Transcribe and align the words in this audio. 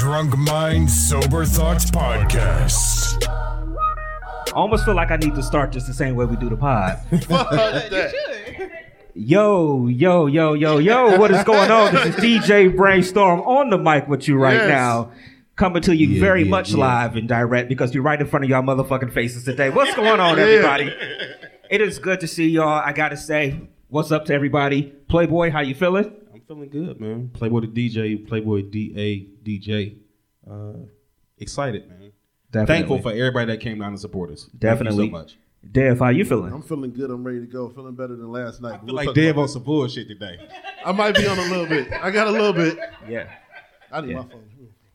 Drunk 0.00 0.36
Mind 0.38 0.88
Sober 0.88 1.44
Thoughts. 1.44 1.89
I 4.52 4.56
almost 4.56 4.84
feel 4.84 4.94
like 4.94 5.10
I 5.10 5.16
need 5.16 5.34
to 5.36 5.42
start 5.42 5.70
just 5.70 5.86
the 5.86 5.94
same 5.94 6.16
way 6.16 6.24
we 6.24 6.36
do 6.36 6.48
the 6.48 6.56
pod. 6.56 6.98
Yo, 9.14 9.88
yo, 9.88 10.26
yo, 10.26 10.54
yo, 10.54 10.78
yo, 10.78 11.18
what 11.18 11.30
is 11.32 11.42
going 11.44 11.70
on? 11.70 11.92
This 11.92 12.06
is 12.06 12.14
DJ 12.16 12.74
Brainstorm 12.74 13.40
on 13.40 13.68
the 13.68 13.76
mic 13.76 14.06
with 14.08 14.26
you 14.28 14.36
right 14.38 14.54
Yes. 14.54 14.68
now. 14.68 15.10
Coming 15.56 15.82
to 15.82 15.94
you 15.94 16.06
Yeah, 16.06 16.20
very 16.20 16.44
yeah, 16.44 16.48
much 16.50 16.70
yeah. 16.70 16.78
live 16.78 17.16
and 17.16 17.28
direct 17.28 17.68
because 17.68 17.92
you're 17.92 18.04
right 18.04 18.18
in 18.20 18.26
front 18.28 18.44
of 18.44 18.50
y'all 18.50 18.62
motherfucking 18.62 19.12
faces 19.12 19.44
today. 19.44 19.68
What's 19.68 19.94
going 19.96 20.20
on, 20.20 20.38
everybody? 20.38 20.94
It 21.70 21.80
is 21.80 21.98
good 21.98 22.20
to 22.20 22.28
see 22.28 22.48
y'all. 22.48 22.68
I 22.68 22.92
gotta 22.92 23.16
say, 23.16 23.60
what's 23.88 24.12
up 24.12 24.24
to 24.26 24.32
everybody? 24.34 24.84
Playboy, 25.08 25.50
how 25.50 25.60
you 25.60 25.74
feeling? 25.74 26.14
I'm 26.32 26.40
feeling 26.42 26.70
good, 26.70 27.00
man. 27.00 27.30
Playboy 27.34 27.60
the 27.62 27.66
DJ, 27.66 28.26
Playboy 28.26 28.62
DA 28.70 29.26
DJ. 29.44 29.96
Uh, 30.48 30.86
excited, 31.36 31.88
man. 31.88 31.99
Thankful 32.52 33.00
for 33.00 33.10
everybody 33.10 33.46
that 33.52 33.60
came 33.60 33.78
down 33.78 33.92
to 33.92 33.98
support 33.98 34.30
us. 34.30 34.44
Thank 34.44 34.60
Definitely. 34.60 35.04
you 35.06 35.10
so 35.10 35.18
much. 35.18 35.36
Dev, 35.72 35.98
how 35.98 36.08
you 36.08 36.24
feeling? 36.24 36.52
I'm 36.52 36.62
feeling 36.62 36.90
good. 36.92 37.10
I'm 37.10 37.22
ready 37.22 37.40
to 37.40 37.46
go. 37.46 37.68
Feeling 37.68 37.94
better 37.94 38.16
than 38.16 38.32
last 38.32 38.62
night. 38.62 38.80
I 38.82 38.84
feel 38.84 38.94
like 38.94 39.14
Dev 39.14 39.38
on 39.38 39.46
some 39.48 39.62
bullshit 39.62 40.08
today. 40.08 40.38
I 40.84 40.92
might 40.92 41.14
be 41.14 41.26
on 41.26 41.38
a 41.38 41.42
little 41.42 41.66
bit. 41.66 41.92
I 41.92 42.10
got 42.10 42.26
a 42.28 42.30
little 42.30 42.52
bit. 42.54 42.78
Yeah. 43.08 43.28
I 43.92 44.00
need 44.00 44.10
Yeah. 44.10 44.16
my 44.16 44.28
phone. 44.28 44.44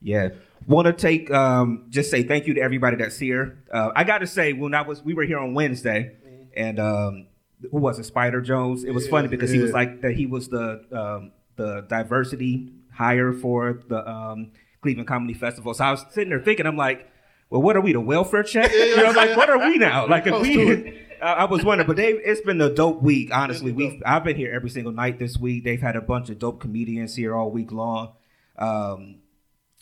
Yeah. 0.01 0.29
Want 0.67 0.87
to 0.87 0.93
take 0.93 1.29
um, 1.31 1.85
just 1.89 2.09
say 2.09 2.23
thank 2.23 2.47
you 2.47 2.55
to 2.55 2.61
everybody 2.61 2.97
that's 2.97 3.19
here. 3.19 3.59
Uh, 3.71 3.91
I 3.95 4.03
got 4.03 4.19
to 4.19 4.27
say 4.27 4.53
when 4.53 4.73
I 4.73 4.81
was 4.81 5.03
we 5.03 5.13
were 5.13 5.23
here 5.23 5.37
on 5.37 5.53
Wednesday, 5.53 6.15
and 6.57 6.79
um, 6.79 7.27
who 7.71 7.77
was 7.77 7.99
it? 7.99 8.05
Spider 8.05 8.41
Jones. 8.41 8.83
It 8.83 8.91
was 8.91 9.07
funny 9.07 9.27
because 9.27 9.51
he 9.51 9.59
was 9.59 9.71
like 9.71 10.01
that. 10.01 10.13
He 10.13 10.25
was 10.25 10.47
the 10.49 10.83
um, 10.91 11.31
the 11.55 11.81
diversity 11.87 12.71
hire 12.91 13.31
for 13.33 13.81
the 13.87 14.09
um, 14.09 14.51
Cleveland 14.81 15.07
Comedy 15.07 15.35
Festival. 15.35 15.73
So 15.75 15.83
I 15.85 15.91
was 15.91 16.03
sitting 16.11 16.29
there 16.29 16.39
thinking, 16.41 16.65
I'm 16.65 16.77
like, 16.77 17.07
well, 17.49 17.61
what 17.61 17.75
are 17.75 17.81
we? 17.81 17.93
The 17.93 18.01
welfare 18.01 18.43
check? 18.43 18.71
You 18.73 18.97
know, 18.97 19.11
like 19.11 19.35
what 19.37 19.49
are 19.49 19.59
we 19.59 19.77
now? 19.77 20.07
Like 20.09 20.27
if 20.27 20.41
we. 20.41 21.01
I 21.21 21.33
I 21.33 21.43
was 21.45 21.63
wondering, 21.63 21.87
but 21.87 21.95
they 21.95 22.09
it's 22.11 22.41
been 22.41 22.59
a 22.61 22.69
dope 22.69 23.01
week. 23.01 23.29
Honestly, 23.33 23.71
we 23.71 24.01
I've 24.05 24.23
been 24.23 24.35
here 24.35 24.53
every 24.53 24.69
single 24.69 24.91
night 24.91 25.17
this 25.17 25.37
week. 25.37 25.63
They've 25.63 25.81
had 25.81 25.95
a 25.95 26.01
bunch 26.01 26.29
of 26.29 26.39
dope 26.39 26.59
comedians 26.59 27.15
here 27.15 27.33
all 27.35 27.49
week 27.51 27.71
long. 27.71 28.13
Um, 28.57 29.19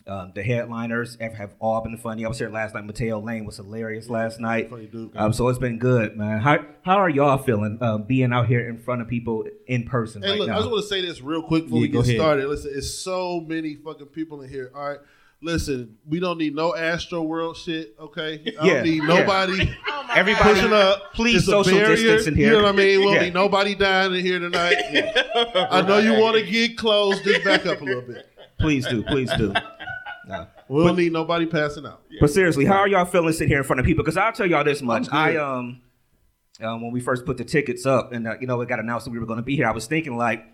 um, 0.05 0.33
the 0.35 0.43
headliners 0.43 1.17
have, 1.21 1.33
have 1.35 1.55
all 1.59 1.79
been 1.81 1.97
funny. 1.97 2.25
I 2.25 2.27
was 2.27 2.37
here 2.37 2.49
last 2.49 2.75
night. 2.75 2.85
Mateo 2.85 3.19
Lane 3.21 3.45
was 3.45 3.55
hilarious 3.55 4.09
last 4.09 4.39
night. 4.39 4.69
Funny 4.69 4.85
dude. 4.87 5.15
Um, 5.15 5.31
so 5.31 5.47
it's 5.47 5.59
been 5.59 5.79
good, 5.79 6.17
man. 6.17 6.39
How 6.41 6.59
how 6.83 6.97
are 6.97 7.09
y'all 7.09 7.37
feeling 7.37 7.77
um, 7.81 8.03
being 8.03 8.33
out 8.33 8.47
here 8.47 8.67
in 8.67 8.77
front 8.77 9.01
of 9.01 9.07
people 9.07 9.45
in 9.65 9.85
person 9.85 10.21
Hey, 10.21 10.31
right 10.31 10.39
look, 10.39 10.49
I 10.49 10.57
just 10.57 10.69
want 10.69 10.83
to 10.83 10.89
say 10.89 11.01
this 11.01 11.21
real 11.21 11.41
quick 11.41 11.63
before 11.65 11.79
Yeah, 11.79 11.81
we 11.83 11.87
go 11.87 12.01
get 12.01 12.09
ahead. 12.09 12.19
started. 12.21 12.47
Listen, 12.47 12.71
it's 12.75 12.93
so 12.93 13.39
many 13.39 13.75
fucking 13.75 14.07
people 14.07 14.41
in 14.41 14.49
here. 14.49 14.71
All 14.75 14.89
right. 14.89 14.99
Listen, 15.43 15.97
we 16.07 16.19
don't 16.21 16.37
need 16.37 16.55
no 16.55 16.71
Astroworld 16.71 17.57
shit, 17.57 17.95
okay? 17.99 18.41
I 18.59 18.65
Yeah, 18.65 18.73
don't 18.75 18.83
need 18.83 19.01
yeah. 19.03 19.07
nobody 19.07 19.69
Everybody, 20.15 20.53
pushing 20.53 20.73
up. 20.73 21.13
please 21.13 21.35
It's 21.37 21.47
a 21.47 21.51
social 21.51 21.79
distance 21.79 22.27
in 22.27 22.35
here. 22.35 22.47
You 22.47 22.57
know 22.57 22.63
what 22.63 22.73
I 22.73 22.77
mean? 22.77 22.99
We 22.99 23.05
don't 23.05 23.13
Yeah. 23.15 23.21
need 23.23 23.33
nobody 23.33 23.75
dying 23.75 24.13
in 24.13 24.21
here 24.25 24.39
tonight. 24.39 24.75
I 25.69 25.81
know 25.81 25.97
you 25.97 26.13
want 26.19 26.37
to 26.37 26.49
get 26.49 26.77
close. 26.77 27.19
Just 27.21 27.43
back 27.43 27.65
up 27.65 27.81
a 27.81 27.83
little 27.83 28.01
bit. 28.03 28.25
please 28.59 28.87
do, 28.87 29.03
please 29.03 29.29
do. 29.37 29.53
No. 30.27 30.47
We 30.69 30.85
don't 30.85 30.95
need 30.95 31.11
nobody 31.11 31.45
passing 31.45 31.85
out. 31.85 32.01
But 32.21 32.29
seriously, 32.29 32.63
how 32.65 32.77
are 32.77 32.87
y'all 32.87 33.05
feeling 33.05 33.33
sitting 33.33 33.49
here 33.49 33.57
in 33.57 33.63
front 33.65 33.79
of 33.81 33.85
people? 33.85 34.03
Because 34.03 34.15
I'll 34.17 34.31
tell 34.31 34.47
y'all 34.49 34.63
this 34.63 34.81
much. 34.81 35.07
I 35.11 35.35
um, 35.35 35.81
um, 36.61 36.81
when 36.81 36.91
we 36.91 37.01
first 37.01 37.25
put 37.25 37.37
the 37.37 37.43
tickets 37.43 37.85
up, 37.85 38.13
and 38.13 38.27
uh, 38.27 38.35
you 38.39 38.47
know, 38.47 38.61
it 38.61 38.69
got 38.69 38.79
announced 38.79 39.05
that 39.05 39.11
we 39.11 39.19
were 39.19 39.25
going 39.25 39.37
to 39.37 39.43
be 39.43 39.55
here. 39.57 39.67
I 39.67 39.71
was 39.71 39.85
thinking 39.87 40.15
like, 40.15 40.45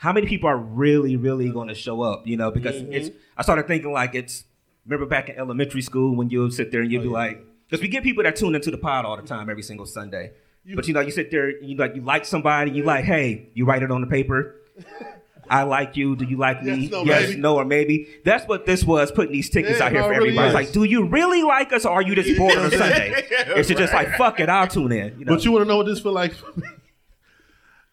how 0.00 0.14
many 0.14 0.26
people 0.26 0.48
are 0.48 0.56
really, 0.56 1.16
really 1.16 1.50
going 1.50 1.68
to 1.68 1.74
show 1.74 2.00
up? 2.00 2.26
You 2.26 2.38
know, 2.38 2.50
because 2.50 2.76
it's. 2.76 3.10
Mm-hmm. 3.10 3.18
I 3.36 3.42
started 3.42 3.66
thinking 3.66 3.92
like 3.92 4.14
it's. 4.14 4.44
Remember 4.86 5.04
back 5.04 5.28
in 5.28 5.36
elementary 5.36 5.82
school 5.82 6.16
when 6.16 6.30
you 6.30 6.40
would 6.40 6.54
sit 6.54 6.72
there 6.72 6.80
and 6.80 6.90
you'd 6.90 7.00
oh, 7.00 7.04
be 7.04 7.08
like, 7.10 7.44
because 7.68 7.82
we 7.82 7.88
get 7.88 8.02
people 8.02 8.24
that 8.24 8.34
tune 8.34 8.54
into 8.54 8.70
the 8.70 8.78
pod 8.78 9.04
all 9.04 9.14
the 9.18 9.22
time 9.22 9.50
every 9.50 9.62
single 9.62 9.84
Sunday. 9.84 10.32
but 10.74 10.88
you 10.88 10.94
know, 10.94 11.00
you 11.00 11.10
sit 11.10 11.30
there, 11.30 11.50
you 11.62 11.76
like 11.76 11.94
you 11.94 12.00
like 12.00 12.24
somebody, 12.24 12.70
you 12.70 12.82
like, 12.82 13.04
hey, 13.04 13.50
you 13.52 13.66
write 13.66 13.82
it 13.82 13.90
on 13.90 14.00
the 14.00 14.06
paper. 14.06 14.56
I 15.50 15.64
like 15.64 15.98
you. 15.98 16.16
Do 16.16 16.24
you 16.24 16.38
like 16.38 16.62
me? 16.62 16.76
Yes, 16.76 16.90
no, 16.90 17.02
yes, 17.04 17.28
maybe. 17.28 17.40
no, 17.40 17.56
or 17.56 17.66
maybe. 17.66 18.08
That's 18.24 18.48
what 18.48 18.64
this 18.64 18.82
was. 18.84 19.12
Putting 19.12 19.32
these 19.32 19.50
tickets 19.50 19.80
Yeah, 19.80 19.86
out 19.86 19.92
here 19.92 20.00
no, 20.00 20.06
for 20.06 20.14
it 20.14 20.16
really 20.16 20.28
everybody. 20.30 20.46
It's 20.46 20.70
is. 20.70 20.76
like, 20.76 20.82
do 20.82 20.84
you 20.84 21.04
really 21.04 21.42
like 21.42 21.74
us, 21.74 21.84
or 21.84 21.92
are 21.92 22.02
you 22.02 22.14
just 22.14 22.38
bored 22.38 22.56
on 22.56 22.66
a 22.66 22.70
Sunday? 22.78 23.26
It's 23.28 23.68
just 23.68 23.92
like, 23.92 24.16
fuck 24.16 24.40
it, 24.40 24.48
I'll 24.48 24.66
tune 24.68 24.92
in. 24.92 25.18
You 25.18 25.26
know? 25.26 25.34
But 25.34 25.44
you 25.44 25.52
want 25.52 25.64
to 25.64 25.68
know 25.68 25.76
what 25.76 25.86
this 25.86 26.00
feel 26.00 26.12
like 26.12 26.32
for 26.32 26.58
me? 26.58 26.66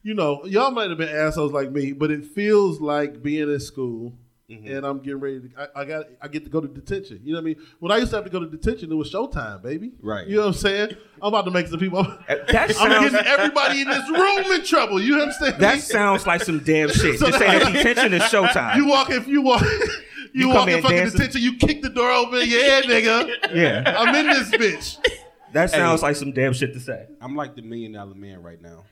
You 0.08 0.14
know, 0.14 0.46
y'all 0.46 0.72
might 0.72 0.88
have 0.88 0.98
been 0.98 1.10
assholes 1.10 1.52
like 1.52 1.70
me, 1.70 1.92
but 1.92 2.12
it 2.12 2.26
feels 2.26 2.80
like 2.80 3.22
being 3.22 3.52
in 3.52 3.60
school 3.60 4.14
and 4.48 4.86
I'm 4.86 5.00
getting 5.00 5.20
ready 5.20 5.42
to. 5.42 5.50
I, 5.58 5.82
I 5.82 5.84
got. 5.84 6.06
I 6.22 6.30
get 6.30 6.46
to 6.46 6.50
go 6.50 6.62
to 6.62 6.68
detention. 6.70 7.20
You 7.26 7.34
know 7.34 7.40
what 7.40 7.42
I 7.42 7.46
mean? 7.48 7.56
When 7.80 7.92
I 7.92 7.98
used 7.98 8.12
to 8.12 8.16
have 8.16 8.24
to 8.24 8.32
go 8.32 8.40
to 8.40 8.48
detention, 8.48 8.90
it 8.90 8.96
was 8.96 9.12
showtime, 9.12 9.62
baby. 9.62 9.92
Right. 10.02 10.26
You 10.26 10.38
know 10.38 10.44
what 10.44 10.48
I'm 10.48 10.54
saying? 10.54 10.92
I'm 11.22 11.28
about 11.28 11.44
to 11.44 11.52
make 11.52 11.68
some 11.68 11.80
people. 11.80 12.00
Uh, 12.30 12.36
that 12.54 12.74
I'm 12.80 13.04
getting 13.04 13.28
everybody 13.28 13.82
in 13.82 13.90
this 13.90 14.10
room 14.10 14.52
in 14.54 14.64
trouble. 14.64 15.02
You 15.02 15.20
understand? 15.20 15.60
that 15.60 15.76
me? 15.76 15.82
sounds 15.82 16.26
like 16.26 16.42
some 16.42 16.60
damn 16.60 16.88
shit. 16.90 17.20
So 17.20 17.28
Just 17.28 17.40
say 17.40 17.60
that 17.60 17.74
detention 17.74 18.14
is 18.14 18.22
showtime. 18.24 18.78
You 18.78 18.88
walk 18.88 19.10
if 19.10 19.28
you 19.28 19.42
walk. 19.42 19.62
You, 20.34 20.48
You 20.48 20.48
walk 20.50 20.58
come 20.60 20.70
in 20.70 20.76
in 20.76 20.82
fucking 20.84 20.98
dancing. 20.98 21.18
detention. 21.18 21.42
You 21.42 21.58
kick 21.58 21.82
the 21.82 21.90
door 21.90 22.12
open. 22.12 22.44
Yeah, 22.46 22.82
nigga. 22.82 23.54
yeah, 23.54 23.96
I'm 23.98 24.14
in 24.14 24.28
this 24.28 24.52
bitch. 24.52 24.98
that 25.54 25.70
sounds 25.72 26.02
like 26.02 26.16
some 26.16 26.32
damn 26.32 26.54
shit 26.54 26.74
to 26.74 26.80
say. 26.80 27.08
I'm 27.20 27.36
like 27.36 27.56
the 27.56 27.62
million 27.62 27.94
dollar 27.94 28.14
man 28.16 28.42
right 28.42 28.62
now. 28.62 28.84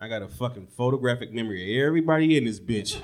I 0.00 0.08
got 0.08 0.22
a 0.22 0.28
fucking 0.28 0.68
photographic 0.76 1.32
memory 1.32 1.78
of 1.80 1.86
everybody 1.86 2.36
in 2.36 2.44
this 2.44 2.60
bitch. 2.60 3.00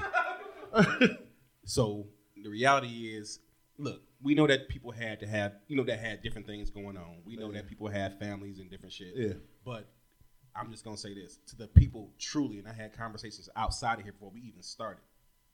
so 1.64 2.06
the 2.42 2.48
reality 2.48 3.08
is, 3.14 3.40
look, 3.78 4.02
we 4.22 4.34
know 4.34 4.46
that 4.46 4.68
people 4.68 4.90
had 4.92 5.20
to 5.20 5.26
have, 5.26 5.54
you 5.66 5.76
know, 5.76 5.82
that 5.84 5.98
had 5.98 6.22
different 6.22 6.46
things 6.46 6.70
going 6.70 6.96
on. 6.96 7.16
We 7.24 7.36
know 7.36 7.52
that 7.52 7.68
people 7.68 7.88
had 7.88 8.18
families 8.18 8.58
and 8.58 8.70
different 8.70 8.92
shit. 8.92 9.12
Yeah. 9.14 9.32
But 9.64 9.88
I'm 10.56 10.70
just 10.70 10.84
gonna 10.84 10.96
say 10.96 11.14
this 11.14 11.38
to 11.48 11.56
the 11.56 11.66
people 11.66 12.10
truly, 12.18 12.58
and 12.58 12.68
I 12.68 12.72
had 12.72 12.96
conversations 12.96 13.48
outside 13.56 13.98
of 13.98 14.04
here 14.04 14.12
before 14.12 14.30
we 14.32 14.40
even 14.42 14.62
started. 14.62 15.02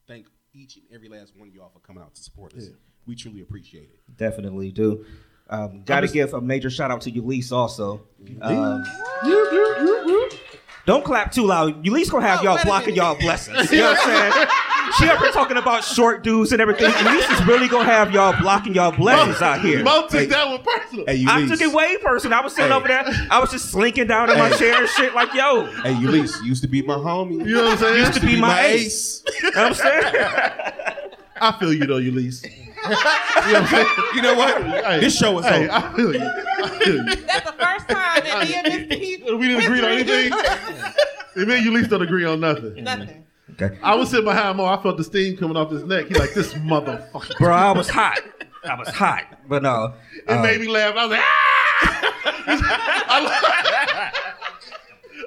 Thank 0.07 0.27
each 0.53 0.77
and 0.77 0.84
every 0.93 1.09
last 1.09 1.33
one 1.37 1.49
of 1.49 1.55
y'all 1.55 1.71
for 1.71 1.78
coming 1.81 2.03
out 2.03 2.15
to 2.15 2.22
support 2.22 2.55
us. 2.55 2.69
We 3.07 3.15
truly 3.15 3.41
appreciate 3.41 3.91
it. 3.95 4.17
Definitely 4.17 4.72
do. 4.72 5.05
Um, 5.49 5.83
Got 5.84 6.01
to 6.01 6.07
just- 6.07 6.15
give 6.15 6.34
a 6.34 6.41
major 6.41 6.71
shout 6.71 6.91
out 6.91 7.01
to 7.03 7.11
Ulysses 7.11 7.53
also. 7.53 8.03
Um, 8.43 8.84
don't 10.87 11.05
clap 11.05 11.31
too 11.33 11.45
loud. 11.47 11.85
Ulysses 11.85 12.11
gonna 12.11 12.27
have 12.27 12.43
y'all 12.43 12.59
blocking 12.65 12.95
y'all 12.95 13.15
blessings. 13.19 13.71
You 13.71 13.79
know 13.79 13.91
what 13.93 13.99
I'm 14.03 14.33
saying? 14.33 14.49
She 14.99 15.07
up 15.09 15.19
here 15.21 15.31
talking 15.31 15.57
about 15.57 15.85
short 15.85 16.25
dudes 16.25 16.51
and 16.53 16.61
everything. 16.61 16.93
Ulysses 17.05 17.47
really 17.47 17.69
gonna 17.69 17.85
have 17.85 18.13
y'all 18.13 18.35
blocking 18.41 18.75
y'all 18.75 18.91
blessings 18.91 19.41
out 19.41 19.61
here. 19.61 19.85
Mo 19.85 20.07
took 20.09 20.29
that 20.31 20.49
one 20.49 20.63
personal. 20.65 21.05
Hey, 21.07 21.25
I 21.29 21.47
took 21.47 21.61
it 21.61 21.73
way 21.73 21.97
personal. 21.99 22.39
I 22.39 22.43
was 22.43 22.55
sitting 22.55 22.71
Hey. 22.73 22.77
over 22.77 22.89
there. 22.89 23.05
I 23.31 23.39
was 23.39 23.51
just 23.51 23.71
slinking 23.71 24.09
down 24.09 24.31
in 24.31 24.39
my 24.39 24.51
chair 24.51 24.81
and 24.81 24.89
shit 24.89 25.15
like, 25.15 25.33
yo. 25.33 25.65
You 25.67 25.83
Hey, 25.83 25.93
Ulysses 26.01 26.43
used 26.43 26.63
to 26.63 26.69
be 26.69 26.83
my 26.83 26.95
homie. 26.95 27.47
You 27.47 27.55
know 27.55 27.65
what 27.65 27.73
I'm 27.75 27.79
saying? 27.79 27.99
Used 27.99 28.15
to 28.15 28.21
be 28.27 28.41
my 28.41 28.61
ace. 28.67 29.23
you 29.43 29.51
know 29.53 29.63
what 29.63 29.67
I'm 29.69 29.75
saying? 29.75 30.15
I 31.43 31.53
feel 31.59 31.73
you 31.73 31.87
though, 31.87 31.99
Ulysses. 31.99 32.45
You 32.85 33.53
know 33.53 33.63
what 33.63 34.15
You 34.15 34.23
know 34.23 34.35
what? 34.35 34.63
Hey, 34.63 35.01
This 35.01 35.17
show 35.17 35.39
is 35.39 35.47
Hey, 35.47 35.69
over. 35.69 35.73
I 35.73 35.97
feel 35.97 36.15
you. 36.15 36.21
I 36.23 36.69
feel 36.78 36.97
you. 36.97 37.04
That's 37.04 37.47
the 37.47 37.53
first 37.53 37.89
time 37.89 38.25
that 38.25 38.47
me 38.47 38.54
and 38.54 38.91
Mr. 38.91 38.99
Heath 38.99 39.25
We 39.39 39.49
didn't 39.49 39.65
agree 39.65 39.81
on 39.81 39.91
anything. 39.91 40.33
And 41.37 41.47
me 41.47 41.59
and 41.59 41.71
least 41.75 41.91
don't 41.91 42.03
agree 42.03 42.25
on 42.25 42.41
nothing. 42.41 42.83
Nothing. 42.83 43.27
Okay. 43.53 43.78
I 43.83 43.95
was 43.95 44.10
sitting 44.10 44.25
behind 44.25 44.57
Mo. 44.57 44.65
I 44.65 44.81
felt 44.83 44.97
the 44.97 45.04
steam 45.04 45.37
coming 45.37 45.57
off 45.57 45.71
his 45.71 45.84
neck. 45.84 46.07
He 46.07 46.15
like 46.15 46.33
this 46.34 46.54
motherfucker. 46.54 47.37
Bro, 47.39 47.54
I 47.54 47.72
was 47.72 47.89
hot. 47.89 48.21
I 48.65 48.75
was 48.75 48.89
hot. 48.89 49.25
But 49.49 49.63
no. 49.63 49.95
It 50.27 50.31
uh, 50.31 50.43
made 50.43 50.60
me 50.60 50.69
laugh. 50.69 50.95
I 50.97 51.07
was 51.07 51.10
like, 51.10 51.21
ah! 51.22 51.51
I, 53.09 53.21
love, 53.21 54.13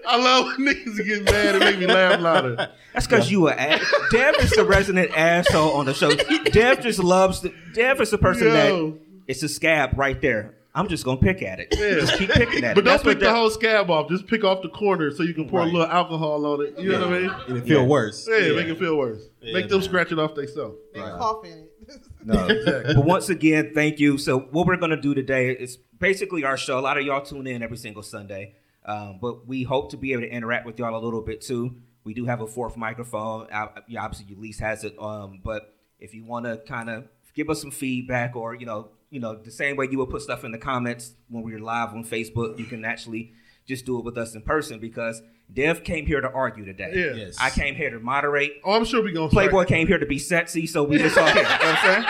I 0.07 0.17
love 0.17 0.57
when 0.57 0.67
niggas 0.75 1.05
get 1.05 1.23
mad 1.25 1.55
and 1.55 1.59
make 1.59 1.79
me 1.79 1.85
laugh 1.88 2.19
louder. 2.19 2.69
That's 2.94 3.07
because 3.07 3.31
you 3.31 3.41
were 3.41 3.53
ass. 3.53 3.83
Dev 4.11 4.35
is 4.39 4.51
the 4.51 4.63
resident 4.65 5.11
asshole 5.17 5.71
on 5.73 5.85
the 5.85 5.94
show. 5.94 6.11
Dev 6.15 6.81
just 6.81 7.00
loves 7.00 7.41
the. 7.41 7.53
Dev 7.73 8.01
is 8.01 8.11
the 8.11 8.17
person 8.17 8.47
Yo. 8.47 8.53
that 8.91 9.00
it's 9.27 9.41
a 9.44 9.50
scab 9.50 9.97
right 9.97 10.19
there. 10.21 10.55
I'm 10.75 10.88
just 10.88 11.05
gonna 11.05 11.17
pick 11.21 11.44
at 11.44 11.59
it. 11.59 11.67
Yeah. 11.71 12.00
Just 12.01 12.17
keep 12.17 12.31
picking 12.31 12.63
at 12.63 12.73
But 12.75 12.81
it. 12.81 12.83
But 12.83 12.85
don't 12.85 12.85
That's 12.85 13.03
pick 13.03 13.19
the 13.19 13.25
that- 13.25 13.35
whole 13.35 13.50
scab 13.51 13.91
off. 13.91 14.09
Just 14.09 14.25
pick 14.27 14.44
off 14.44 14.63
the 14.63 14.69
corner 14.69 15.11
so 15.11 15.21
you 15.23 15.33
can 15.35 15.47
pour 15.47 15.59
Right. 15.59 15.69
a 15.69 15.71
little 15.71 15.88
alcohol 15.88 16.45
on 16.47 16.65
it. 16.65 16.79
You 16.79 16.94
know 16.94 17.00
what 17.07 17.13
I 17.13 17.19
mean? 17.21 17.31
And 17.47 17.57
it 17.59 17.63
feel 17.65 17.81
Yeah. 17.81 17.88
worse. 17.88 18.27
Yeah, 18.27 18.53
make 18.55 18.67
it 18.67 18.79
feel 18.79 18.97
worse. 18.97 19.21
Yeah, 19.41 19.53
make 19.53 19.69
them 19.69 19.79
man. 19.79 19.88
scratch 19.88 20.11
it 20.11 20.17
off 20.19 20.33
themselves. 20.33 20.75
They 20.95 21.00
Right. 21.00 21.11
cough 21.19 21.45
in 21.45 21.51
it. 21.51 21.69
No. 22.25 22.47
Exactly. 22.47 22.94
but 22.95 23.05
once 23.05 23.29
again, 23.29 23.71
thank 23.75 24.00
you. 24.00 24.17
So 24.17 24.39
what 24.51 24.65
we're 24.65 24.77
gonna 24.77 25.00
do 25.00 25.13
today 25.13 25.51
is 25.51 25.77
basically 26.00 26.44
our 26.44 26.57
show. 26.57 26.79
A 26.79 26.81
lot 26.81 26.97
of 26.97 27.05
y'all 27.05 27.21
tune 27.21 27.45
in 27.45 27.61
every 27.61 27.77
single 27.77 28.01
Sunday, 28.01 28.55
um, 28.85 29.19
but 29.21 29.47
we 29.47 29.63
hope 29.63 29.91
to 29.91 29.97
be 29.97 30.13
able 30.13 30.24
to 30.24 30.30
interact 30.30 30.65
with 30.65 30.80
y'all 30.80 30.97
a 30.97 31.03
little 31.03 31.21
bit 31.21 31.41
too. 31.41 31.75
We 32.03 32.13
do 32.13 32.25
have 32.25 32.41
a 32.41 32.47
fourth 32.47 32.75
microphone. 32.75 33.47
Uh, 33.51 33.68
yeah, 33.88 34.03
obviously, 34.03 34.35
Elise 34.35 34.59
has 34.59 34.83
it. 34.83 34.95
Um, 35.00 35.39
but 35.44 35.74
if 36.00 36.13
you 36.13 36.25
want 36.25 36.45
to 36.45 36.57
kind 36.68 36.89
of 36.89 37.07
give 37.33 37.50
us 37.50 37.62
some 37.62 37.71
feedback, 37.71 38.35
or 38.35 38.56
you 38.56 38.65
know, 38.65 38.89
you 39.09 39.19
know, 39.19 39.35
the 39.35 39.51
same 39.51 39.77
way 39.77 39.88
you 39.89 39.97
would 40.00 40.09
put 40.09 40.21
stuff 40.21 40.44
in 40.44 40.51
the 40.51 40.57
comments 40.57 41.13
when 41.30 41.44
we 41.44 41.53
are 41.53 41.59
live 41.59 41.89
on 41.89 42.03
Facebook, 42.03 42.59
you 42.59 42.65
can 42.65 42.83
actually 42.83 43.31
just 43.65 43.85
do 43.85 43.97
it 44.00 44.03
with 44.03 44.18
us 44.18 44.35
in 44.35 44.41
person 44.41 44.80
because 44.80 45.21
Dev 45.53 45.83
came 45.83 46.06
here 46.06 46.19
to 46.19 46.29
argue 46.31 46.65
today. 46.65 46.91
Yeah. 46.94 47.13
Yes. 47.25 47.38
I 47.39 47.50
came 47.50 47.75
here 47.75 47.89
to 47.91 48.00
moderate. 48.00 48.53
Oh, 48.65 48.74
I'm 48.74 48.83
sure 48.86 49.01
we're 49.01 49.13
gonna 49.13 49.29
Playboy 49.29 49.50
start. 49.51 49.68
came 49.69 49.88
here 49.88 49.97
to 50.00 50.06
be 50.06 50.19
sexy, 50.19 50.68
so 50.68 50.83
we 50.83 50.97
just 50.97 51.18
all 51.19 51.25
here. 51.25 51.36
You 51.36 51.44
know 51.44 51.50
what 51.50 51.62
I'm 51.79 52.03
saying? 52.03 52.06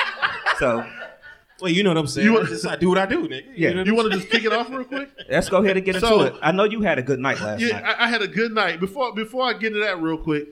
So 0.57 0.85
Well, 1.61 1.71
you 1.71 1.83
know 1.83 1.91
what 1.91 1.97
I'm 1.97 2.07
saying. 2.07 2.25
You 2.25 2.31
You 2.33 2.37
want- 2.39 2.49
just 2.49 2.67
I 2.67 2.75
do 2.75 2.89
what 2.89 2.97
I 2.97 3.05
do, 3.05 3.27
nigga. 3.27 3.45
Yeah. 3.55 3.73
know 3.73 3.83
You 3.83 3.95
want 3.95 4.11
to 4.11 4.17
just 4.17 4.29
kick 4.31 4.43
it 4.43 4.51
off 4.51 4.69
real 4.69 4.83
quick? 4.83 5.09
let's 5.29 5.49
go 5.49 5.57
ahead 5.63 5.77
and 5.77 5.85
get 5.85 5.95
into 5.95 6.19
it. 6.21 6.35
I 6.41 6.51
know 6.51 6.63
you 6.63 6.81
had 6.81 6.99
a 6.99 7.03
good 7.03 7.19
night 7.19 7.39
last 7.39 7.61
Yeah, 7.61 7.79
night. 7.79 7.95
I, 7.99 8.05
I 8.05 8.07
had 8.07 8.21
a 8.21 8.27
good 8.27 8.51
night. 8.53 8.79
Before 8.79 9.13
before 9.13 9.43
I 9.43 9.53
get 9.53 9.67
into 9.73 9.79
that 9.85 10.01
real 10.01 10.17
quick, 10.17 10.47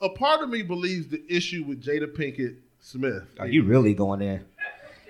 a 0.00 0.08
part 0.08 0.42
of 0.42 0.50
me 0.50 0.62
believes 0.62 1.08
the 1.08 1.22
issue 1.28 1.64
with 1.66 1.82
Jada 1.82 2.06
Pinkett 2.06 2.56
Smith. 2.80 3.24
Are 3.38 3.46
you 3.48 3.62
really 3.64 3.94
going 3.94 4.20
there? 4.20 4.42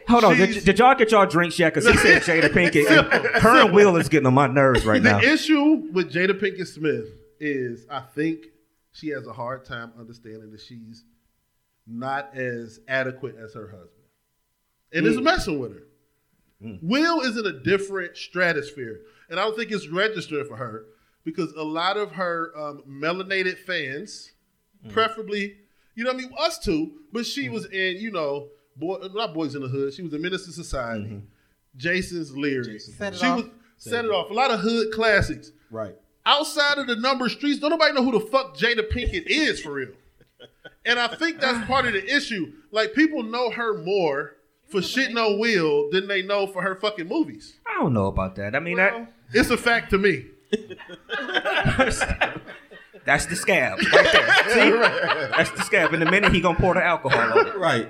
Hold 0.08 0.24
on. 0.24 0.36
Did, 0.36 0.64
did 0.64 0.78
y'all 0.78 0.94
get 0.94 1.10
y'all 1.12 1.26
drinks 1.26 1.58
yet? 1.58 1.72
Because 1.74 1.88
he 1.88 1.96
said 1.96 2.22
Jada 2.42 2.50
Pinkett. 2.52 3.40
her 3.40 3.64
and 3.64 3.72
Will 3.74 3.96
is 3.96 4.08
getting 4.08 4.26
on 4.26 4.34
my 4.34 4.46
nerves 4.46 4.84
right 4.84 5.02
the 5.02 5.10
now. 5.10 5.20
The 5.20 5.32
issue 5.32 5.88
with 5.92 6.12
Jada 6.12 6.38
Pinkett 6.38 6.66
Smith 6.66 7.06
is 7.40 7.86
I 7.90 8.00
think 8.00 8.46
she 8.92 9.08
has 9.08 9.26
a 9.26 9.32
hard 9.32 9.64
time 9.64 9.92
understanding 9.98 10.50
that 10.50 10.60
she's 10.60 11.04
not 11.86 12.36
as 12.36 12.78
adequate 12.88 13.36
as 13.36 13.54
her 13.54 13.66
husband. 13.68 13.88
And 14.92 15.06
it's 15.06 15.16
hmm. 15.16 15.24
messing 15.24 15.58
with 15.58 15.74
her. 15.74 15.86
Hmm. 16.60 16.76
Will 16.82 17.20
is 17.20 17.36
in 17.36 17.46
a 17.46 17.52
different 17.52 18.16
stratosphere. 18.16 19.00
And 19.30 19.40
I 19.40 19.44
don't 19.44 19.56
think 19.56 19.70
it's 19.70 19.88
registering 19.88 20.46
for 20.46 20.56
her 20.56 20.84
because 21.24 21.52
a 21.52 21.62
lot 21.62 21.96
of 21.96 22.12
her 22.12 22.52
um, 22.56 22.82
melanated 22.88 23.58
fans, 23.58 24.32
hmm. 24.82 24.90
preferably, 24.90 25.56
you 25.94 26.04
know 26.04 26.12
what 26.12 26.20
I 26.20 26.26
mean, 26.26 26.34
us 26.38 26.58
too, 26.58 26.92
but 27.12 27.26
she 27.26 27.48
was 27.48 27.66
in, 27.66 27.96
you 27.98 28.10
know, 28.10 28.48
boy, 28.76 28.98
not 29.14 29.34
Boys 29.34 29.54
in 29.54 29.62
the 29.62 29.68
Hood. 29.68 29.92
She 29.94 30.02
was 30.02 30.12
in 30.12 30.22
Menace 30.22 30.46
II 30.46 30.52
Society. 30.52 31.04
Mm-hmm. 31.04 31.26
Jason's 31.76 32.36
Lyrics. 32.36 32.92
Set 32.94 33.14
it 33.14 33.18
she 33.18 33.26
off. 33.26 33.36
was 33.36 33.46
set 33.78 34.04
it 34.04 34.10
off. 34.10 34.30
A 34.30 34.34
lot 34.34 34.50
of 34.50 34.60
hood 34.60 34.92
classics. 34.92 35.52
Right. 35.70 35.94
Outside 36.24 36.78
of 36.78 36.86
the 36.86 36.96
number 36.96 37.28
streets, 37.28 37.58
don't 37.58 37.70
nobody 37.70 37.94
know 37.94 38.04
who 38.04 38.12
the 38.12 38.20
fuck 38.20 38.56
Jada 38.56 38.88
Pinkett 38.88 39.26
is 39.26 39.60
for 39.60 39.72
real. 39.72 39.92
And 40.84 40.98
I 40.98 41.08
think 41.08 41.40
that's 41.40 41.64
part 41.66 41.86
of 41.86 41.92
the 41.92 42.04
issue. 42.04 42.52
Like 42.70 42.94
people 42.94 43.22
know 43.22 43.50
her 43.50 43.82
more 43.82 44.36
for 44.72 44.80
shitting 44.80 45.16
on 45.16 45.38
Will 45.38 45.90
than 45.90 46.08
they 46.08 46.22
know 46.22 46.46
for 46.46 46.62
her 46.62 46.74
fucking 46.74 47.06
movies. 47.06 47.58
I 47.66 47.78
don't 47.78 47.92
know 47.92 48.06
about 48.06 48.34
that. 48.36 48.56
I 48.56 48.58
mean, 48.58 48.78
Well, 48.78 49.06
It's 49.32 49.50
a 49.50 49.56
fact 49.58 49.90
to 49.90 49.98
me. 49.98 50.26
that's 53.04 53.26
the 53.26 53.36
scab 53.36 53.78
right 53.78 54.12
there. 54.12 54.48
See? 54.50 54.70
That's 55.36 55.50
the 55.52 55.62
scab. 55.62 55.92
In 55.94 56.02
a 56.02 56.10
minute, 56.10 56.32
he 56.32 56.40
gonna 56.40 56.58
pour 56.58 56.74
the 56.74 56.82
alcohol 56.84 57.38
on 57.38 57.46
it. 57.46 57.56
Right. 57.56 57.88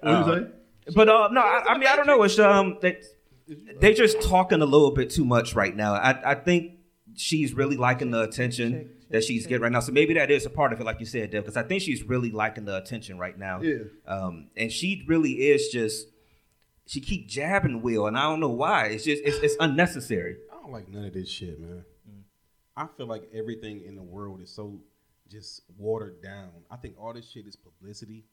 What 0.00 0.26
you 0.28 0.44
say? 0.44 0.50
But 0.94 1.08
uh, 1.08 1.28
no, 1.32 1.40
I, 1.40 1.64
I 1.74 1.78
mean, 1.78 1.88
I 1.88 1.96
don't 1.96 2.06
know. 2.06 2.22
It's 2.22 2.38
um, 2.38 2.78
they 2.80 3.00
they 3.80 3.94
just 3.94 4.22
talking 4.22 4.62
a 4.62 4.66
little 4.66 4.90
bit 4.92 5.10
too 5.10 5.24
much 5.24 5.54
right 5.54 5.74
now. 5.74 5.94
I 5.94 6.32
I 6.32 6.34
think 6.34 6.78
she's 7.14 7.52
really 7.52 7.76
liking 7.76 8.10
the 8.10 8.22
attention 8.22 8.90
that 9.10 9.24
she's 9.24 9.46
getting 9.46 9.62
right 9.62 9.72
now. 9.72 9.80
So 9.80 9.92
maybe 9.92 10.14
that 10.14 10.30
is 10.30 10.46
a 10.46 10.50
part 10.50 10.72
of 10.72 10.80
it, 10.80 10.84
like 10.84 11.00
you 11.00 11.06
said, 11.06 11.30
Dev, 11.30 11.44
because 11.44 11.56
I 11.56 11.62
think 11.62 11.82
she's 11.82 12.02
really 12.02 12.30
liking 12.30 12.64
the 12.64 12.76
attention 12.76 13.18
right 13.18 13.38
now. 13.38 13.60
Yeah. 13.60 13.84
Um, 14.06 14.48
and 14.56 14.70
she 14.70 15.04
really 15.06 15.32
is 15.32 15.68
just 15.68 16.06
she 16.86 17.00
keep 17.00 17.28
jabbing 17.28 17.82
Will, 17.82 18.06
and 18.06 18.16
I 18.16 18.22
don't 18.22 18.40
know 18.40 18.48
why. 18.48 18.86
It's 18.86 19.04
just 19.04 19.22
it's, 19.24 19.38
it's 19.38 19.56
unnecessary. 19.60 20.36
I 20.50 20.56
don't 20.62 20.72
like 20.72 20.88
none 20.88 21.04
of 21.04 21.12
this 21.12 21.28
shit, 21.28 21.60
man. 21.60 21.84
I 22.76 22.86
feel 22.96 23.06
like 23.06 23.28
everything 23.34 23.82
in 23.84 23.96
the 23.96 24.02
world 24.02 24.40
is 24.40 24.50
so 24.50 24.80
just 25.28 25.62
watered 25.76 26.22
down. 26.22 26.50
I 26.70 26.76
think 26.76 26.94
all 26.98 27.12
this 27.12 27.28
shit 27.28 27.46
is 27.46 27.56
publicity. 27.56 28.24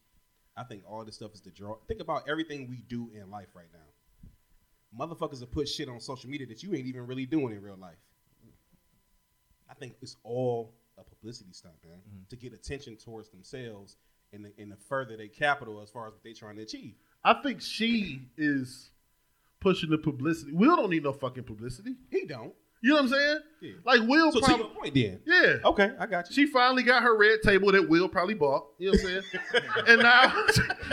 I 0.55 0.63
think 0.63 0.83
all 0.87 1.03
this 1.03 1.15
stuff 1.15 1.33
is 1.33 1.41
the 1.41 1.49
draw. 1.49 1.77
Think 1.87 1.99
about 1.99 2.29
everything 2.29 2.69
we 2.69 2.83
do 2.87 3.09
in 3.13 3.29
life 3.31 3.47
right 3.55 3.65
now. 3.73 5.05
Motherfuckers 5.05 5.39
will 5.39 5.47
put 5.47 5.67
shit 5.67 5.89
on 5.89 5.99
social 5.99 6.29
media 6.29 6.47
that 6.47 6.61
you 6.61 6.73
ain't 6.75 6.85
even 6.85 7.07
really 7.07 7.25
doing 7.25 7.53
in 7.53 7.61
real 7.61 7.75
life. 7.75 7.97
I 9.69 9.73
think 9.73 9.95
it's 10.01 10.17
all 10.23 10.73
a 10.97 11.03
publicity 11.03 11.51
stunt, 11.53 11.75
man, 11.83 11.97
mm-hmm. 11.97 12.23
to 12.29 12.35
get 12.35 12.53
attention 12.53 12.95
towards 12.95 13.29
themselves 13.29 13.97
and 14.33 14.45
the, 14.45 14.51
and 14.57 14.71
the 14.71 14.77
further 14.77 15.17
they 15.17 15.27
capital 15.27 15.81
as 15.81 15.89
far 15.89 16.07
as 16.07 16.13
what 16.13 16.23
they're 16.23 16.33
trying 16.33 16.57
to 16.57 16.63
achieve. 16.63 16.95
I 17.23 17.33
think 17.33 17.61
she 17.61 18.21
is 18.37 18.91
pushing 19.59 19.89
the 19.89 19.97
publicity. 19.97 20.51
Will 20.53 20.75
don't 20.75 20.89
need 20.89 21.03
no 21.03 21.13
fucking 21.13 21.43
publicity. 21.43 21.95
He 22.09 22.25
don't. 22.25 22.53
You 22.81 22.91
know 22.91 22.95
what 22.97 23.03
I'm 23.03 23.09
saying? 23.09 23.39
Yeah. 23.61 23.71
Like 23.83 24.01
Will 24.07 24.31
So 24.31 24.39
to 24.39 24.45
probably 24.45 24.65
your 24.65 24.75
point, 24.75 24.93
then. 24.93 25.19
Yeah. 25.25 25.69
Okay, 25.69 25.91
I 25.99 26.05
got 26.05 26.29
you. 26.29 26.35
She 26.35 26.45
finally 26.45 26.83
got 26.83 27.01
her 27.01 27.17
red 27.17 27.41
table 27.41 27.71
that 27.71 27.89
Will 27.89 28.07
probably 28.07 28.35
bought. 28.35 28.67
You 28.77 28.91
know 28.91 28.97
what 29.01 29.11
I'm 29.11 29.23
saying? 29.23 29.63
and 29.87 30.01
now 30.03 30.45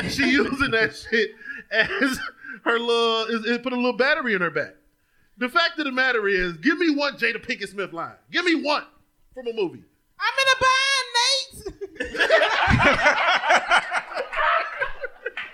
she 0.09 0.31
using 0.31 0.71
that 0.71 0.97
shit 0.97 1.33
as 1.71 2.19
her 2.65 2.79
little, 2.79 3.25
is, 3.25 3.45
is 3.45 3.59
put 3.59 3.75
a 3.75 3.77
little 3.77 3.93
battery 3.93 4.33
in 4.35 4.41
her 4.41 4.51
back. 4.51 4.75
The 5.39 5.49
fact 5.49 5.79
of 5.79 5.85
the 5.87 5.93
matter 5.93 6.29
is, 6.29 6.57
give 6.59 6.79
me 6.79 6.95
one 6.95 7.15
Jada 7.15 7.37
Pinkett 7.45 7.69
Smith 7.69 7.93
line. 7.93 8.15
Give 8.31 8.45
me 8.45 8.55
one 8.63 8.85
from 9.35 9.47
a 9.49 9.53
movie. 9.53 9.83
I'm 10.21 10.35
in 10.39 10.49
a 10.53 10.57
bind, 10.61 12.19
Nate. 12.19 12.21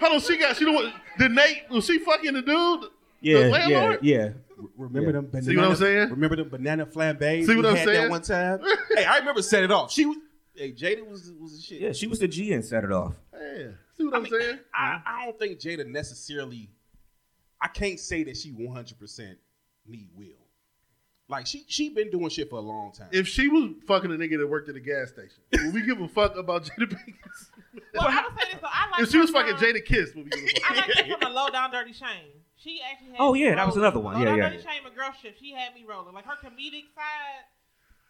Hold 0.00 0.14
on, 0.14 0.20
she 0.20 0.36
got, 0.36 0.56
she 0.56 0.64
the 0.64 0.72
one, 0.72 0.92
the 1.18 1.28
Nate, 1.28 1.62
was 1.70 1.84
she 1.86 1.98
fucking 1.98 2.32
the 2.34 2.42
dude? 2.42 2.82
the 2.82 2.90
Yeah, 3.20 3.38
yeah, 3.38 3.46
landlord? 3.48 3.98
yeah. 4.02 4.28
Remember 4.76 5.12
them 5.12 5.26
banana? 5.26 5.44
See 5.46 5.56
what 5.56 5.64
I'm 5.66 5.76
saying? 5.76 6.10
Remember 6.10 6.36
them 6.36 6.48
banana 6.48 6.86
flambés? 6.86 7.46
See 7.46 7.56
what 7.56 7.66
I'm 7.66 7.76
had 7.76 7.84
saying? 7.86 8.02
That 8.02 8.10
one 8.10 8.22
time. 8.22 8.60
hey, 8.96 9.04
I 9.04 9.18
remember 9.18 9.40
set 9.42 9.62
it 9.62 9.70
off. 9.70 9.92
She 9.92 10.04
was. 10.04 10.16
Hey, 10.54 10.72
Jada 10.72 11.08
was 11.08 11.32
was 11.40 11.56
the 11.56 11.62
shit. 11.62 11.80
Yeah, 11.80 11.92
she 11.92 12.08
was 12.08 12.18
the 12.18 12.26
G 12.26 12.52
and 12.52 12.64
set 12.64 12.82
it 12.82 12.90
off. 12.90 13.14
Yeah. 13.32 13.68
See 13.96 14.04
what 14.04 14.14
I 14.14 14.16
I'm 14.16 14.22
mean, 14.24 14.32
saying? 14.40 14.58
I, 14.74 15.00
I 15.06 15.24
don't 15.26 15.38
think 15.38 15.60
Jada 15.60 15.86
necessarily. 15.86 16.70
I 17.62 17.68
can't 17.68 18.00
say 18.00 18.24
that 18.24 18.36
she 18.36 18.50
100 18.50 18.98
percent 18.98 19.38
need 19.88 20.08
Will. 20.16 20.26
Like 21.30 21.46
she 21.46 21.64
she 21.68 21.90
been 21.90 22.10
doing 22.10 22.28
shit 22.30 22.48
for 22.48 22.56
a 22.56 22.62
long 22.62 22.92
time. 22.92 23.08
If 23.12 23.28
she 23.28 23.48
was 23.48 23.72
fucking 23.86 24.10
a 24.10 24.14
nigga 24.14 24.38
that 24.38 24.46
worked 24.46 24.68
at 24.70 24.76
a 24.76 24.80
gas 24.80 25.10
station, 25.10 25.36
would 25.52 25.74
we 25.74 25.82
give 25.84 26.00
a 26.00 26.08
fuck 26.08 26.36
about 26.36 26.64
Jada 26.64 26.86
Pinkett? 26.88 27.34
Smith? 27.34 27.84
Well, 27.94 28.06
I 28.08 28.24
would 28.24 28.38
say 28.40 28.50
this. 28.52 28.60
So 28.60 28.66
I 28.66 28.90
like 28.90 29.00
if 29.02 29.10
she 29.10 29.18
was 29.18 29.28
her 29.30 29.34
fucking 29.34 29.56
from- 29.56 29.66
Jadakiss, 29.66 30.16
would 30.16 30.24
we 30.24 30.30
give 30.30 30.40
a 30.44 30.60
fuck? 30.60 30.70
I 30.70 30.74
like 30.76 30.94
that 30.94 31.08
from 31.08 31.20
the 31.20 31.28
low 31.38 31.50
down 31.50 31.70
dirty 31.70 31.92
shame. 31.92 32.32
She 32.56 32.80
actually 32.90 33.10
had 33.10 33.16
Oh, 33.20 33.34
yeah, 33.34 33.54
that 33.54 33.66
was 33.66 33.76
another 33.76 34.00
one. 34.00 34.14
Low 34.14 34.20
Yeah, 34.20 34.24
down 34.26 34.38
yeah. 34.38 34.48
dirty 34.48 34.62
shame 34.62 34.86
and 34.86 34.94
Girls 34.96 35.14
Trip. 35.20 35.36
She 35.38 35.52
had 35.52 35.74
me 35.74 35.84
rolling. 35.88 36.14
Like 36.14 36.24
her 36.24 36.34
comedic 36.42 36.88
side. 36.94 37.44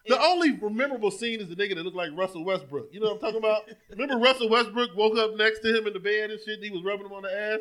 The 0.07 0.15
is- 0.15 0.21
only 0.25 0.53
memorable 0.71 1.11
scene 1.11 1.41
is 1.41 1.49
the 1.49 1.57
nigga 1.57 1.75
that 1.75 1.83
looked 1.85 1.97
like 1.97 2.11
Russell 2.17 2.45
Westbrook. 2.45 2.89
You 2.93 3.01
know 3.01 3.07
what 3.07 3.15
I'm 3.17 3.21
talking 3.21 3.39
about? 3.39 3.63
Remember 3.91 4.17
Russell 4.25 4.49
Westbrook 4.49 4.97
woke 4.97 5.19
up 5.19 5.35
next 5.37 5.59
to 5.61 5.77
him 5.77 5.87
in 5.89 5.93
the 5.93 5.99
bed 6.01 6.31
and 6.31 6.39
shit. 6.41 6.55
And 6.55 6.65
he 6.65 6.71
was 6.71 6.83
rubbing 6.85 7.07
him 7.07 7.13
on 7.13 7.23
the 7.25 7.37
ass. 7.37 7.59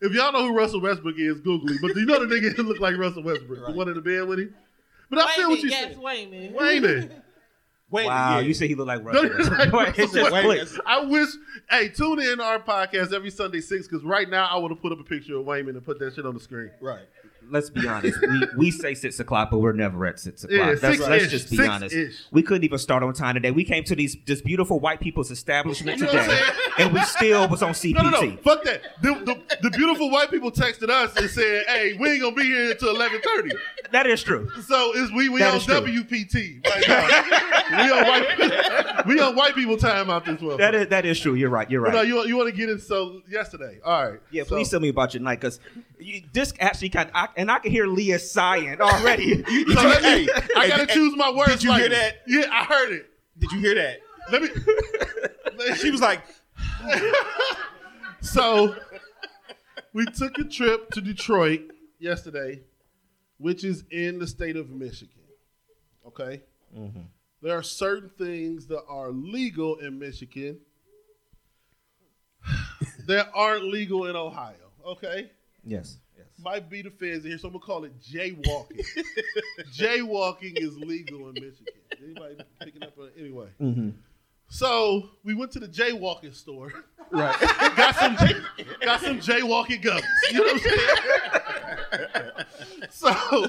If 0.00 0.12
y'all 0.12 0.32
know 0.32 0.46
who 0.46 0.54
Russell 0.54 0.80
Westbrook 0.80 1.16
is, 1.18 1.40
Google 1.40 1.68
him. 1.68 1.78
But 1.82 1.94
do 1.94 2.00
you 2.00 2.06
know 2.06 2.24
the 2.24 2.34
nigga 2.34 2.54
that 2.56 2.62
looked 2.62 2.80
like 2.80 2.96
Russell 2.96 3.22
Westbrook, 3.22 3.58
the 3.60 3.64
Right. 3.66 3.74
one 3.74 3.88
in 3.88 3.94
the 3.94 4.00
bed 4.00 4.26
with 4.28 4.38
him? 4.40 4.54
But 5.10 5.18
I 5.20 5.34
feel 5.36 5.48
what 5.50 5.60
you 5.60 5.70
yes, 5.70 5.88
saying. 5.94 6.00
Wayman. 6.00 6.52
Wayman. 6.54 7.10
Wait, 7.90 8.06
Wow, 8.06 8.38
yeah. 8.38 8.46
you 8.46 8.54
said 8.54 8.68
he 8.68 8.76
looked 8.76 8.86
like 8.88 9.04
Russell. 9.04 9.24
you 9.24 9.32
like 9.32 9.72
Westbrook. 9.72 9.72
Russell 9.98 10.06
just 10.14 10.32
Westbrook? 10.32 10.86
I 10.86 11.04
wish. 11.04 11.28
Hey, 11.68 11.88
tune 11.88 12.20
in 12.20 12.38
to 12.38 12.42
our 12.44 12.60
podcast 12.60 13.12
every 13.12 13.30
Sunday 13.30 13.60
six 13.60 13.88
because 13.88 14.04
right 14.04 14.28
now 14.30 14.46
I 14.46 14.56
would 14.58 14.70
have 14.70 14.80
put 14.80 14.92
up 14.92 15.00
a 15.00 15.04
picture 15.04 15.36
of 15.36 15.44
Wayman 15.44 15.74
and 15.76 15.84
put 15.84 15.98
that 15.98 16.14
shit 16.14 16.24
on 16.24 16.34
the 16.34 16.40
screen. 16.40 16.70
right. 16.80 17.00
Let's 17.50 17.70
be 17.70 17.86
honest. 17.86 18.20
We, 18.20 18.46
we 18.56 18.70
say 18.70 18.94
six 18.94 19.18
o'clock, 19.20 19.50
but 19.50 19.58
we're 19.58 19.72
never 19.72 20.06
at 20.06 20.18
six 20.18 20.44
o'clock. 20.44 20.58
Yeah, 20.58 20.66
Let's, 20.66 20.80
six-ish, 20.80 21.08
let's 21.08 21.28
just 21.28 21.50
be 21.50 21.66
honest. 21.66 21.96
We 22.30 22.42
couldn't 22.42 22.64
even 22.64 22.78
start 22.78 23.02
on 23.02 23.12
time 23.12 23.34
today. 23.34 23.50
We 23.50 23.64
came 23.64 23.84
to 23.84 23.94
these 23.96 24.16
this 24.26 24.40
beautiful 24.40 24.80
white 24.80 25.00
people's 25.00 25.30
establishment 25.30 25.98
You 25.98 26.06
know 26.06 26.12
today, 26.12 26.40
and 26.78 26.92
we 26.92 27.00
still 27.02 27.48
was 27.48 27.62
on 27.62 27.72
CPT. 27.72 27.94
No, 27.94 28.10
no, 28.10 28.20
no. 28.20 28.36
Fuck 28.38 28.64
that. 28.64 28.82
The, 29.02 29.14
the, 29.14 29.56
the 29.62 29.70
beautiful 29.70 30.10
white 30.10 30.30
people 30.30 30.50
texted 30.50 30.90
us 30.90 31.16
and 31.16 31.28
said, 31.28 31.64
"Hey, 31.66 31.96
we 31.98 32.10
ain't 32.10 32.22
gonna 32.22 32.36
be 32.36 32.44
here 32.44 32.70
until 32.72 32.94
11:30." 32.94 33.50
That 33.92 34.06
is 34.06 34.22
true. 34.22 34.48
So 34.66 34.94
is 34.94 35.10
we 35.12 35.28
we 35.28 35.40
That 35.40 35.50
on 35.50 35.56
is 35.56 35.64
true. 35.66 35.74
WPT 35.80 36.64
right 36.66 36.88
now. 36.88 37.84
we 37.84 37.90
on 37.92 38.06
white 38.06 39.06
we 39.06 39.20
on 39.20 39.34
white 39.36 39.54
people 39.54 39.76
time 39.76 40.10
out 40.10 40.24
this 40.24 40.40
one. 40.40 40.56
That 40.58 40.74
is 40.74 40.86
that 40.88 41.04
is 41.04 41.18
true. 41.18 41.34
You're 41.34 41.50
right. 41.50 41.68
You're 41.70 41.82
But 41.82 41.88
right. 41.94 41.94
no, 41.96 42.02
you 42.02 42.24
you 42.26 42.36
want 42.36 42.50
to 42.50 42.56
get 42.56 42.68
in 42.70 42.78
so 42.78 43.20
yesterday? 43.28 43.78
All 43.84 44.10
right. 44.12 44.20
yeah, 44.30 44.44
So- 44.44 44.50
please 44.56 44.68
tell 44.70 44.80
me 44.80 44.88
about 44.90 45.12
your 45.14 45.22
night 45.22 45.40
because 45.40 45.58
this 46.32 46.52
actually 46.60 46.90
kind 46.90 47.10
of, 47.14 47.28
and 47.36 47.50
I 47.50 47.58
can 47.58 47.70
hear 47.72 47.86
Leah 47.86 48.18
sighing 48.18 48.80
already. 48.80 49.42
So 49.48 49.74
let 49.74 50.02
me. 50.02 50.08
Hey, 50.24 50.28
I 50.56 50.68
gotta 50.68 50.86
hey, 50.86 50.94
choose 50.94 51.16
my 51.16 51.30
words. 51.32 51.52
did 51.52 51.64
you 51.64 51.72
hear 51.74 51.88
that? 51.88 52.22
Yeah, 52.26 52.44
I 52.50 52.64
heard 52.64 52.92
it. 52.92 53.06
Did 53.38 53.52
you 53.52 53.58
hear 53.60 53.74
that? 53.74 53.98
Let 54.30 54.42
me. 54.42 54.48
She 55.76 55.90
was 55.90 56.00
like, 56.00 56.22
So 58.20 58.74
we 59.92 60.06
took 60.06 60.38
a 60.38 60.44
trip 60.44 60.90
to 60.92 61.00
Detroit 61.00 61.62
yesterday, 61.98 62.60
which 63.40 63.64
is 63.64 63.84
in 63.90 64.18
the 64.18 64.26
state 64.26 64.56
of 64.56 64.70
Michigan. 64.70 65.16
Okay. 66.06 66.42
There 67.42 67.56
are 67.56 67.62
certain 67.62 68.10
things 68.18 68.66
that 68.66 68.84
are 68.86 69.10
legal 69.10 69.76
in 69.76 69.98
Michigan 69.98 70.58
that 73.06 73.30
aren't 73.34 73.64
legal 73.64 74.06
in 74.06 74.14
Ohio. 74.14 74.54
Okay. 74.86 75.30
Yes. 75.64 75.96
Yes. 76.16 76.26
Might 76.38 76.68
be 76.68 76.82
the 76.82 76.90
feds 76.90 77.24
here, 77.24 77.38
so 77.38 77.48
I'm 77.48 77.54
gonna 77.54 77.64
call 77.64 77.84
it 77.84 77.98
jaywalking. 78.00 78.84
jaywalking 79.74 80.58
is 80.58 80.76
legal 80.78 81.28
in 81.28 81.34
Michigan. 81.34 81.74
Anybody 82.02 82.36
picking 82.62 82.82
up 82.82 82.98
on 82.98 83.06
it? 83.06 83.14
Anyway. 83.18 83.48
Mm-hmm. 83.60 83.90
So 84.52 85.10
we 85.24 85.32
went 85.32 85.52
to 85.52 85.60
the 85.60 85.68
jaywalking 85.68 86.34
store. 86.34 86.72
Right. 87.12 87.40
got 87.76 87.94
some 87.96 88.14
got 88.80 89.00
some 89.00 89.20
jaywalking 89.20 89.82
gummies. 89.82 90.02
You 90.32 90.38
know 90.38 90.44
what 90.44 90.52
I'm 90.52 90.58
saying? 92.00 92.46
so 92.90 93.46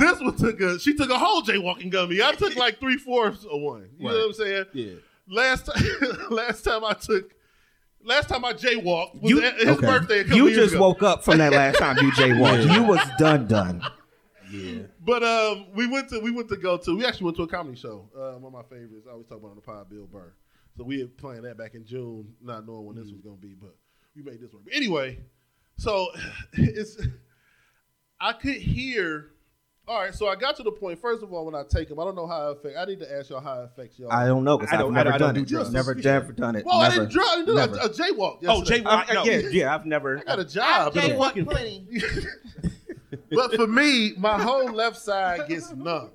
this 0.00 0.20
one 0.20 0.36
took 0.36 0.60
a 0.60 0.78
she 0.80 0.94
took 0.94 1.10
a 1.10 1.18
whole 1.18 1.42
jaywalking 1.42 1.90
gummy. 1.90 2.22
I 2.22 2.32
took 2.32 2.56
like 2.56 2.80
three 2.80 2.96
fourths 2.96 3.44
of 3.44 3.60
one. 3.60 3.90
You 3.98 4.08
know 4.08 4.14
what 4.14 4.24
I'm 4.26 4.32
saying? 4.32 4.64
Yeah. 4.72 4.92
Last 5.28 5.66
time 5.66 5.82
last 6.30 6.62
time 6.64 6.84
I 6.84 6.94
took 6.94 7.34
last 8.02 8.28
time 8.30 8.44
I 8.44 8.54
jaywalked 8.54 9.20
was 9.20 9.30
You- 9.30 9.42
at 9.44 9.56
his 9.58 9.68
okay. 9.68 9.86
birthday. 9.86 10.24
You 10.34 10.52
just 10.54 10.72
ago. 10.74 10.80
woke 10.88 11.02
up 11.02 11.22
from 11.22 11.36
that 11.38 11.52
last 11.52 11.78
time 11.78 11.98
you 11.98 12.10
jaywalked. 12.12 12.72
You 12.74 12.82
was 12.84 13.00
done 13.18 13.46
done. 13.46 13.82
Yeah. 14.50 14.82
But 15.02 15.22
um, 15.22 15.66
we 15.74 15.86
went 15.86 16.08
to 16.10 16.20
we 16.20 16.30
went 16.30 16.48
to 16.50 16.56
go 16.56 16.76
to 16.76 16.96
we 16.96 17.06
actually 17.06 17.24
went 17.24 17.36
to 17.38 17.42
a 17.44 17.48
comedy 17.48 17.76
show. 17.76 18.08
Uh, 18.14 18.32
one 18.38 18.52
of 18.52 18.52
my 18.52 18.62
favorites. 18.76 19.06
I 19.08 19.12
always 19.12 19.26
talk 19.26 19.38
about 19.38 19.50
on 19.50 19.56
the 19.56 19.62
pod, 19.62 19.88
Bill 19.88 20.06
Burr. 20.06 20.34
So 20.76 20.84
we 20.84 21.00
had 21.00 21.16
planned 21.16 21.44
that 21.44 21.56
back 21.56 21.74
in 21.74 21.84
June, 21.86 22.32
not 22.42 22.66
knowing 22.66 22.84
when 22.86 22.96
this 22.96 23.10
was 23.10 23.20
gonna 23.22 23.36
be, 23.36 23.54
but 23.60 23.74
we 24.14 24.22
made 24.22 24.40
this 24.40 24.52
work. 24.52 24.62
But 24.64 24.74
anyway, 24.74 25.18
so 25.78 26.08
it's 26.52 27.00
I 28.20 28.32
could 28.34 28.56
hear. 28.56 29.30
All 29.88 29.98
right, 30.00 30.14
so 30.14 30.28
I 30.28 30.36
got 30.36 30.54
to 30.56 30.62
the 30.62 30.70
point. 30.70 31.00
First 31.00 31.22
of 31.24 31.32
all, 31.32 31.44
when 31.46 31.54
I 31.54 31.64
take 31.68 31.88
them, 31.88 31.98
I 31.98 32.04
don't 32.04 32.14
know 32.14 32.26
how 32.26 32.50
it 32.50 32.58
affects. 32.58 32.78
I 32.78 32.84
need 32.84 33.00
to 33.00 33.12
ask 33.12 33.30
y'all 33.30 33.40
how 33.40 33.62
it 33.62 33.64
affects 33.64 33.98
y'all. 33.98 34.12
I 34.12 34.26
don't 34.26 34.44
know 34.44 34.56
because 34.58 34.72
I 34.72 34.76
I've 34.76 34.80
don't- 34.82 34.92
never 34.94 35.12
I 35.12 35.18
don't 35.18 35.28
done 35.28 35.34
do 35.36 35.40
it. 35.40 35.48
drugs. 35.48 35.72
Never, 35.72 35.94
never 35.96 36.32
done 36.32 36.54
it. 36.54 36.64
Well, 36.64 36.76
I 36.80 36.90
didn't 36.90 37.10
draw. 37.10 37.24
I 37.24 37.36
didn't 37.36 37.46
do 37.46 37.54
Never. 37.54 37.76
a, 37.76 37.84
a 37.86 37.88
jaywalk. 37.88 38.38
Oh, 38.46 38.58
yesterday. 38.58 38.84
jaywalk. 38.84 39.10
I- 39.10 39.14
no. 39.14 39.24
yeah, 39.24 39.38
yeah. 39.50 39.74
I've 39.74 39.86
never. 39.86 40.18
I 40.18 40.22
got 40.22 40.38
a 40.38 40.44
job. 40.44 40.94
Jay 40.94 41.08
but- 41.08 41.18
walking 41.18 41.44
plenty. 41.46 41.86
but 43.30 43.54
for 43.54 43.66
me, 43.66 44.12
my 44.16 44.40
whole 44.40 44.70
left 44.72 44.96
side 44.96 45.48
gets 45.48 45.72
numb. 45.72 46.10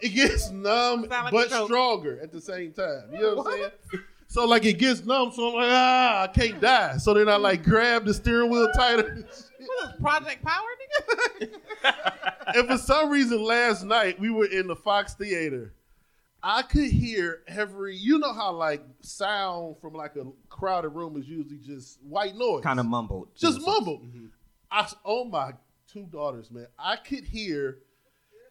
It 0.00 0.08
gets 0.10 0.50
numb, 0.50 1.06
like 1.08 1.30
but 1.30 1.50
stronger 1.50 2.20
at 2.22 2.32
the 2.32 2.40
same 2.40 2.72
time. 2.72 3.04
You 3.12 3.20
know 3.20 3.34
what, 3.36 3.46
I'm 3.46 3.70
saying? 3.92 4.04
So 4.26 4.44
like 4.46 4.64
it 4.64 4.74
gets 4.78 5.04
numb, 5.04 5.30
so 5.32 5.48
I'm 5.48 5.54
like, 5.54 5.70
ah, 5.70 6.22
I 6.22 6.26
can't 6.26 6.60
die. 6.60 6.96
So 6.96 7.14
then 7.14 7.28
I 7.28 7.36
like 7.36 7.62
grab 7.62 8.04
the 8.04 8.12
steering 8.12 8.50
wheel 8.50 8.68
tighter. 8.74 9.24
What 9.58 9.90
is 9.90 10.00
Project 10.00 10.44
Power, 10.44 10.66
nigga? 11.40 11.48
and 12.54 12.68
for 12.68 12.78
some 12.78 13.10
reason, 13.10 13.42
last 13.42 13.84
night 13.84 14.18
we 14.18 14.30
were 14.30 14.46
in 14.46 14.66
the 14.66 14.76
Fox 14.76 15.14
Theater. 15.14 15.72
I 16.42 16.60
could 16.62 16.90
hear 16.90 17.40
every, 17.48 17.96
you 17.96 18.18
know 18.18 18.34
how 18.34 18.52
like 18.52 18.82
sound 19.00 19.76
from 19.80 19.94
like 19.94 20.16
a 20.16 20.26
crowded 20.50 20.90
room 20.90 21.16
is 21.16 21.26
usually 21.26 21.56
just 21.58 21.98
white 22.02 22.36
noise, 22.36 22.62
Kind 22.62 22.78
of 22.80 22.86
mumbled. 22.86 23.28
just 23.34 23.62
mumble. 23.64 24.02
I 24.70 24.86
oh 25.04 25.24
my 25.24 25.52
two 25.94 26.04
daughters, 26.06 26.50
man. 26.50 26.66
I 26.76 26.96
could 26.96 27.24
hear 27.24 27.78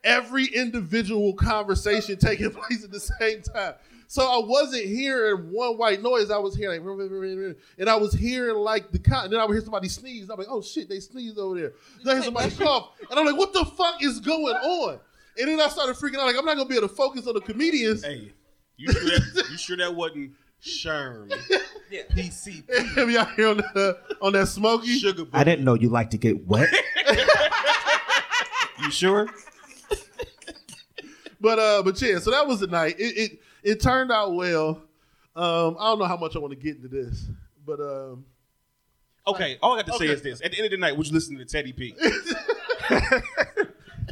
every 0.04 0.46
individual 0.46 1.34
conversation 1.34 2.18
taking 2.18 2.50
place 2.52 2.84
at 2.84 2.92
the 2.92 3.00
same 3.00 3.42
time. 3.42 3.74
So 4.08 4.22
I 4.22 4.46
wasn't 4.46 4.86
hearing 4.86 5.52
one 5.52 5.78
white 5.78 6.02
noise. 6.02 6.32
I 6.32 6.38
was 6.38 6.56
hearing 6.56 6.84
like, 6.86 7.56
and 7.80 7.90
I 7.90 7.96
was 7.96 8.14
hearing 8.14 8.56
like 8.56 8.92
the 8.92 9.00
con. 9.00 9.26
And 9.26 9.34
then 9.34 9.40
I 9.40 9.46
would 9.46 9.54
hear 9.54 9.62
somebody 9.62 9.90
sneeze. 9.90 10.30
I'm 10.30 10.38
like, 10.38 10.48
oh 10.50 10.62
shit, 10.62 10.88
they 10.88 11.00
sneezed 11.00 11.38
over 11.38 11.60
there. 11.60 11.74
Then 12.04 12.12
I 12.12 12.16
hear 12.16 12.24
somebody 12.24 12.52
cough, 12.56 12.92
and 13.10 13.20
I'm 13.20 13.26
like, 13.26 13.38
what 13.38 13.54
the 13.54 13.66
fuck 13.66 14.02
is 14.02 14.20
going 14.20 14.56
on? 14.56 15.00
And 15.38 15.48
then 15.48 15.60
I 15.60 15.68
started 15.68 15.96
freaking 15.96 16.18
out. 16.18 16.28
Like 16.28 16.38
I'm 16.38 16.46
not 16.46 16.56
gonna 16.56 16.70
be 16.70 16.78
able 16.78 16.88
to 16.88 16.96
focus 16.96 17.28
on 17.28 17.34
the 17.34 17.42
comedians. 17.42 18.06
Hey, 18.06 18.32
you 18.78 18.92
sure 18.92 19.04
that, 19.04 19.48
you 19.50 19.58
sure 19.58 19.78
that 19.78 19.94
wasn't 19.94 20.32
Sherm? 20.64 21.30
PC. 21.92 22.64
Have 22.96 23.10
y'all 23.10 23.26
hear 23.26 23.50
on, 23.50 23.58
the, 23.58 24.00
on 24.22 24.34
that 24.34 24.48
smoky? 24.48 24.98
Sugar 24.98 25.26
I 25.34 25.44
didn't 25.44 25.66
know 25.66 25.74
you 25.74 25.90
like 25.90 26.10
to 26.12 26.18
get 26.18 26.48
wet. 26.48 26.70
You 28.84 28.92
sure? 28.92 29.28
But 31.42 31.60
uh, 31.60 31.84
but 31.84 32.02
yeah, 32.02 32.20
so 32.20 32.32
that 32.32 32.48
was 32.48 32.60
the 32.62 32.68
night. 32.68 32.96
It 33.00 33.18
it, 33.18 33.40
it 33.64 33.82
turned 33.82 34.12
out 34.12 34.34
well. 34.34 34.82
Um, 35.36 35.76
I 35.80 35.88
don't 35.90 36.00
know 36.00 36.06
how 36.06 36.16
much 36.18 36.36
I 36.36 36.40
want 36.40 36.52
to 36.52 36.60
get 36.60 36.76
into 36.78 36.88
this, 36.88 37.26
but 37.66 37.80
um, 37.82 38.26
Okay, 39.28 39.58
all 39.62 39.74
I 39.74 39.82
got 39.84 39.88
to 39.94 39.98
say 39.98 40.08
is 40.08 40.22
this: 40.22 40.42
at 40.42 40.52
the 40.52 40.58
end 40.58 40.66
of 40.66 40.72
the 40.72 40.78
night, 40.78 40.96
would 40.98 41.08
you 41.08 41.14
listen 41.14 41.38
to 41.38 41.46
Teddy 41.46 41.74
P? 41.74 41.96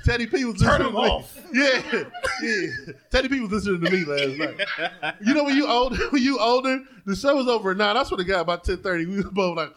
Teddy 0.05 0.25
P 0.25 0.45
was 0.45 0.59
Turn 0.61 0.81
listening 0.81 0.87
him 0.87 0.93
to 0.93 1.01
me. 1.01 1.09
off. 1.09 1.39
Yeah, 1.53 2.03
yeah. 2.41 2.93
Teddy 3.11 3.29
P 3.29 3.39
was 3.41 3.51
listening 3.51 3.81
to 3.81 3.91
me 3.91 4.03
last 4.05 4.37
night. 4.37 5.15
You 5.21 5.33
know 5.33 5.43
when 5.43 5.55
you 5.55 5.67
older, 5.67 5.97
when 6.09 6.23
you 6.23 6.39
older, 6.39 6.79
the 7.05 7.15
show 7.15 7.35
was 7.35 7.47
over 7.47 7.71
at 7.71 7.77
nine. 7.77 7.97
I 7.97 8.03
swear 8.03 8.17
to 8.17 8.23
God, 8.23 8.41
about 8.41 8.63
ten 8.63 8.77
thirty, 8.77 9.05
we 9.05 9.17
was 9.17 9.25
both 9.25 9.57
like, 9.57 9.73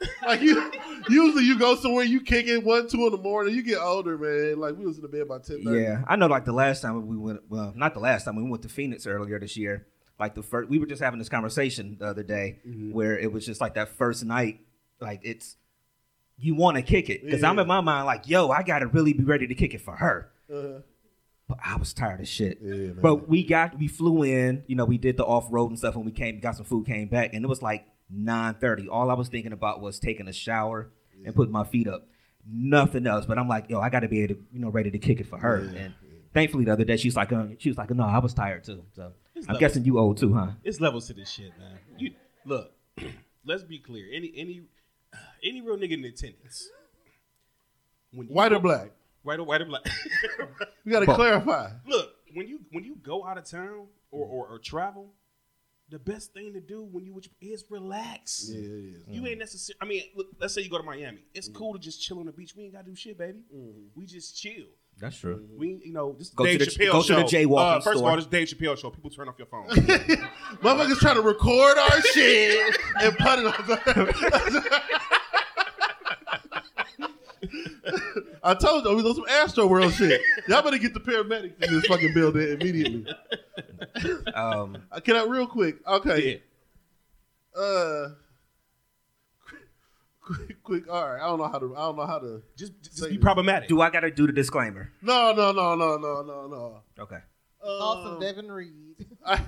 like 0.26 0.40
you. 0.40 0.70
Usually 1.08 1.44
you 1.44 1.58
go 1.58 1.74
somewhere, 1.76 2.04
you 2.04 2.20
kick 2.20 2.46
it 2.46 2.62
one, 2.62 2.88
two 2.88 3.06
in 3.06 3.12
the 3.12 3.18
morning. 3.18 3.54
You 3.54 3.62
get 3.62 3.78
older, 3.78 4.18
man. 4.18 4.60
Like 4.60 4.76
we 4.76 4.84
was 4.84 4.96
in 4.96 5.02
the 5.02 5.08
bed 5.08 5.28
by 5.28 5.38
ten 5.38 5.64
thirty. 5.64 5.80
yeah, 5.80 6.04
I 6.06 6.16
know. 6.16 6.26
Like 6.26 6.44
the 6.44 6.52
last 6.52 6.82
time 6.82 7.06
we 7.06 7.16
went, 7.16 7.40
well, 7.48 7.72
not 7.74 7.94
the 7.94 8.00
last 8.00 8.24
time 8.24 8.36
we 8.36 8.42
went 8.48 8.62
to 8.62 8.68
Phoenix 8.68 9.06
earlier 9.06 9.38
this 9.38 9.56
year. 9.56 9.86
Like 10.18 10.34
the 10.34 10.42
first, 10.42 10.68
we 10.68 10.78
were 10.78 10.86
just 10.86 11.00
having 11.00 11.18
this 11.18 11.28
conversation 11.28 11.96
the 11.98 12.06
other 12.06 12.24
day 12.24 12.58
where 12.92 13.16
it 13.18 13.32
was 13.32 13.46
just 13.46 13.60
like 13.60 13.74
that 13.74 13.88
first 13.88 14.24
night. 14.24 14.60
Like 15.00 15.20
it's 15.22 15.56
you 16.36 16.54
want 16.54 16.76
to 16.76 16.82
kick 16.82 17.08
it 17.08 17.24
because 17.24 17.42
I'm 17.42 17.58
in 17.58 17.66
my 17.66 17.80
mind 17.80 18.06
like, 18.06 18.28
yo, 18.28 18.48
I 18.50 18.62
got 18.62 18.80
to 18.80 18.86
really 18.86 19.12
be 19.12 19.24
ready 19.24 19.46
to 19.46 19.54
kick 19.54 19.74
it 19.74 19.80
for 19.80 19.96
her. 19.96 20.30
Uh-huh. 20.52 20.80
But 21.48 21.58
I 21.64 21.76
was 21.76 21.94
tired 21.94 22.20
of 22.20 22.28
shit. 22.28 22.58
Yeah. 22.62 22.90
But 23.00 23.28
we 23.28 23.42
got 23.44 23.78
we 23.78 23.88
flew 23.88 24.22
in, 24.22 24.64
you 24.66 24.76
know, 24.76 24.84
we 24.84 24.98
did 24.98 25.16
the 25.16 25.24
off 25.24 25.46
road 25.50 25.70
and 25.70 25.78
stuff 25.78 25.96
when 25.96 26.04
we 26.04 26.12
came, 26.12 26.40
got 26.40 26.56
some 26.56 26.66
food, 26.66 26.86
came 26.86 27.08
back, 27.08 27.32
and 27.32 27.44
it 27.44 27.48
was 27.48 27.62
like 27.62 27.86
9:30. 28.14 28.88
All 28.90 29.10
I 29.10 29.14
was 29.14 29.28
thinking 29.28 29.52
about 29.52 29.80
was 29.80 29.98
taking 29.98 30.28
a 30.28 30.32
shower 30.32 30.90
and 31.24 31.34
putting 31.34 31.52
my 31.52 31.64
feet 31.64 31.88
up. 31.88 32.06
Nothing 32.50 33.06
else. 33.06 33.26
But 33.26 33.38
I'm 33.38 33.48
like, 33.48 33.68
yo, 33.68 33.80
I 33.80 33.90
gotta 33.90 34.08
be 34.08 34.22
able 34.22 34.34
to, 34.36 34.40
you 34.52 34.60
know, 34.60 34.68
ready 34.70 34.90
to 34.90 34.98
kick 34.98 35.20
it 35.20 35.26
for 35.26 35.38
her. 35.38 35.56
and 35.56 35.94
thankfully 36.32 36.64
the 36.64 36.72
other 36.72 36.84
day 36.84 36.96
she's 36.96 37.16
like, 37.16 37.32
uh, 37.32 37.46
she 37.58 37.68
was 37.70 37.78
like, 37.78 37.90
no, 37.90 38.04
I 38.04 38.18
was 38.18 38.32
tired 38.34 38.64
too. 38.64 38.84
So 38.94 39.12
I'm 39.36 39.40
levels. 39.42 39.58
guessing 39.60 39.84
you 39.84 39.98
old 39.98 40.18
too, 40.18 40.32
huh? 40.34 40.52
It's 40.64 40.80
levels 40.80 41.06
to 41.08 41.14
this 41.14 41.30
shit, 41.30 41.52
man. 41.58 41.78
You 41.98 42.12
look. 42.44 42.72
let's 43.44 43.62
be 43.62 43.78
clear. 43.78 44.06
Any 44.12 44.32
any 44.36 44.62
any 45.44 45.60
real 45.60 45.76
nigga 45.76 45.92
in 45.92 46.04
attendance. 46.04 46.68
When 48.12 48.28
you 48.28 48.34
White 48.34 48.50
go- 48.50 48.56
or 48.56 48.60
black? 48.60 48.90
White 49.22 49.40
or 49.40 49.44
white 49.44 49.60
or 49.60 49.66
black. 49.66 49.82
You 50.84 50.92
got 50.92 51.00
to 51.00 51.06
Both. 51.06 51.16
clarify. 51.16 51.70
Look, 51.86 52.14
when 52.34 52.48
you 52.48 52.60
when 52.72 52.82
you 52.82 52.96
go 52.96 53.26
out 53.26 53.36
of 53.36 53.44
town 53.44 53.88
or, 54.10 54.24
or, 54.26 54.46
or 54.48 54.58
travel, 54.58 55.12
the 55.90 55.98
best 55.98 56.32
thing 56.34 56.52
to 56.54 56.60
do 56.60 56.82
when 56.82 57.04
you 57.04 57.14
with- 57.14 57.28
is 57.40 57.64
relax. 57.70 58.48
Yeah, 58.52 58.58
it 58.58 58.64
is. 58.64 59.02
You 59.08 59.26
ain't 59.26 59.38
necessarily. 59.38 59.78
I 59.80 59.84
mean, 59.86 60.02
look, 60.14 60.26
let's 60.40 60.54
say 60.54 60.60
you 60.62 60.70
go 60.70 60.78
to 60.78 60.84
Miami. 60.84 61.18
It's 61.34 61.48
cool 61.48 61.72
to 61.72 61.78
just 61.78 62.02
chill 62.02 62.18
on 62.20 62.26
the 62.26 62.32
beach. 62.32 62.54
We 62.56 62.64
ain't 62.64 62.72
gotta 62.74 62.86
do 62.86 62.94
shit, 62.94 63.16
baby. 63.18 63.38
We 63.94 64.06
just 64.06 64.36
chill. 64.36 64.66
That's 65.00 65.16
true. 65.16 65.46
We, 65.56 65.80
you 65.84 65.92
know, 65.92 66.12
this 66.18 66.26
is 66.28 66.34
Go 66.34 66.44
to 66.44 66.58
the- 66.58 66.64
Chappelle 66.66 66.90
go 66.90 67.02
to 67.02 67.14
the 67.14 67.22
jaywalking 67.22 67.58
uh, 67.58 67.74
First 67.80 67.86
of 67.86 67.98
store. 67.98 68.10
all, 68.10 68.16
this 68.16 68.26
Dave 68.26 68.48
Chappelle 68.48 68.76
show. 68.76 68.90
People 68.90 69.10
turn 69.10 69.28
off 69.28 69.36
your 69.38 69.46
phone. 69.46 69.68
Motherfuckers 69.68 70.98
trying 70.98 71.14
to 71.14 71.22
record 71.22 71.78
our 71.78 72.02
shit 72.12 72.76
and 73.00 73.16
put 73.16 73.38
it 73.38 73.46
on. 73.46 74.90
I 78.42 78.54
told 78.54 78.84
you, 78.84 78.90
we 78.90 78.96
was 79.02 79.06
on 79.06 79.14
some 79.14 79.26
Astroworld 79.26 79.92
shit. 79.92 80.20
Y'all 80.48 80.62
better 80.62 80.78
get 80.78 80.94
the 80.94 81.00
paramedics 81.00 81.62
in 81.64 81.72
this 81.74 81.86
fucking 81.86 82.14
building 82.14 82.48
immediately. 82.60 83.06
Um, 84.34 84.78
Uh, 84.92 85.00
Can 85.00 85.16
I 85.16 85.24
real 85.24 85.46
quick? 85.46 85.76
Okay. 85.86 86.42
Uh, 87.56 88.08
quick, 90.20 90.62
quick. 90.62 90.88
All 90.88 91.08
right. 91.08 91.20
I 91.20 91.26
don't 91.26 91.38
know 91.38 91.48
how 91.48 91.58
to. 91.58 91.74
I 91.76 91.80
don't 91.80 91.96
know 91.96 92.06
how 92.06 92.18
to. 92.18 92.42
just, 92.56 92.72
just 92.82 92.98
Say 92.98 93.08
be 93.10 93.16
this. 93.16 93.22
problematic. 93.22 93.68
do 93.68 93.80
I 93.80 93.90
gotta 93.90 94.10
do 94.10 94.26
the 94.26 94.32
disclaimer? 94.32 94.92
No, 95.02 95.32
no, 95.32 95.52
no, 95.52 95.74
no, 95.74 95.96
no, 95.96 96.22
no, 96.22 96.46
no. 96.46 96.82
Okay. 97.02 97.18
Awesome, 97.64 98.14
Um, 98.14 98.20
Devin 98.20 98.50
Reed. 98.52 99.06
I- 99.26 99.40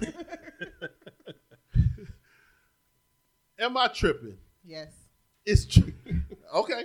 Am 3.58 3.76
I 3.76 3.88
tripping? 3.88 4.38
Yes. 4.64 4.88
It's 5.44 5.66
true. 5.66 5.92
okay. 6.54 6.84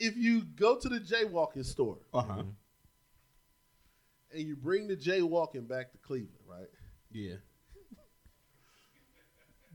If 0.00 0.16
you 0.16 0.42
go 0.56 0.76
to 0.78 0.88
the 0.88 0.98
jaywalking 0.98 1.64
store 1.64 1.98
Uh 2.12 2.22
huh. 2.22 2.42
and 4.32 4.42
you 4.42 4.56
bring 4.56 4.88
the 4.88 4.96
jaywalking 4.96 5.68
back 5.68 5.92
to 5.92 5.98
Cleveland, 5.98 6.32
right? 6.48 6.68
Yeah. 7.12 7.34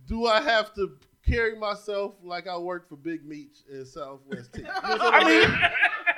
Do 0.07 0.25
I 0.27 0.41
have 0.41 0.73
to 0.75 0.97
carry 1.25 1.57
myself 1.57 2.13
like 2.23 2.47
I 2.47 2.57
work 2.57 2.87
for 2.87 2.95
Big 2.95 3.25
Meech 3.25 3.57
in 3.71 3.85
Southwest 3.85 4.53
T? 4.53 4.61
You 4.63 4.65
know 4.67 4.73
I'm 4.83 5.13
I 5.13 5.23
saying? 5.23 5.49
mean, 5.51 5.59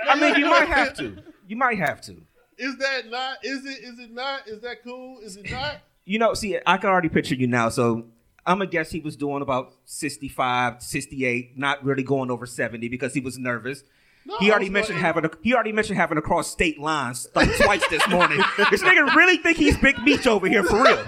I 0.10 0.20
mean, 0.20 0.36
you 0.36 0.46
might 0.50 0.68
have 0.68 0.94
to. 0.98 1.18
You 1.48 1.56
might 1.56 1.78
have 1.80 2.02
to. 2.02 2.22
is 2.58 2.78
that 2.78 3.10
not? 3.10 3.38
Is 3.44 3.66
it? 3.66 3.80
Is 3.84 4.00
it 4.00 4.12
not? 4.12 4.48
Is 4.48 4.62
that 4.62 4.84
cool? 4.84 5.20
Is 5.22 5.38
it 5.38 5.50
not? 5.52 5.78
You 6.10 6.20
know, 6.20 6.34
see, 6.34 6.58
I 6.66 6.78
can 6.78 6.90
already 6.90 7.10
picture 7.10 7.36
you 7.36 7.48
now. 7.48 7.68
So 7.68 8.06
I'm 8.46 8.60
gonna 8.60 8.68
guess 8.70 8.90
he 8.92 9.02
was 9.02 9.18
doing 9.18 9.42
about 9.42 9.74
65, 9.84 10.82
68, 10.82 11.58
not 11.58 11.84
really 11.84 12.02
going 12.04 12.32
over 12.32 12.46
70 12.46 12.88
because 12.88 13.14
he 13.14 13.20
was 13.20 13.38
nervous. 13.38 13.84
No, 14.27 14.38
he 14.39 14.51
already 14.51 14.69
mentioned 14.69 15.00
having 15.00 15.24
a, 15.24 15.29
he 15.41 15.53
already 15.53 15.72
mentioned 15.72 15.98
having 15.98 16.17
to 16.17 16.22
cross 16.22 16.51
state 16.51 16.77
lines 16.77 17.27
like 17.34 17.50
twice 17.62 17.88
this 17.88 18.05
morning. 18.10 18.39
this 18.69 18.81
nigga 18.84 19.15
really 19.15 19.38
think 19.38 19.57
he's 19.57 19.77
Big 19.77 19.98
Meech 20.03 20.27
over 20.27 20.50
here 20.50 20.63
for 20.63 20.84
real. 20.84 21.01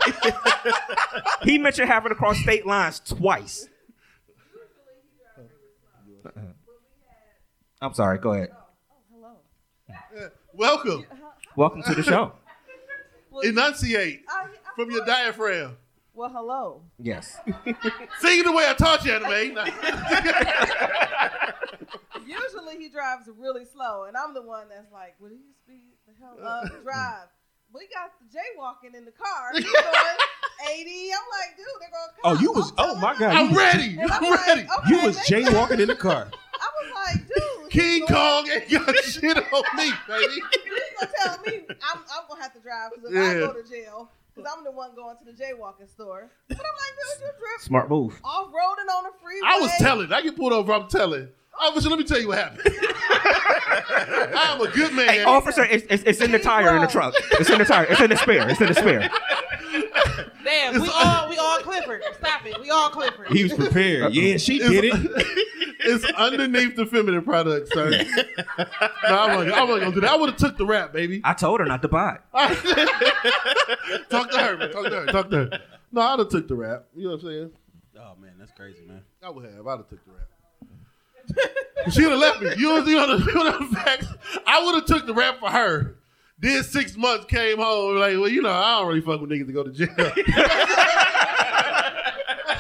he 1.44 1.58
mentioned 1.58 1.90
having 1.90 2.10
to 2.10 2.16
cross 2.16 2.38
state 2.40 2.66
lines 2.66 3.02
twice. 3.02 3.68
I'm 7.82 7.94
sorry. 7.94 8.20
Go 8.20 8.34
ahead. 8.34 8.50
Hello. 9.12 10.30
Welcome. 10.54 11.06
Welcome 11.58 11.84
to 11.84 11.96
the 11.96 12.04
show. 12.04 12.32
Enunciate 13.44 14.22
I- 14.30 14.44
I- 14.44 14.48
from 14.76 14.92
your 14.92 15.06
diaphragm. 15.06 15.76
Well, 16.20 16.30
hello. 16.30 16.82
Yes. 17.02 17.38
Sing 18.20 18.40
it 18.40 18.46
the 18.46 18.52
way 18.52 18.66
I 18.68 18.74
taught 18.78 19.06
you, 19.06 19.14
anime. 19.14 19.32
Usually 22.28 22.78
he 22.78 22.90
drives 22.90 23.30
really 23.38 23.64
slow, 23.64 24.04
and 24.04 24.18
I'm 24.18 24.34
the 24.34 24.42
one 24.42 24.68
that's 24.70 24.92
like, 24.92 25.16
"Will 25.22 25.30
you 25.32 25.40
speed 25.64 25.94
the 26.06 26.12
hell 26.20 26.36
up, 26.46 26.66
uh. 26.66 26.70
drive?" 26.84 27.28
We 27.72 27.88
got 27.94 28.12
the 28.20 28.26
jaywalking 28.38 28.96
in 28.98 29.06
the 29.06 29.12
car. 29.12 29.48
He's 29.54 29.64
going 29.64 29.76
80. 30.72 31.12
I'm 31.14 31.20
like, 31.32 31.56
dude, 31.56 31.66
they're 31.80 31.90
going. 31.90 32.10
Oh, 32.26 32.38
you 32.42 32.52
was. 32.52 32.74
Oh 32.78 32.96
my 32.96 33.16
God. 33.18 33.34
I'm 33.34 33.52
you, 33.52 33.58
ready. 33.58 33.98
I'm 34.02 34.12
I'm 34.12 34.24
like, 34.32 34.48
ready. 34.48 34.62
okay, 34.62 34.90
You 34.90 35.02
was 35.04 35.16
thank 35.20 35.46
you. 35.46 35.52
jaywalking 35.52 35.80
in 35.80 35.88
the 35.88 35.96
car. 35.96 36.28
I 36.34 36.70
was 36.84 36.92
like, 37.16 37.28
dude, 37.28 37.70
King 37.70 38.06
Kong 38.08 38.50
ain't 38.50 38.70
got 38.70 38.96
shit 39.06 39.38
on 39.38 39.64
me, 39.78 39.92
baby. 40.08 40.34
He's 40.34 40.44
gonna 41.00 41.12
tell 41.24 41.38
me 41.44 41.62
I'm, 41.70 42.00
I'm 42.00 42.24
gonna 42.28 42.42
have 42.42 42.54
to 42.54 42.60
drive 42.60 42.92
because 42.96 43.12
if 43.14 43.18
I 43.18 43.34
go 43.36 43.54
to 43.54 43.64
jail, 43.70 44.10
because 44.36 44.52
I'm 44.56 44.64
the 44.64 44.72
one 44.72 44.96
going 44.96 45.16
to 45.18 45.26
the 45.26 45.32
jaywalking 45.32 45.90
store. 45.90 46.30
But 46.48 46.58
I'm 46.58 46.64
like, 46.64 47.20
dude, 47.20 47.26
you 47.26 47.32
drift 47.40 47.64
Smart 47.64 47.90
move. 47.90 48.20
off 48.24 48.48
roading 48.48 48.94
on 48.96 49.04
the 49.04 49.12
freeway. 49.22 49.42
I 49.46 49.60
was 49.60 49.72
telling. 49.80 50.12
I 50.14 50.22
get 50.22 50.36
pulled 50.36 50.54
over. 50.54 50.74
I'm 50.74 50.88
telling. 50.88 51.30
Oh, 51.62 51.70
officer, 51.70 51.90
let 51.90 52.00
me 52.00 52.06
tell 52.06 52.20
you 52.20 52.28
what 52.30 52.38
happened. 52.38 52.62
I'm 54.36 54.62
a 54.62 54.72
good 54.72 54.94
man. 54.94 55.10
Hey, 55.10 55.24
officer, 55.24 55.64
it's, 55.64 55.86
it's, 55.90 56.04
it's 56.04 56.22
in 56.22 56.32
the 56.32 56.40
tire 56.40 56.76
in 56.76 56.82
the 56.82 56.88
truck. 56.88 57.14
It's 57.34 57.50
in 57.50 57.60
the 57.60 57.66
tire. 57.66 57.86
It's 57.90 58.02
in 58.02 58.10
the 58.10 58.18
spare. 58.18 58.50
It's 58.50 58.62
in 58.62 58.68
the 58.68 58.74
spare. 58.74 59.10
Damn, 60.44 60.82
we 60.82 60.88
all 60.88 61.30
we 61.30 61.38
all 61.38 61.60
Clifford. 61.60 62.02
Stop 62.18 62.46
it. 62.46 62.60
We 62.62 62.70
all 62.70 62.90
Clifford. 62.90 63.28
He 63.28 63.44
was 63.44 63.54
prepared. 63.54 64.14
Yeah, 64.14 64.38
she 64.38 64.60
did 64.60 64.86
it. 64.86 64.94
it's 65.82 66.06
underneath 66.14 66.76
the 66.76 66.86
feminine 66.86 67.24
product, 67.24 67.72
sir. 67.74 67.90
no, 67.90 67.96
I'm 68.58 69.48
not, 69.48 69.58
I'm 69.58 69.70
not 69.70 69.80
gonna 69.80 69.92
do 69.92 70.02
that. 70.02 70.12
I 70.12 70.16
would 70.16 70.30
have 70.30 70.40
took 70.40 70.58
the 70.58 70.66
rap, 70.66 70.94
baby. 70.94 71.22
I 71.24 71.34
told 71.34 71.60
her 71.60 71.66
not 71.66 71.82
to 71.84 71.88
buy 71.88 72.18
it. 72.34 74.10
Talk 74.10 74.32
to 74.32 74.38
her, 74.40 74.58
man. 74.58 74.72
Talk 74.72 74.86
to 74.86 74.90
her. 74.90 75.06
Talk 75.08 75.30
to 75.30 75.36
her. 75.38 75.60
No, 75.92 76.02
I'd 76.02 76.20
have 76.20 76.30
took 76.30 76.48
the 76.48 76.56
rap. 76.56 76.86
You 76.96 77.04
know 77.06 77.16
what 77.16 77.24
I'm 77.24 77.28
saying? 77.28 77.52
Oh 78.00 78.16
man, 78.20 78.34
that's 78.40 78.52
crazy, 78.54 78.82
man. 78.88 79.02
I 79.22 79.30
would 79.30 79.46
have. 79.46 79.68
I'd 79.68 79.78
have 79.78 79.90
took 79.90 80.04
the 80.06 80.12
rap. 80.12 80.28
She'd 81.92 82.04
have 82.04 82.20
left 82.20 82.42
me. 82.42 82.52
You 82.58 82.70
know, 82.70 82.78
you 82.86 82.96
know, 82.96 83.18
the, 83.18 83.76
facts. 83.76 84.08
I 84.46 84.64
would 84.64 84.76
have 84.76 84.86
took 84.86 85.06
the 85.06 85.14
rap 85.14 85.40
for 85.40 85.50
her. 85.50 85.96
Did 86.40 86.64
six 86.66 86.96
months, 86.96 87.26
came 87.26 87.58
home 87.58 87.98
like, 87.98 88.14
well, 88.14 88.30
you 88.30 88.42
know, 88.42 88.52
I 88.52 88.80
don't 88.80 88.88
really 88.88 89.02
fuck 89.02 89.20
with 89.20 89.30
niggas 89.30 89.48
to 89.48 89.54
go 89.54 89.64
to 89.64 89.72
jail. 89.72 89.88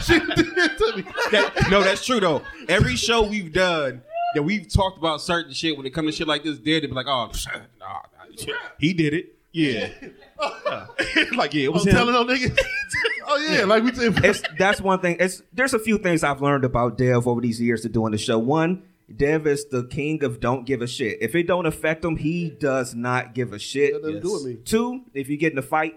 she 0.01 0.19
did 0.19 0.57
it 0.57 0.77
to 0.77 0.97
me. 0.97 1.03
That- 1.31 1.67
no, 1.71 1.81
that's 1.81 2.05
true 2.05 2.19
though. 2.19 2.41
Every 2.67 2.97
show 2.97 3.23
we've 3.23 3.53
done 3.53 4.01
that 4.35 4.43
we've 4.43 4.67
talked 4.71 4.97
about 4.97 5.21
certain 5.21 5.53
shit 5.53 5.77
when 5.77 5.85
it 5.85 5.91
comes 5.91 6.11
to 6.11 6.17
shit 6.17 6.27
like 6.27 6.43
this, 6.43 6.59
did 6.59 6.83
it 6.83 6.89
be 6.89 6.93
like, 6.93 7.07
"Oh, 7.07 7.31
nah, 7.79 8.01
nah, 8.45 8.53
he 8.77 8.93
did 8.93 9.13
it." 9.13 9.38
Yeah, 9.51 9.89
like 11.35 11.53
yeah, 11.55 11.63
it 11.63 11.67
I'm 11.67 11.73
was 11.73 11.85
him. 11.87 11.93
telling 11.93 12.13
them 12.13 12.27
niggas. 12.27 12.57
oh 13.27 13.37
yeah, 13.49 13.65
like 13.65 13.83
we 13.83 13.91
said. 13.93 14.23
It's 14.23 14.43
that's 14.59 14.79
one 14.79 14.99
thing. 14.99 15.17
It's 15.19 15.41
there's 15.53 15.73
a 15.73 15.79
few 15.79 15.97
things 15.97 16.23
I've 16.23 16.39
learned 16.41 16.65
about 16.65 16.97
Dev 16.99 17.27
over 17.27 17.41
these 17.41 17.59
years 17.59 17.83
of 17.83 17.91
doing 17.91 18.11
the 18.11 18.19
show. 18.19 18.37
One, 18.37 18.83
Dev 19.13 19.47
is 19.47 19.65
the 19.69 19.85
king 19.85 20.23
of 20.23 20.39
don't 20.39 20.65
give 20.67 20.83
a 20.83 20.87
shit. 20.87 21.17
If 21.21 21.33
it 21.33 21.47
don't 21.47 21.65
affect 21.65 22.05
him, 22.05 22.15
he 22.15 22.51
does 22.51 22.93
not 22.93 23.33
give 23.33 23.51
a 23.53 23.57
shit. 23.59 23.93
That 23.93 24.03
doesn't 24.03 24.21
do 24.21 24.33
with 24.33 24.45
me. 24.45 24.55
Two, 24.63 25.01
if 25.15 25.29
you 25.29 25.35
get 25.37 25.51
in 25.53 25.57
a 25.57 25.63
fight, 25.63 25.95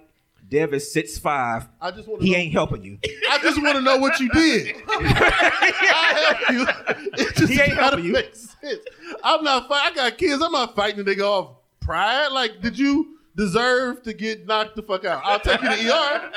Dev 0.48 0.72
is 0.72 0.90
six 0.90 1.18
five. 1.18 1.68
I 1.78 1.90
just 1.90 2.08
want. 2.08 2.22
He 2.22 2.32
know, 2.32 2.38
ain't 2.38 2.52
helping 2.54 2.82
you. 2.82 2.98
I 3.30 3.38
just 3.42 3.62
want 3.62 3.76
to 3.76 3.82
know 3.82 3.98
what 3.98 4.18
you 4.18 4.30
did. 4.30 4.76
I 4.88 6.36
help 6.46 6.50
you. 6.50 7.06
It 7.22 7.36
just 7.36 7.52
He 7.52 7.60
ain't 7.60 7.74
helping 7.74 8.06
you. 8.06 8.12
make 8.14 8.34
sense. 8.34 8.80
I'm 9.22 9.44
not. 9.44 9.68
Fight, 9.68 9.92
I 9.92 9.94
got 9.94 10.16
kids. 10.16 10.42
I'm 10.42 10.52
not 10.52 10.74
fighting 10.74 11.04
the 11.04 11.14
nigga 11.14 11.22
off 11.24 11.56
pride. 11.80 12.28
Like, 12.32 12.62
did 12.62 12.78
you 12.78 13.18
deserve 13.36 14.02
to 14.02 14.12
get 14.12 14.46
knocked 14.46 14.76
the 14.76 14.82
fuck 14.82 15.04
out? 15.04 15.22
I'll 15.24 15.40
take 15.40 15.62
you 15.62 15.68
to 15.68 15.94
ER. 15.94 16.32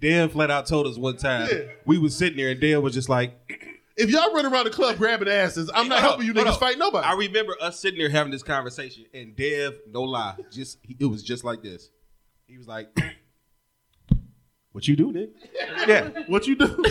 Dan 0.00 0.28
flat 0.28 0.50
out 0.50 0.66
told 0.66 0.86
us 0.86 0.98
one 0.98 1.16
time 1.16 1.48
Yeah. 1.50 1.62
we 1.86 1.98
was 1.98 2.16
sitting 2.16 2.36
there 2.36 2.50
and 2.50 2.60
Dan 2.60 2.82
was 2.82 2.92
just 2.94 3.08
like, 3.08 3.32
If 3.96 4.10
y'all 4.10 4.34
run 4.34 4.44
around 4.44 4.64
the 4.64 4.70
club 4.70 4.96
grabbing 4.98 5.28
asses, 5.28 5.70
I'm 5.72 5.88
not 5.88 6.00
helping 6.00 6.26
you 6.26 6.34
niggas 6.34 6.58
fight 6.58 6.78
nobody. 6.78 7.06
I 7.06 7.14
remember 7.14 7.56
us 7.60 7.78
sitting 7.80 7.98
there 7.98 8.08
having 8.10 8.32
this 8.32 8.42
conversation, 8.42 9.04
and 9.14 9.34
Dev, 9.36 9.74
no 9.90 10.02
lie, 10.02 10.34
just 10.50 10.78
it 10.98 11.06
was 11.06 11.22
just 11.22 11.44
like 11.44 11.62
this. 11.62 11.88
He 12.46 12.58
was 12.58 12.66
like, 12.66 12.88
"What 14.72 14.86
you 14.88 14.96
do, 14.96 15.12
nigga?" 15.12 15.30
Yeah. 15.88 16.10
what 16.26 16.46
you 16.46 16.56
do? 16.56 16.84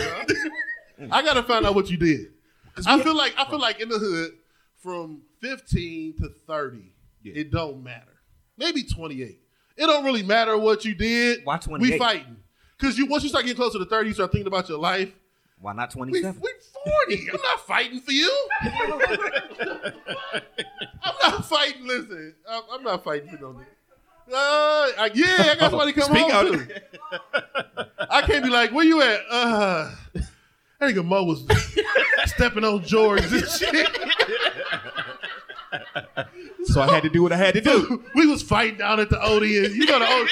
I 1.10 1.22
gotta 1.22 1.42
find 1.42 1.66
out 1.66 1.74
what 1.74 1.90
you 1.90 1.96
did. 1.96 2.28
I 2.86 3.00
feel 3.02 3.14
like 3.16 3.34
I 3.38 3.44
feel 3.48 3.60
like 3.60 3.80
in 3.80 3.88
the 3.88 3.98
hood, 3.98 4.32
from 4.78 5.22
15 5.40 6.16
to 6.18 6.28
30, 6.46 6.94
Yeah. 7.22 7.34
it 7.36 7.50
don't 7.50 7.82
matter. 7.84 8.13
Maybe 8.56 8.82
28. 8.84 9.38
It 9.76 9.86
don't 9.86 10.04
really 10.04 10.22
matter 10.22 10.56
what 10.56 10.84
you 10.84 10.94
did. 10.94 11.40
Why 11.44 11.58
28? 11.58 11.92
We 11.92 11.98
fighting. 11.98 12.36
Because 12.78 12.96
you 12.98 13.06
once 13.06 13.22
you 13.22 13.28
start 13.28 13.44
getting 13.44 13.56
closer 13.56 13.78
to 13.78 13.84
30, 13.84 14.08
you 14.08 14.14
start 14.14 14.30
thinking 14.32 14.46
about 14.46 14.68
your 14.68 14.78
life. 14.78 15.10
Why 15.60 15.72
not 15.72 15.94
We, 15.94 16.10
we 16.10 16.20
27? 16.20 16.42
40. 17.06 17.30
I'm 17.30 17.40
not 17.42 17.60
fighting 17.66 18.00
for 18.00 18.12
you. 18.12 18.48
I'm 21.02 21.14
not 21.22 21.44
fighting. 21.46 21.86
Listen, 21.86 22.34
I'm, 22.48 22.62
I'm 22.72 22.82
not 22.82 23.02
fighting 23.04 23.28
for 23.30 23.36
no 23.40 23.48
nigga. 23.54 23.66
Uh, 24.26 24.34
I- 24.98 25.10
yeah, 25.14 25.52
I 25.52 25.56
got 25.58 25.70
somebody 25.70 25.92
come 25.92 26.04
Speak 26.04 26.30
home 26.30 26.32
out. 26.32 26.46
too. 26.52 26.66
I 28.10 28.22
can't 28.22 28.42
be 28.44 28.50
like, 28.50 28.72
where 28.72 28.84
you 28.84 29.00
at? 29.02 29.20
Uh, 29.30 29.90
that 30.14 30.24
nigga 30.94 31.04
Mo 31.04 31.24
was 31.24 31.46
stepping 32.26 32.64
on 32.64 32.82
George 32.84 33.22
and 33.24 33.46
shit. 33.48 33.88
So 36.66 36.80
I 36.80 36.92
had 36.92 37.02
to 37.02 37.08
do 37.10 37.22
what 37.22 37.32
I 37.32 37.36
had 37.36 37.54
to 37.54 37.60
do. 37.60 38.02
we 38.14 38.26
was 38.26 38.42
fighting 38.42 38.78
down 38.78 38.98
at 39.00 39.10
the 39.10 39.22
Odeon. 39.22 39.74
You 39.74 39.86
know 39.86 39.98
the 39.98 40.06
Odeon. 40.06 40.28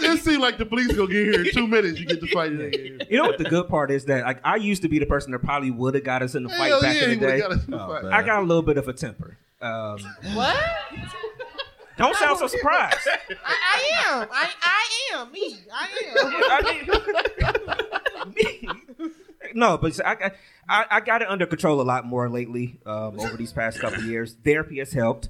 This, 0.00 0.04
it 0.20 0.24
seemed 0.24 0.40
like 0.40 0.58
the 0.58 0.64
police 0.66 0.88
gonna 0.88 1.08
get 1.08 1.26
here 1.26 1.44
in 1.44 1.52
two 1.52 1.66
minutes. 1.66 2.00
You 2.00 2.06
get 2.06 2.20
to 2.20 2.26
fight 2.28 2.52
it. 2.52 3.06
You 3.10 3.18
know 3.18 3.24
what 3.24 3.38
the 3.38 3.44
good 3.44 3.68
part 3.68 3.90
is 3.90 4.04
that 4.06 4.24
like 4.24 4.40
I 4.44 4.56
used 4.56 4.82
to 4.82 4.88
be 4.88 4.98
the 4.98 5.06
person 5.06 5.32
that 5.32 5.40
probably 5.40 5.70
would 5.70 5.94
have 5.94 6.04
got 6.04 6.22
us 6.22 6.34
in 6.34 6.42
the 6.44 6.48
fight 6.48 6.68
Hell 6.68 6.80
back 6.82 6.96
yeah, 6.96 7.04
in 7.04 7.10
he 7.10 7.16
the 7.16 7.26
would've 7.26 7.36
day. 7.36 7.42
got 7.42 7.52
us 7.52 7.64
in 7.66 7.70
the 7.72 7.82
Oh, 7.84 7.88
fight. 7.88 8.02
man. 8.04 8.12
I 8.12 8.22
got 8.22 8.38
a 8.40 8.46
little 8.46 8.62
bit 8.62 8.78
of 8.78 8.88
a 8.88 8.92
temper. 8.92 9.36
Um, 9.60 9.98
What? 10.34 10.56
don't 11.96 12.16
sound 12.16 12.38
so 12.38 12.46
surprised. 12.48 12.96
I, 13.06 13.18
I 13.46 14.12
am. 14.22 14.28
I, 14.32 14.50
I 14.62 14.88
am 15.14 15.30
me. 15.32 15.58
I 15.72 15.88
am. 18.26 18.34
no, 19.54 19.78
but 19.78 20.00
I, 20.04 20.32
I 20.68 20.84
I 20.90 21.00
got 21.00 21.22
it 21.22 21.28
under 21.28 21.46
control 21.46 21.80
a 21.80 21.82
lot 21.82 22.04
more 22.06 22.28
lately 22.28 22.78
um, 22.86 23.20
over 23.20 23.36
these 23.36 23.52
past 23.52 23.78
couple 23.80 23.98
of 24.00 24.06
years. 24.06 24.36
Therapy 24.44 24.78
has 24.78 24.92
helped. 24.92 25.28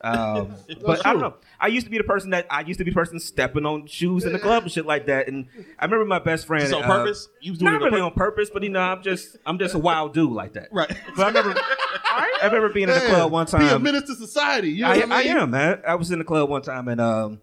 Um, 0.00 0.54
but 0.84 1.06
I 1.06 1.12
don't 1.12 1.20
know. 1.20 1.34
I 1.60 1.68
used 1.68 1.86
to 1.86 1.90
be 1.90 1.98
the 1.98 2.04
person 2.04 2.30
that 2.30 2.46
I 2.50 2.60
used 2.62 2.78
to 2.78 2.84
be 2.84 2.90
the 2.90 2.94
person 2.94 3.20
stepping 3.20 3.66
on 3.66 3.86
shoes 3.86 4.24
in 4.24 4.32
the 4.32 4.38
club 4.38 4.64
and 4.64 4.72
shit 4.72 4.86
like 4.86 5.06
that. 5.06 5.28
And 5.28 5.46
I 5.78 5.84
remember 5.84 6.04
my 6.04 6.18
best 6.18 6.46
friend. 6.46 6.62
Just 6.62 6.74
on 6.74 6.84
uh, 6.84 6.86
purpose? 6.86 7.28
You 7.40 7.52
was 7.52 7.58
doing 7.58 7.72
not 7.72 7.82
it 7.82 7.84
on 7.86 7.92
really 7.92 8.02
on 8.02 8.12
purpose, 8.12 8.50
but 8.50 8.62
you 8.62 8.70
know, 8.70 8.80
I'm 8.80 9.02
just 9.02 9.36
I'm 9.46 9.58
just 9.58 9.74
a 9.74 9.78
wild 9.78 10.14
dude 10.14 10.32
like 10.32 10.54
that. 10.54 10.68
Right. 10.72 10.92
But 11.16 11.24
I 11.24 11.28
remember 11.28 11.60
I 12.10 12.46
remember 12.46 12.68
being 12.70 12.88
in 12.88 12.94
the 12.94 13.00
club 13.00 13.32
one 13.32 13.46
time. 13.46 13.60
Be 13.60 13.68
a 13.68 13.78
menace 13.78 14.04
to 14.04 14.14
society. 14.14 14.70
You 14.70 14.82
know 14.82 14.90
I, 14.90 15.00
I, 15.00 15.18
I 15.18 15.22
am, 15.22 15.50
man. 15.50 15.82
I 15.86 15.94
was 15.94 16.10
in 16.10 16.18
the 16.18 16.24
club 16.24 16.48
one 16.48 16.62
time 16.62 16.88
and 16.88 17.00
um, 17.00 17.40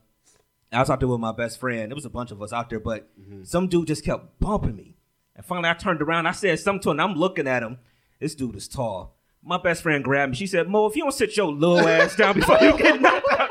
I 0.71 0.79
was 0.79 0.89
out 0.89 0.99
there 0.99 1.07
with 1.07 1.19
my 1.19 1.31
best 1.31 1.59
friend. 1.59 1.91
There 1.91 1.95
was 1.95 2.05
a 2.05 2.09
bunch 2.09 2.31
of 2.31 2.41
us 2.41 2.51
out 2.51 2.69
there, 2.69 2.79
but 2.79 3.09
some 3.43 3.67
dude 3.67 3.87
just 3.87 4.03
kept 4.03 4.39
bumping 4.39 4.75
me. 4.75 4.95
And 5.35 5.45
finally, 5.45 5.69
I 5.69 5.73
turned 5.73 6.01
around. 6.01 6.27
I 6.27 6.31
said 6.31 6.59
something 6.59 6.81
to 6.83 6.91
him. 6.91 6.99
I'm 6.99 7.15
looking 7.15 7.47
at 7.47 7.63
him. 7.63 7.79
This 8.19 8.35
dude 8.35 8.55
is 8.55 8.67
tall. 8.67 9.14
My 9.45 9.57
best 9.57 9.83
friend 9.83 10.03
grabbed 10.03 10.31
me. 10.31 10.35
She 10.37 10.47
said, 10.47 10.67
"Mo, 10.67 10.87
if 10.87 10.95
you 10.95 11.03
don't 11.03 11.11
sit 11.13 11.37
your 11.37 11.51
little 11.51 11.87
ass 11.87 12.15
down 12.15 12.33
before 12.35 12.57
you 12.61 12.75
get 12.77 12.99
knocked 12.99 13.27
out," 13.31 13.49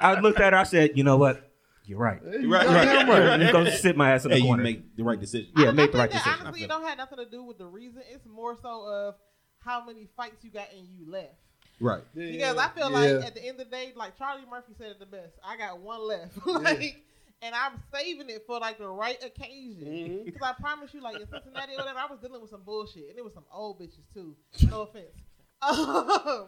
I 0.00 0.20
looked 0.20 0.40
at 0.40 0.52
her. 0.52 0.58
I 0.58 0.64
said, 0.64 0.96
"You 0.98 1.04
know 1.04 1.16
what? 1.16 1.42
You're 1.84 1.98
right. 2.00 2.20
You're 2.24 2.50
right. 2.50 2.66
You're 2.66 3.06
right. 3.06 3.40
I'm 3.42 3.52
gonna 3.52 3.70
sit 3.76 3.96
my 3.96 4.10
ass 4.12 4.24
in 4.24 4.30
the 4.30 4.36
Hey, 4.36 4.40
you 4.42 4.48
corner." 4.48 4.62
make 4.64 4.96
the 4.96 5.04
right 5.04 5.20
decision. 5.20 5.50
yeah, 5.56 5.68
I 5.68 5.70
make 5.70 5.92
the 5.92 5.98
right 5.98 6.10
that 6.10 6.16
decision. 6.24 6.40
Honestly, 6.46 6.64
it 6.64 6.68
don't 6.68 6.82
have 6.84 6.98
nothing 6.98 7.18
to 7.18 7.26
do 7.30 7.44
with 7.44 7.58
the 7.58 7.66
reason. 7.66 8.02
It's 8.10 8.26
more 8.26 8.56
so 8.60 8.86
of 8.88 9.14
how 9.60 9.84
many 9.86 10.08
fights 10.16 10.42
you 10.42 10.50
got 10.50 10.66
and 10.76 10.86
you 10.88 11.08
left. 11.10 11.34
Right. 11.78 12.02
Because 12.14 12.56
I 12.56 12.68
feel 12.70 12.90
Yeah. 12.90 12.96
like 13.18 13.26
at 13.26 13.34
the 13.34 13.42
end 13.46 13.60
of 13.60 13.70
the 13.70 13.76
day, 13.76 13.92
like 13.94 14.16
Charlie 14.18 14.42
Murphy 14.50 14.72
said 14.78 14.90
it 14.92 14.98
the 14.98 15.06
best. 15.06 15.34
I 15.44 15.56
got 15.56 15.78
one 15.78 16.00
left, 16.00 16.32
like, 16.46 16.96
and 17.42 17.54
I'm 17.54 17.80
saving 17.94 18.30
it 18.30 18.42
for 18.46 18.58
like 18.58 18.78
the 18.78 18.88
right 18.88 19.22
occasion. 19.22 19.86
Mm-hmm. 19.86 20.24
Because 20.24 20.42
I 20.42 20.54
promise 20.60 20.92
you, 20.92 21.00
like 21.02 21.20
in 21.20 21.28
Cincinnati 21.28 21.74
or 21.74 21.78
whatever, 21.78 21.98
I 22.00 22.06
was 22.10 22.18
dealing 22.20 22.40
with 22.40 22.50
some 22.50 22.62
bullshit, 22.64 23.10
and 23.10 23.18
it 23.18 23.22
was 23.24 23.34
some 23.34 23.44
old 23.52 23.78
bitches 23.80 24.12
too. 24.12 24.34
No 24.70 24.82
offense. 24.82 25.14
Um, 25.62 25.74
no, 25.78 26.46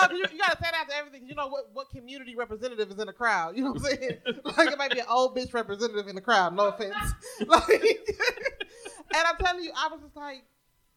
'cause 0.00 0.10
you, 0.12 0.24
you 0.32 0.38
gotta 0.38 0.56
say 0.62 0.70
that 0.70 0.86
to 0.88 0.96
everything. 0.96 1.26
You 1.26 1.34
know 1.34 1.48
what? 1.48 1.70
What 1.72 1.90
community 1.90 2.34
representative 2.36 2.90
is 2.90 2.98
in 2.98 3.06
the 3.06 3.12
crowd? 3.12 3.56
You 3.56 3.64
know 3.64 3.72
what 3.72 3.80
I'm 3.80 3.98
saying? 3.98 4.18
like 4.56 4.70
it 4.70 4.78
might 4.78 4.92
be 4.92 5.00
an 5.00 5.06
old 5.10 5.36
bitch 5.36 5.52
representative 5.52 6.06
in 6.08 6.14
the 6.14 6.20
crowd. 6.20 6.54
No 6.54 6.68
offense. 6.68 6.94
Like, 7.46 7.68
And 9.14 9.24
I'm 9.26 9.36
telling 9.36 9.64
you, 9.64 9.72
I 9.76 9.88
was 9.88 10.00
just 10.00 10.16
like, 10.16 10.42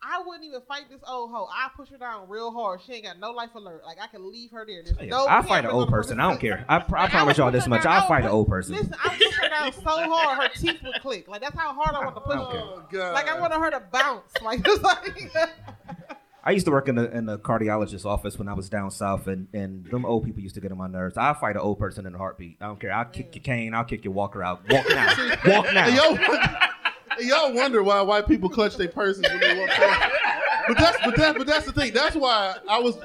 I 0.01 0.21
wouldn't 0.25 0.45
even 0.45 0.61
fight 0.67 0.83
this 0.89 1.01
old 1.07 1.31
hoe. 1.31 1.47
I 1.51 1.69
push 1.75 1.89
her 1.89 1.97
down 1.97 2.29
real 2.29 2.51
hard. 2.51 2.79
She 2.85 2.93
ain't 2.93 3.05
got 3.05 3.19
no 3.19 3.31
life 3.31 3.55
alert. 3.55 3.81
Like 3.83 3.97
I 3.99 4.05
can 4.07 4.31
leave 4.31 4.51
her 4.51 4.63
there. 4.65 4.83
There's 4.83 5.09
no 5.09 5.25
I 5.27 5.41
fight 5.41 5.65
an 5.65 5.71
old 5.71 5.85
on 5.87 5.91
person. 5.91 6.19
I 6.19 6.29
don't 6.29 6.39
care. 6.39 6.63
I, 6.69 6.79
pr- 6.79 6.97
I 6.97 7.09
promise 7.09 7.37
would 7.37 7.43
y'all 7.43 7.51
this 7.51 7.67
much. 7.67 7.85
I'll 7.85 8.07
fight 8.07 8.23
an 8.23 8.29
old 8.29 8.47
person. 8.47 8.75
Listen, 8.75 8.93
I 9.03 9.09
push 9.17 9.33
her 9.41 9.49
down 9.49 9.73
so 9.73 9.81
hard 9.83 10.37
her 10.43 10.49
teeth 10.55 10.83
would 10.83 11.01
click. 11.01 11.27
Like 11.27 11.41
that's 11.41 11.57
how 11.57 11.73
hard 11.73 11.95
I 11.95 11.99
want 12.05 12.15
to 12.15 12.21
push 12.21 12.35
her. 12.35 12.41
Oh, 12.61 12.83
God. 12.91 13.13
Like 13.13 13.27
I 13.27 13.39
wanted 13.39 13.55
her 13.57 13.71
to 13.71 13.79
bounce. 13.91 14.31
Like 14.43 14.61
it's 14.65 14.83
like. 14.83 15.31
I 16.47 16.51
used 16.51 16.65
to 16.67 16.71
work 16.71 16.87
in 16.87 16.95
the 16.95 17.09
in 17.15 17.25
the 17.25 17.39
cardiologist's 17.39 18.05
office 18.05 18.37
when 18.37 18.47
I 18.47 18.53
was 18.53 18.69
down 18.69 18.91
south, 18.91 19.25
and 19.27 19.47
and 19.53 19.83
them 19.85 20.05
old 20.05 20.25
people 20.25 20.41
used 20.41 20.55
to 20.55 20.61
get 20.61 20.71
on 20.71 20.77
my 20.77 20.87
nerves. 20.87 21.17
I'll 21.17 21.33
fight 21.33 21.55
an 21.55 21.61
old 21.61 21.79
person 21.79 22.05
in 22.05 22.13
a 22.13 22.17
heartbeat. 22.17 22.57
I 22.61 22.67
don't 22.67 22.79
care. 22.79 22.93
I'll 22.93 23.05
kick 23.05 23.35
your 23.35 23.43
cane. 23.43 23.73
I'll 23.73 23.83
kick 23.83 24.03
your 24.03 24.13
walker 24.13 24.43
out. 24.43 24.61
Walk 24.69 24.85
now. 24.89 25.07
Walk 25.47 25.73
now. 25.73 25.87
And 25.87 25.95
y'all, 25.95 27.47
y'all 27.47 27.53
wonder 27.53 27.81
why 27.81 28.01
white 28.01 28.27
people 28.27 28.49
clutch 28.49 28.77
their 28.77 28.87
purses 28.89 29.23
when 29.23 29.39
they 29.39 29.59
walk 29.59 29.69
past. 29.69 30.13
But 30.67 30.77
that's 30.77 30.97
but 31.05 31.15
that 31.17 31.37
but 31.37 31.47
that's 31.47 31.65
the 31.65 31.71
thing. 31.71 31.93
That's 31.93 32.15
why 32.15 32.55
I 32.69 32.79
was. 32.79 32.97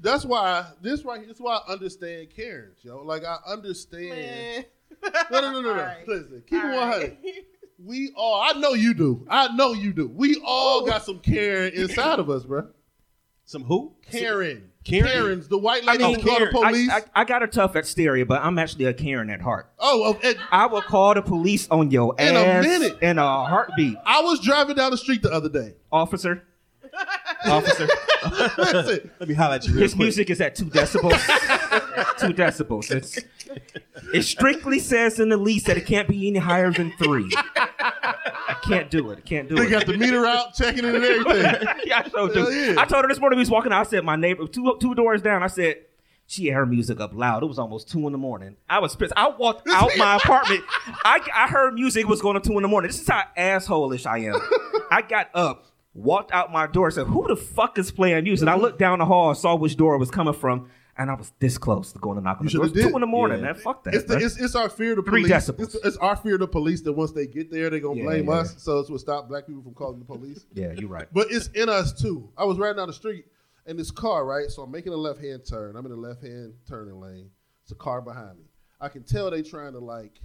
That's 0.00 0.24
why 0.24 0.64
this 0.80 1.04
right. 1.04 1.20
This 1.20 1.36
is 1.36 1.40
why 1.42 1.60
I 1.66 1.72
understand 1.72 2.30
Karens, 2.34 2.78
yo. 2.82 3.02
Like 3.04 3.24
I 3.24 3.36
understand. 3.46 4.08
Man. 4.10 4.64
No, 5.30 5.40
no, 5.40 5.52
no, 5.52 5.60
no, 5.60 5.62
no. 5.62 5.70
All 5.70 5.76
right. 5.76 6.08
Listen, 6.08 6.42
keep 6.46 6.58
it 6.58 6.64
All 6.64 6.76
one 6.76 6.88
right. 6.88 6.92
hundred. 6.92 7.16
We 7.82 8.10
all. 8.14 8.42
I 8.42 8.58
know 8.58 8.74
you 8.74 8.92
do. 8.94 9.26
I 9.30 9.54
know 9.54 9.72
you 9.72 9.92
do. 9.94 10.08
We 10.08 10.42
all 10.44 10.84
got 10.84 11.04
some 11.04 11.18
Karen 11.20 11.72
inside 11.72 12.18
of 12.18 12.28
us, 12.28 12.44
bro. 12.44 12.66
Some 13.50 13.64
who? 13.64 13.90
Karen. 14.08 14.70
Karen? 14.84 15.10
Karens. 15.10 15.48
The 15.48 15.58
white 15.58 15.82
I 15.82 15.94
lady 15.96 16.04
mean, 16.04 16.20
who 16.20 16.22
call 16.28 16.38
the 16.38 16.46
Karen, 16.52 16.88
I- 16.92 16.98
I, 16.98 17.22
I 17.22 17.24
got 17.24 17.42
a 17.42 17.48
tough 17.48 17.74
exterior, 17.74 18.24
but 18.24 18.40
I'm 18.44 18.60
actually 18.60 18.84
a 18.84 18.94
Karen 18.94 19.28
at 19.28 19.40
heart. 19.40 19.68
oh, 19.80 20.16
oh, 20.22 20.34
I 20.52 20.66
will 20.66 20.82
call 20.82 21.14
the 21.14 21.22
police 21.22 21.66
on 21.68 21.90
your 21.90 22.14
In 22.20 22.36
a 22.36 22.62
minute. 22.62 22.98
in 23.02 23.18
a 23.18 23.44
heartbeat, 23.46 23.96
I 24.06 24.20
was 24.20 24.38
driving 24.38 24.76
down 24.76 24.92
the 24.92 24.96
street 24.96 25.22
the 25.22 25.32
other 25.32 25.48
day. 25.48 25.74
officer. 25.90 26.44
Officer, 27.46 27.88
Listen, 28.58 29.10
Let 29.18 29.28
me 29.28 29.34
holler 29.34 29.54
at 29.56 29.66
you. 29.66 29.72
Real 29.72 29.82
his 29.82 29.92
quick. 29.94 30.02
music 30.04 30.30
is 30.30 30.40
at 30.40 30.54
two 30.54 30.66
decibels. 30.66 31.10
two 32.18 32.34
decibels. 32.34 32.90
It's, 32.90 33.18
it 34.12 34.22
strictly 34.22 34.78
says 34.78 35.18
in 35.18 35.28
the 35.30 35.36
lease 35.36 35.64
that 35.64 35.76
it 35.76 35.86
can't 35.86 36.06
be 36.08 36.28
any 36.28 36.38
higher 36.38 36.70
than 36.72 36.92
three. 36.98 37.30
I 37.34 38.56
can't 38.62 38.90
do 38.90 39.10
it. 39.10 39.18
I 39.18 39.20
can't 39.22 39.48
do 39.48 39.54
it. 39.56 39.58
they 39.60 39.66
it. 39.66 39.70
got 39.70 39.86
the 39.86 39.96
meter 39.96 40.26
out, 40.26 40.54
checking 40.54 40.84
it 40.84 40.94
and 40.94 41.04
everything. 41.04 41.66
yeah, 41.86 42.02
I 42.04 42.08
showed 42.08 42.34
Hell 42.34 42.52
you. 42.52 42.72
yeah. 42.74 42.80
I 42.80 42.84
told 42.84 43.04
her 43.04 43.08
this 43.08 43.18
morning 43.20 43.38
we 43.38 43.42
was 43.42 43.50
walking 43.50 43.72
out. 43.72 43.80
I 43.86 43.88
said, 43.90 44.04
my 44.04 44.16
neighbor, 44.16 44.46
two 44.46 44.76
two 44.80 44.94
doors 44.94 45.22
down. 45.22 45.42
I 45.42 45.46
said, 45.46 45.76
she 46.26 46.46
had 46.46 46.54
her 46.56 46.66
music 46.66 47.00
up 47.00 47.12
loud. 47.14 47.42
It 47.42 47.46
was 47.46 47.58
almost 47.58 47.88
two 47.90 48.06
in 48.06 48.12
the 48.12 48.18
morning. 48.18 48.56
I 48.68 48.78
was 48.80 48.94
pissed. 48.94 49.12
I 49.16 49.28
walked 49.30 49.66
out 49.68 49.90
my 49.96 50.16
apartment. 50.22 50.62
I, 51.04 51.20
I 51.34 51.48
heard 51.48 51.74
music 51.74 52.06
was 52.06 52.20
going 52.20 52.40
to 52.40 52.46
two 52.46 52.56
in 52.56 52.62
the 52.62 52.68
morning. 52.68 52.88
This 52.90 53.00
is 53.00 53.08
how 53.08 53.22
asshole-ish 53.36 54.06
I 54.06 54.18
am. 54.18 54.34
I 54.90 55.02
got 55.02 55.28
up, 55.34 55.66
walked 55.94 56.32
out 56.32 56.52
my 56.52 56.66
door, 56.66 56.90
said, 56.90 57.06
who 57.06 57.26
the 57.28 57.36
fuck 57.36 57.78
is 57.78 57.90
playing 57.90 58.24
music? 58.24 58.42
And 58.42 58.50
I 58.50 58.56
looked 58.56 58.78
down 58.78 58.98
the 59.00 59.06
hall, 59.06 59.34
saw 59.34 59.54
which 59.56 59.76
door 59.76 59.94
it 59.94 59.98
was 59.98 60.10
coming 60.10 60.34
from, 60.34 60.68
and 60.96 61.10
I 61.10 61.14
was 61.14 61.32
this 61.40 61.56
close 61.58 61.92
to 61.92 61.98
going 61.98 62.16
to 62.18 62.22
knock 62.22 62.38
on 62.40 62.46
the 62.46 62.52
door. 62.52 62.64
It's 62.66 62.74
two 62.74 62.88
in 62.88 63.00
the 63.00 63.06
morning, 63.06 63.38
Yeah. 63.38 63.46
man. 63.46 63.54
Fuck 63.56 63.84
that. 63.84 63.94
It's, 63.94 64.04
the, 64.04 64.18
it's, 64.18 64.36
it's 64.38 64.54
our 64.54 64.68
fear 64.68 64.90
of 64.92 65.04
the 65.04 65.10
Three 65.10 65.22
police. 65.22 65.32
decibels. 65.48 65.60
It's, 65.62 65.74
it's 65.76 65.96
our 65.96 66.16
fear 66.16 66.34
of 66.34 66.40
the 66.40 66.48
police 66.48 66.82
that 66.82 66.92
once 66.92 67.12
they 67.12 67.26
get 67.26 67.50
there, 67.50 67.70
they're 67.70 67.80
gonna 67.80 67.98
Yeah, 68.00 68.04
blame 68.04 68.26
yeah, 68.26 68.32
us. 68.34 68.62
So 68.62 68.78
it's 68.80 68.90
what 68.90 69.00
stop 69.00 69.28
black 69.28 69.46
people 69.46 69.62
from 69.62 69.74
calling 69.74 69.98
the 69.98 70.04
police. 70.04 70.44
yeah, 70.54 70.72
you're 70.72 70.88
right. 70.90 71.06
But 71.12 71.28
it's 71.30 71.48
in 71.48 71.68
us 71.68 71.92
too. 71.92 72.30
I 72.36 72.44
was 72.44 72.58
riding 72.58 72.76
down 72.76 72.88
the 72.88 72.92
street 72.92 73.24
in 73.66 73.76
this 73.76 73.90
car, 73.90 74.24
right? 74.26 74.50
So 74.50 74.62
I'm 74.62 74.70
making 74.70 74.92
a 74.92 74.96
left 74.96 75.20
hand 75.20 75.42
turn. 75.48 75.74
I'm 75.76 75.86
in 75.86 75.90
the 75.92 75.96
left 75.98 76.22
hand 76.22 76.54
turning 76.68 77.00
lane. 77.00 77.30
It's 77.62 77.72
a 77.72 77.76
car 77.76 78.00
behind 78.02 78.38
me. 78.38 78.44
I 78.80 78.88
can 78.88 79.02
tell 79.02 79.30
they 79.30 79.42
trying 79.42 79.72
to 79.72 79.78
like, 79.78 80.20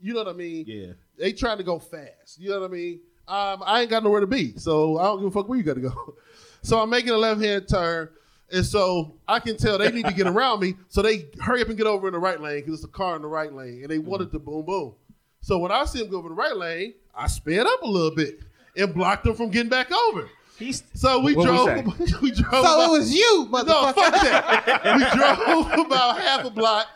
you 0.00 0.12
know 0.14 0.20
what 0.24 0.28
I 0.34 0.36
mean? 0.36 0.64
Yeah. 0.66 0.92
They 1.18 1.32
trying 1.32 1.58
to 1.58 1.64
go 1.64 1.78
fast. 1.78 2.38
You 2.38 2.50
know 2.50 2.60
what 2.60 2.70
I 2.70 2.72
mean? 2.72 3.00
Um, 3.30 3.62
I 3.64 3.82
ain't 3.82 3.90
got 3.90 4.02
nowhere 4.02 4.20
to 4.20 4.26
be, 4.26 4.56
so 4.56 4.98
I 4.98 5.04
don't 5.04 5.18
give 5.18 5.26
a 5.28 5.30
fuck 5.30 5.48
where 5.48 5.56
you 5.56 5.64
got 5.64 5.74
to 5.74 5.80
go. 5.80 6.16
So 6.62 6.78
I'm 6.78 6.90
making 6.90 7.08
a 7.08 7.16
left 7.16 7.40
hand 7.40 7.66
turn, 7.68 8.10
and 8.52 8.66
so 8.66 9.14
I 9.26 9.38
can 9.38 9.56
tell 9.56 9.78
they 9.78 9.90
need 9.90 10.04
to 10.04 10.12
get 10.12 10.26
around 10.26 10.60
me. 10.60 10.74
So 10.88 11.00
they 11.00 11.24
hurry 11.40 11.62
up 11.62 11.68
and 11.68 11.78
get 11.78 11.86
over 11.86 12.06
in 12.06 12.12
the 12.12 12.18
right 12.18 12.38
lane 12.38 12.60
because 12.60 12.74
it's 12.74 12.84
a 12.84 12.88
car 12.88 13.16
in 13.16 13.22
the 13.22 13.28
right 13.28 13.50
lane, 13.50 13.80
and 13.80 13.90
they 13.90 13.98
wanted 13.98 14.30
to 14.32 14.38
boom 14.38 14.66
boom. 14.66 14.92
So 15.40 15.56
when 15.56 15.72
I 15.72 15.86
see 15.86 16.00
them 16.00 16.10
go 16.10 16.18
over 16.18 16.28
the 16.28 16.34
right 16.34 16.54
lane, 16.54 16.92
I 17.14 17.28
sped 17.28 17.66
up 17.66 17.80
a 17.82 17.86
little 17.86 18.14
bit 18.14 18.40
and 18.76 18.92
blocked 18.92 19.24
them 19.24 19.36
from 19.36 19.48
getting 19.48 19.70
back 19.70 19.90
over. 19.90 20.28
He's, 20.58 20.82
So 20.92 21.20
we 21.20 21.32
drove. 21.32 21.86
was 21.98 22.20
we 22.20 22.30
drove. 22.30 22.52
So 22.52 22.60
about- 22.60 22.88
it 22.88 22.90
was 22.90 23.14
you, 23.14 23.48
motherfucker. 23.50 23.66
no, 23.66 23.92
fuck 23.94 24.22
that. 24.22 24.96
we 24.98 25.74
drove 25.78 25.86
about 25.86 26.20
half 26.20 26.44
a 26.44 26.50
block. 26.50 26.88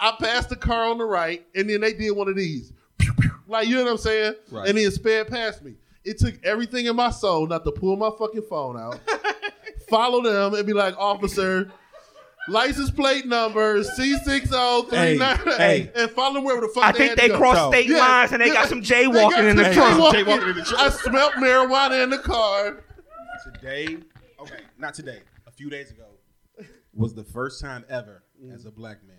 I 0.00 0.12
passed 0.20 0.48
the 0.48 0.56
car 0.56 0.86
on 0.86 0.98
the 0.98 1.04
right, 1.04 1.46
and 1.54 1.70
then 1.70 1.82
they 1.82 1.92
did 1.92 2.10
one 2.10 2.26
of 2.28 2.34
these. 2.34 2.72
Pew, 3.48 3.52
pew. 3.52 3.52
Like, 3.52 3.68
you 3.68 3.76
know 3.76 3.84
what 3.84 3.90
I'm 3.92 3.98
saying? 3.98 4.34
Right. 4.50 4.68
And 4.68 4.78
then 4.78 4.90
sped 4.90 5.28
past 5.28 5.62
me. 5.62 5.74
It 6.04 6.18
took 6.18 6.34
everything 6.44 6.86
in 6.86 6.96
my 6.96 7.10
soul 7.10 7.46
not 7.46 7.64
to 7.64 7.72
pull 7.72 7.96
my 7.96 8.10
fucking 8.18 8.42
phone 8.48 8.78
out, 8.78 8.98
follow 9.90 10.22
them, 10.22 10.54
and 10.54 10.66
be 10.66 10.72
like, 10.72 10.96
officer, 10.96 11.70
license 12.48 12.90
plate 12.90 13.26
number 13.26 13.80
C6039, 13.82 14.90
Hey, 14.90 15.18
hey. 15.56 15.90
and 15.94 16.10
follow 16.12 16.34
them 16.34 16.44
wherever 16.44 16.66
the 16.66 16.72
fuck 16.72 16.84
I 16.84 16.92
they 16.92 16.98
think 16.98 17.10
had 17.10 17.18
they 17.18 17.26
to 17.28 17.32
go. 17.34 17.38
crossed 17.38 17.58
So- 17.60 17.70
state 17.70 17.86
Yeah. 17.88 17.98
lines 17.98 18.32
and 18.32 18.40
they 18.40 18.48
got 18.50 18.68
some 18.68 18.80
jaywalking 18.82 19.50
in 19.50 19.56
the 19.56 19.64
They 19.64 19.74
got 19.74 19.96
trunk. 19.98 20.16
Jaywalking 20.16 20.50
in 20.50 20.56
the 20.56 20.62
trunk. 20.64 20.80
I 20.82 20.88
smelled 20.90 21.32
marijuana 21.34 22.02
in 22.04 22.10
the 22.10 22.18
car. 22.18 22.82
Today, 23.44 23.98
okay, 24.40 24.60
not 24.78 24.94
today. 24.94 25.20
A 25.46 25.50
few 25.50 25.68
days 25.70 25.90
ago 25.90 26.04
was 26.94 27.14
the 27.14 27.24
first 27.24 27.60
time 27.60 27.84
ever 27.88 28.22
mm-hmm. 28.42 28.54
as 28.54 28.64
a 28.66 28.70
black 28.70 28.98
man 29.06 29.16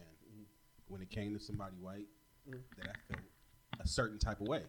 when 0.88 1.02
it 1.02 1.10
came 1.12 1.34
to 1.38 1.40
somebody 1.44 1.76
white 1.80 2.08
that 2.48 2.88
I 2.88 2.94
felt 3.14 3.22
a 3.22 3.29
certain 3.90 4.18
type 4.20 4.42
of 4.42 4.48
way. 4.48 4.64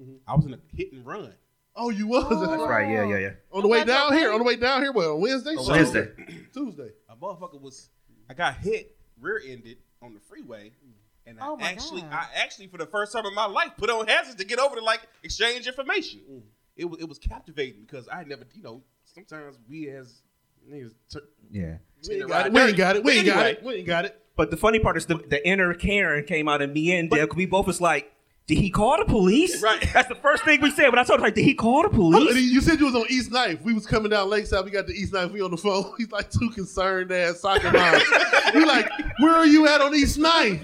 Mm-hmm. 0.00 0.14
I 0.26 0.34
was 0.34 0.46
in 0.46 0.54
a 0.54 0.58
hit 0.74 0.92
and 0.92 1.04
run. 1.04 1.32
Oh, 1.74 1.88
you 1.90 2.06
was 2.06 2.24
That's 2.28 2.62
right. 2.62 2.90
Yeah, 2.90 3.06
yeah, 3.06 3.18
yeah. 3.18 3.30
on 3.52 3.62
the 3.62 3.68
way 3.68 3.82
down 3.84 4.12
here. 4.12 4.30
On 4.32 4.38
the 4.38 4.44
way 4.44 4.56
down 4.56 4.82
here, 4.82 4.92
well, 4.92 5.14
on 5.14 5.20
Wednesday, 5.22 5.54
On 5.56 5.66
Wednesday. 5.70 6.08
Tuesday. 6.52 6.90
A 7.08 7.16
motherfucker 7.16 7.60
was. 7.60 7.88
I 8.28 8.34
got 8.34 8.56
hit 8.58 8.96
rear-ended 9.20 9.78
on 10.02 10.14
the 10.14 10.20
freeway, 10.20 10.72
and 11.26 11.38
I 11.40 11.46
Oh 11.48 11.56
my 11.56 11.70
actually, 11.70 12.02
God. 12.02 12.12
I 12.12 12.26
actually, 12.36 12.66
for 12.68 12.76
the 12.78 12.86
first 12.86 13.12
time 13.12 13.24
in 13.26 13.34
my 13.34 13.46
life, 13.46 13.70
put 13.76 13.88
on 13.90 14.06
hazards 14.06 14.36
to 14.36 14.44
get 14.44 14.58
over 14.58 14.76
to 14.76 14.82
like 14.82 15.00
exchange 15.22 15.66
information. 15.66 16.20
Mm. 16.30 16.42
It 16.76 16.84
was, 16.86 17.00
it 17.00 17.08
was 17.08 17.18
captivating 17.18 17.82
because 17.82 18.08
I 18.08 18.16
had 18.16 18.28
never, 18.28 18.44
you 18.54 18.62
know, 18.62 18.82
sometimes 19.04 19.58
we 19.68 19.88
as 19.90 20.22
niggas. 20.70 20.92
T- 21.10 21.18
Yeah. 21.50 21.76
We 22.08 22.16
ain't 22.16 22.28
got 22.28 22.46
it. 22.46 22.52
We 22.52 22.60
ain't 22.60 22.76
got 22.76 22.96
it. 22.96 23.04
We 23.04 23.10
But 23.12 23.16
ain't 23.18 23.26
got 23.26 23.46
it. 23.46 23.62
We 23.62 23.74
ain't 23.76 23.86
got 23.86 24.04
it. 24.06 24.22
But 24.36 24.50
the 24.50 24.56
funny 24.56 24.78
part 24.78 24.96
is 24.96 25.06
the, 25.06 25.16
the 25.16 25.46
inner 25.46 25.72
Karen 25.74 26.24
came 26.24 26.48
out 26.48 26.62
of 26.62 26.70
me 26.70 26.96
and 26.96 27.08
Dev. 27.10 27.28
'cause 27.30 27.36
We 27.36 27.46
both 27.46 27.66
was 27.66 27.80
like, 27.80 28.12
did 28.54 28.60
he 28.60 28.70
call 28.70 28.98
the 28.98 29.04
police? 29.06 29.62
Right. 29.62 29.80
That's 29.94 30.08
the 30.08 30.14
first 30.14 30.44
thing 30.44 30.60
we 30.60 30.70
said. 30.70 30.88
when 30.90 30.98
I 30.98 31.04
told 31.04 31.20
him, 31.20 31.24
like, 31.24 31.34
did 31.34 31.44
he 31.44 31.54
call 31.54 31.82
the 31.82 31.88
And 31.88 31.96
police? 31.96 32.36
You 32.36 32.60
said 32.60 32.78
you 32.78 32.86
was 32.86 32.94
on 32.94 33.06
East 33.08 33.30
Ninth. 33.32 33.62
We 33.62 33.72
was 33.72 33.86
coming 33.86 34.10
down 34.10 34.28
Lakeside. 34.28 34.64
We 34.64 34.70
got 34.70 34.86
the 34.86 34.92
East 34.92 35.12
Ninth. 35.12 35.32
We 35.32 35.40
on 35.40 35.50
the 35.50 35.56
phone. 35.56 35.94
He's 35.98 36.10
like 36.12 36.30
two 36.30 36.50
concerned 36.50 37.10
ass 37.12 37.40
soccer 37.40 37.70
moms. 37.72 38.02
you 38.54 38.66
like, 38.66 38.90
where 39.20 39.34
are 39.34 39.46
you 39.46 39.66
at 39.68 39.80
on 39.80 39.94
East 39.94 40.18
Ninth? 40.18 40.62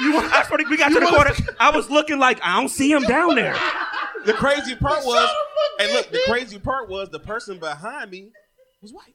You 0.00 0.14
want, 0.14 0.32
I 0.32 0.42
swear 0.44 0.58
to- 0.58 0.64
we 0.68 0.76
got 0.76 0.90
You 0.90 1.00
to 1.00 1.06
the 1.06 1.12
wanna- 1.12 1.32
corner. 1.34 1.50
I 1.60 1.70
was 1.70 1.88
looking 1.90 2.18
like 2.18 2.40
I 2.42 2.58
don't 2.58 2.68
see 2.68 2.90
him 2.90 3.02
down 3.02 3.34
there. 3.36 3.56
The 4.24 4.32
crazy 4.32 4.74
part 4.74 5.04
was, 5.04 5.22
of 5.22 5.30
a 5.80 5.82
hey, 5.88 5.92
look, 5.94 6.10
the 6.10 6.20
crazy 6.26 6.58
part 6.58 6.88
was 6.88 7.08
the 7.10 7.20
person 7.20 7.58
behind 7.58 8.10
me 8.10 8.30
was 8.82 8.92
white. 8.92 9.14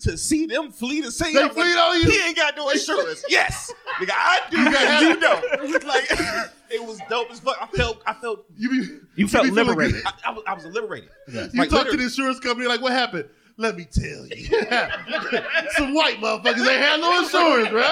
To 0.00 0.16
see 0.16 0.46
them 0.46 0.70
flee 0.72 1.02
the 1.02 1.10
scene, 1.12 1.34
They 1.34 1.42
I 1.42 1.46
was 1.46 1.54
fleed 1.54 1.74
like, 1.74 1.84
on 1.84 2.00
you? 2.00 2.10
He 2.10 2.26
ain't 2.26 2.36
got 2.36 2.56
no 2.56 2.70
insurance. 2.70 3.22
yes, 3.28 3.70
nigga, 4.00 4.12
I 4.14 4.40
do. 4.50 4.56
got 4.64 4.74
and 4.74 5.22
help? 5.22 5.62
you 5.62 5.78
don't. 5.78 5.84
Like, 5.84 6.10
it 6.70 6.82
was 6.82 6.98
dope 7.10 7.30
as 7.30 7.40
fuck. 7.40 7.58
I 7.60 7.66
felt, 7.76 8.00
I 8.06 8.14
felt, 8.14 8.46
you 8.56 8.70
be, 8.70 8.98
You 9.16 9.28
felt 9.28 9.44
be 9.44 9.50
liberated. 9.50 10.02
I, 10.06 10.12
I 10.26 10.30
was, 10.32 10.42
I 10.46 10.54
was 10.54 10.64
liberated. 10.64 11.10
You 11.28 11.48
Like, 11.54 11.68
talk 11.68 11.88
to 11.90 11.96
the 11.98 12.02
insurance 12.04 12.40
company 12.40 12.66
like, 12.66 12.80
what 12.80 12.92
happened? 12.92 13.28
Let 13.58 13.76
me 13.76 13.84
tell 13.84 14.24
you. 14.26 14.46
Some 15.76 15.92
white 15.92 16.16
motherfuckers 16.18 16.66
ain't 16.66 16.80
had 16.80 16.98
no 16.98 17.18
insurance, 17.22 17.68
bro. 17.68 17.82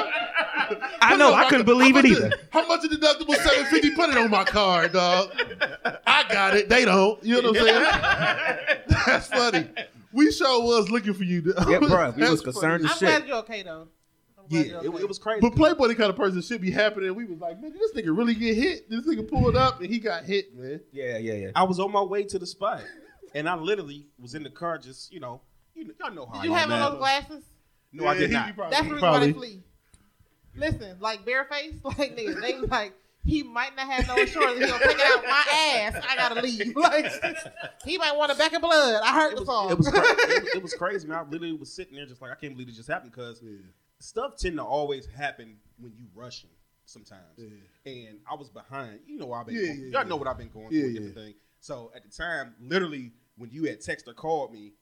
I 1.02 1.14
know. 1.18 1.34
I 1.34 1.46
couldn't 1.50 1.66
believe 1.66 1.94
it 1.98 2.06
either. 2.06 2.28
is- 2.28 2.32
How 2.50 2.66
much 2.66 2.84
is 2.84 2.90
deductible? 2.96 3.34
Seven 3.34 3.66
fifty. 3.66 3.90
Put 3.90 4.08
it 4.08 4.16
on 4.16 4.30
my 4.30 4.44
card, 4.44 4.92
dog. 4.94 5.30
I 6.06 6.24
got 6.32 6.56
it. 6.56 6.70
They 6.70 6.86
don't. 6.86 7.22
You 7.22 7.42
know 7.42 7.50
what 7.50 7.60
I'm 7.60 7.66
saying? 7.66 8.80
That's 9.06 9.26
funny. 9.26 9.68
We 10.18 10.32
sure 10.32 10.62
was 10.62 10.90
looking 10.90 11.14
for 11.14 11.24
you. 11.24 11.40
dog. 11.42 11.68
Yeah, 11.70 11.78
bro, 11.78 12.10
we 12.10 12.20
That's 12.20 12.30
was 12.32 12.40
concerned 12.42 12.82
funny. 12.82 12.84
as 12.84 12.90
I'm 12.90 12.98
shit. 12.98 13.08
glad 13.08 13.28
you're 13.28 13.36
okay 13.38 13.62
though. 13.62 13.88
I'm 14.38 14.46
glad 14.48 14.66
Yeah, 14.66 14.72
you're 14.72 14.84
it, 14.84 14.88
okay. 14.88 15.02
it 15.02 15.08
was 15.08 15.18
crazy. 15.18 15.40
But 15.40 15.54
Playboy, 15.56 15.88
the 15.88 15.94
kind 15.94 16.10
of 16.10 16.16
person 16.16 16.42
should 16.42 16.60
be 16.60 16.70
happening. 16.70 17.14
We 17.14 17.24
was 17.24 17.38
like, 17.38 17.60
man, 17.60 17.72
did 17.72 17.80
this 17.80 17.92
nigga 17.92 18.16
really 18.16 18.34
get 18.34 18.56
hit? 18.56 18.90
This 18.90 19.06
nigga 19.06 19.28
pulled 19.28 19.56
up 19.56 19.80
and 19.80 19.88
he 19.90 19.98
got 19.98 20.24
hit, 20.24 20.54
man. 20.56 20.80
Yeah, 20.92 21.18
yeah, 21.18 21.32
yeah. 21.34 21.50
I 21.56 21.62
was 21.64 21.78
on 21.80 21.92
my 21.92 22.02
way 22.02 22.24
to 22.24 22.38
the 22.38 22.46
spot, 22.46 22.82
and 23.34 23.48
I 23.48 23.54
literally 23.56 24.06
was 24.20 24.34
in 24.34 24.42
the 24.42 24.50
car, 24.50 24.78
just 24.78 25.12
you 25.12 25.20
know, 25.20 25.40
you 25.74 25.84
know, 25.86 25.94
y'all 26.00 26.14
know 26.14 26.26
how. 26.26 26.40
Did 26.42 26.48
you 26.48 26.54
I 26.54 26.58
have 26.58 26.70
am, 26.70 26.72
on 26.74 26.80
man. 26.80 26.90
those 26.90 26.98
glasses? 26.98 27.44
No, 27.92 28.04
I 28.06 28.12
Yeah, 28.14 28.20
did 28.20 28.28
he- 28.30 28.34
not. 28.36 28.46
he 28.46 28.52
probably- 28.52 28.70
That's 28.70 28.82
he 28.82 28.88
the 28.88 28.94
reason 28.94 29.08
why 29.10 29.18
they 29.20 29.32
probably- 29.32 29.48
flee. 29.48 29.62
Listen, 30.56 30.96
like 31.00 31.24
barefaced, 31.24 31.84
like 31.84 32.16
niggas, 32.16 32.40
they 32.40 32.58
like, 32.58 32.92
he 33.28 33.42
might 33.42 33.76
not 33.76 33.86
have 33.90 34.08
no 34.08 34.16
insurance. 34.16 34.58
He 34.58 34.66
gonna 34.66 34.82
take 34.84 34.98
it 34.98 35.06
out 35.06 35.22
my 35.24 35.44
ass. 35.52 36.04
I 36.08 36.16
gotta 36.16 36.40
leave. 36.40 36.74
Like 36.76 37.12
he 37.84 37.98
might 37.98 38.16
want 38.16 38.32
a 38.32 38.34
back 38.34 38.52
of 38.54 38.62
blood. 38.62 39.02
I 39.04 39.14
heard 39.14 39.32
It 39.32 39.36
the 39.36 39.40
was, 39.42 39.48
song. 39.48 39.70
it 39.70 39.78
was 39.78 39.88
cra- 39.88 40.00
it, 40.00 40.42
was- 40.42 40.54
it 40.54 40.62
was 40.62 40.74
crazy, 40.78 41.06
man. 41.08 41.18
I 41.18 41.22
literally 41.30 41.52
was 41.52 41.72
sitting 41.72 41.94
there 41.96 42.06
just 42.06 42.22
like 42.22 42.30
I 42.30 42.34
can't 42.34 42.54
believe 42.54 42.68
it 42.68 42.72
just 42.74 42.88
happened 42.88 43.12
because 43.12 43.42
stuff 44.00 44.36
tend 44.36 44.56
to 44.56 44.64
always 44.64 45.06
happen 45.06 45.56
when 45.78 45.92
you 45.96 46.06
rushing 46.14 46.50
sometimes. 46.86 47.38
And 47.86 48.18
I 48.30 48.34
was 48.34 48.48
behind. 48.48 49.00
You 49.06 49.18
know, 49.18 49.32
I've 49.32 49.46
been. 49.46 49.56
Yeah, 49.56 49.66
going, 49.66 49.80
yeah, 49.92 49.98
y'all 50.00 50.08
know 50.08 50.16
what 50.16 50.26
I've 50.28 50.38
been 50.38 50.48
going 50.50 50.68
Yeah, 50.70 50.80
through. 50.82 50.88
yeah. 50.90 50.94
Different 51.00 51.14
thing. 51.16 51.34
So 51.60 51.92
at 51.94 52.02
the 52.04 52.10
time, 52.10 52.54
literally, 52.60 53.12
when 53.36 53.50
you 53.50 53.64
had 53.64 53.80
text 53.80 54.08
or 54.08 54.14
called 54.14 54.52
me, 54.52 54.72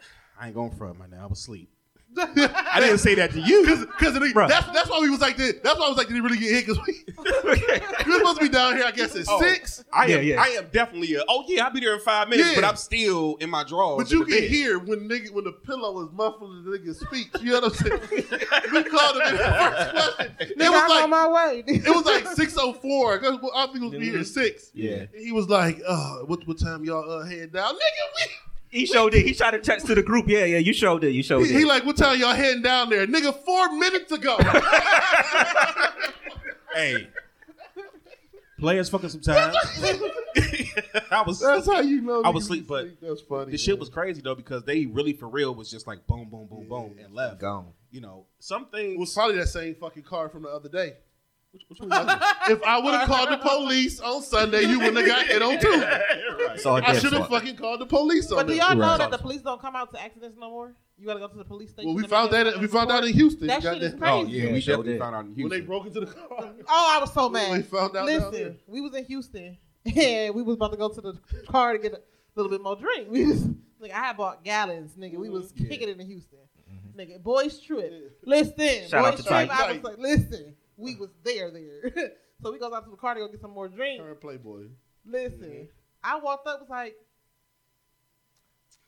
I 0.40 0.46
ain't 0.46 0.54
going 0.54 0.70
front, 0.72 0.98
my 0.98 1.06
now. 1.06 1.22
I 1.24 1.26
was 1.26 1.38
asleep. 1.38 1.70
I 2.18 2.80
didn't 2.80 2.98
say 2.98 3.14
that 3.16 3.32
to 3.32 3.40
you. 3.40 3.62
Because 3.62 3.84
Bruh. 4.32 4.48
that's 4.48 4.66
that's 4.72 4.88
why 4.88 5.00
we 5.00 5.10
was 5.10 5.20
like 5.20 5.36
this. 5.36 5.54
That's 5.62 5.78
why 5.78 5.86
I 5.86 5.88
was 5.88 5.98
like, 5.98 6.06
did 6.08 6.14
he 6.14 6.20
really 6.20 6.38
get 6.38 6.50
hit? 6.50 6.66
Because 6.66 6.80
we, 6.86 7.04
we 8.06 8.12
were 8.12 8.18
supposed 8.18 8.38
to 8.38 8.42
be 8.44 8.48
down 8.48 8.76
here, 8.76 8.84
I 8.86 8.90
guess, 8.90 9.14
at 9.16 9.26
Oh, 9.28 9.40
six. 9.40 9.84
I 9.92 10.06
Yeah, 10.06 10.16
am. 10.16 10.24
yeah. 10.24 10.42
I 10.42 10.46
am 10.58 10.66
definitely. 10.72 11.14
A, 11.16 11.22
oh 11.28 11.44
yeah, 11.46 11.64
I'll 11.66 11.72
be 11.72 11.80
there 11.80 11.94
in 11.94 12.00
five 12.00 12.28
minutes, 12.28 12.50
Yeah. 12.50 12.54
but 12.54 12.64
I'm 12.64 12.76
still 12.76 13.36
in 13.40 13.50
my 13.50 13.64
drawers. 13.64 14.04
But 14.04 14.10
you 14.12 14.24
can 14.24 14.38
bed. 14.40 14.50
hear 14.50 14.78
when 14.78 15.08
nigga 15.08 15.30
when 15.30 15.44
the 15.44 15.52
pillow 15.52 16.02
is 16.06 16.12
muffling 16.12 16.64
the 16.64 16.78
nigga's 16.78 17.00
speech. 17.00 17.28
You 17.42 17.52
know 17.52 17.60
what 17.60 17.64
I'm 17.82 17.98
saying? 18.00 18.00
we 18.72 18.82
called 18.84 19.16
him 19.16 19.22
in 19.28 19.36
the 19.36 19.42
first 19.42 20.16
question. 20.16 20.36
It 20.40 20.58
was 20.58 20.68
I'm 20.68 20.74
on 20.74 20.88
like 20.88 21.10
my 21.10 21.28
way. 21.28 21.64
it 21.66 21.94
was 21.94 22.04
like 22.06 22.26
six 22.28 22.56
oh 22.58 22.72
four. 22.72 23.18
I 23.18 23.20
think 23.20 23.42
it 23.76 23.82
was 23.82 23.90
be 23.92 24.10
here 24.10 24.20
at 24.20 24.26
six. 24.26 24.70
Yeah. 24.72 24.92
And 24.92 25.08
he 25.18 25.32
was 25.32 25.48
like, 25.48 25.82
"Oh, 25.86 26.24
what 26.26 26.46
what 26.46 26.58
time 26.58 26.84
y'all 26.84 27.10
uh, 27.10 27.24
head 27.26 27.52
down, 27.52 27.74
nigga?" 27.74 28.28
He 28.68 28.84
showed 28.86 29.14
it. 29.14 29.24
He 29.24 29.32
tried 29.34 29.52
to 29.52 29.58
text 29.60 29.86
to 29.86 29.94
the 29.94 30.02
group. 30.02 30.28
Yeah, 30.28 30.44
yeah, 30.44 30.58
you 30.58 30.72
showed 30.72 31.04
it. 31.04 31.10
You 31.12 31.22
showed 31.22 31.42
We, 31.42 31.48
he, 31.48 31.58
he 31.60 31.64
like, 31.64 31.84
"What 31.86 31.96
time 31.96 32.18
y'all 32.18 32.34
heading 32.34 32.62
down 32.62 32.90
there, 32.90 33.06
nigga?" 33.06 33.34
Four 33.44 33.72
minutes 33.72 34.12
ago. 34.12 34.38
Hey, 36.74 37.08
players 38.60 38.90
fucking 38.90 39.08
sometimes. 39.08 39.56
I 41.10 41.22
was. 41.26 41.40
That's 41.40 41.66
how 41.66 41.80
you 41.80 42.02
know. 42.02 42.22
I 42.22 42.28
was 42.28 42.44
niggas 42.44 42.46
asleep, 42.46 42.66
but 42.68 43.00
That's 43.00 43.22
funny. 43.22 43.52
the 43.52 43.56
shit 43.56 43.78
was 43.78 43.88
crazy 43.88 44.20
though 44.20 44.34
because 44.34 44.62
they 44.64 44.84
really 44.84 45.14
for 45.14 45.26
real 45.26 45.54
was 45.54 45.70
just 45.70 45.86
like 45.86 46.06
boom, 46.06 46.28
boom, 46.28 46.46
boom, 46.46 46.68
boom, 46.68 46.96
and 47.02 47.14
left. 47.14 47.40
Gone. 47.40 47.68
You 47.90 48.02
know, 48.02 48.26
something 48.40 48.98
was 48.98 49.14
probably 49.14 49.36
that 49.36 49.46
same 49.46 49.74
fucking 49.76 50.02
car 50.02 50.28
from 50.28 50.42
the 50.42 50.50
other 50.50 50.68
day. 50.68 50.94
Which 51.68 51.80
one? 51.80 51.90
If 51.92 52.62
I 52.62 52.78
would 52.78 52.94
have 52.94 53.08
called 53.08 53.30
the 53.30 53.38
police 53.38 54.00
on 54.00 54.22
Sunday, 54.22 54.62
you 54.62 54.78
wouldn't 54.78 54.96
have 54.98 55.06
got 55.06 55.26
hit 55.26 55.42
on 55.42 55.58
Tuesday. 55.58 56.00
It's 56.54 56.66
all 56.66 56.76
I 56.76 56.98
should 56.98 57.12
have 57.12 57.28
fucking 57.28 57.56
called 57.56 57.80
the 57.80 57.86
police 57.86 58.30
on 58.32 58.38
Sunday. 58.38 58.58
But 58.58 58.64
do 58.64 58.68
y'all 58.68 58.74
know 58.76 58.88
Right. 58.90 58.98
that 58.98 59.10
the 59.10 59.18
police 59.18 59.42
don't 59.42 59.60
come 59.60 59.76
out 59.76 59.92
to 59.94 60.00
accidents 60.02 60.36
no 60.38 60.50
more? 60.50 60.74
You 60.98 61.06
gotta 61.06 61.20
go 61.20 61.28
to 61.28 61.36
the 61.36 61.44
police 61.44 61.70
station. 61.70 61.88
Well, 61.94 62.02
we 62.02 62.08
found 62.08 62.32
that 62.32 62.46
a 62.56 62.58
we 62.58 62.66
found 62.66 62.90
out 62.90 63.04
in. 63.04 63.12
Houston. 63.12 63.46
That 63.48 63.62
shit 63.62 63.82
is 63.82 63.92
crazy. 63.94 64.04
Oh 64.04 64.24
yeah, 64.24 64.44
Yeah, 64.46 64.52
we 64.52 64.60
sure 64.60 64.72
definitely 64.76 64.92
did. 64.94 65.00
found 65.00 65.14
out 65.16 65.24
in 65.26 65.34
Houston 65.34 65.50
When 65.50 65.60
they 65.60 65.66
broke 65.66 65.86
into 65.86 66.00
the 66.00 66.06
car. 66.06 66.52
Oh, 66.68 66.94
I 66.96 67.00
was 67.00 67.12
so 67.12 67.24
When 67.28 67.32
mad. 67.50 67.58
they 67.58 67.62
found 67.62 67.96
out 67.96 68.06
down. 68.06 68.30
Listen, 68.32 68.58
we 68.66 68.80
was 68.80 68.94
in 68.94 69.04
Houston 69.04 69.58
and 69.96 70.34
we 70.34 70.42
was 70.42 70.54
about 70.56 70.70
to 70.72 70.78
go 70.78 70.88
to 70.88 71.00
the 71.00 71.18
car 71.48 71.72
to 71.74 71.78
get 71.78 71.92
a 71.92 72.00
little 72.34 72.50
bit 72.50 72.62
more 72.62 72.76
drink. 72.76 73.08
We 73.10 73.26
was 73.26 73.46
like, 73.78 73.92
I 73.92 73.98
had 73.98 74.16
bought 74.16 74.42
gallons, 74.42 74.92
nigga. 74.94 75.16
We 75.18 75.28
was 75.28 75.52
Yeah. 75.54 75.68
kicking 75.68 75.88
it 75.90 76.00
in 76.00 76.06
Houston, 76.06 76.38
nigga. 76.98 77.22
Boys 77.22 77.60
trip. 77.60 78.18
Listen, 78.24 78.88
Shout 78.88 79.04
out 79.04 79.10
boys 79.12 79.20
to 79.22 79.28
trip. 79.28 79.48
Tyke. 79.48 79.50
I 79.50 79.72
was 79.72 79.82
like, 79.82 79.98
listen, 79.98 80.54
we 80.76 80.94
was 80.94 81.10
there, 81.24 81.50
there. 81.50 82.12
so 82.42 82.52
we 82.52 82.58
goes 82.58 82.72
out 82.72 82.84
to 82.84 82.90
the 82.90 82.96
car 82.96 83.14
to 83.14 83.20
go 83.20 83.28
get 83.28 83.40
some 83.40 83.52
more 83.52 83.68
drinks. 83.68 84.02
Current 84.02 84.20
Playboy. 84.20 84.64
Listen, 85.04 85.40
mm-hmm. 85.40 85.64
I 86.02 86.18
walked 86.18 86.46
up 86.46 86.60
was 86.60 86.68
like, 86.68 86.96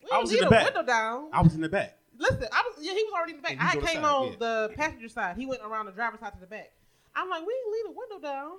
we 0.02 0.10
I 0.10 0.14
don't 0.14 0.22
was 0.22 0.30
need 0.30 0.38
in 0.38 0.44
the 0.44 0.48
the 0.48 0.50
back. 0.50 0.64
window 0.64 0.82
down. 0.84 1.30
I 1.32 1.42
was 1.42 1.54
in 1.54 1.60
the 1.60 1.68
back. 1.68 1.98
Listen, 2.18 2.48
I 2.52 2.62
was 2.66 2.84
yeah, 2.84 2.92
he 2.92 3.02
was 3.04 3.12
already 3.16 3.32
in 3.32 3.38
the 3.38 3.42
back. 3.42 3.56
I 3.60 3.74
came 3.74 4.02
side, 4.02 4.04
on 4.04 4.26
yeah. 4.28 4.36
the 4.38 4.72
passenger 4.74 5.08
side. 5.08 5.36
He 5.36 5.46
went 5.46 5.62
around 5.62 5.86
the 5.86 5.92
driver's 5.92 6.20
side 6.20 6.32
to 6.34 6.40
the 6.40 6.46
back. 6.46 6.72
I'm 7.14 7.28
like, 7.28 7.46
we 7.46 7.52
didn't 7.52 7.72
leave 7.72 7.84
the 7.84 7.98
window 7.98 8.28
down. 8.28 8.52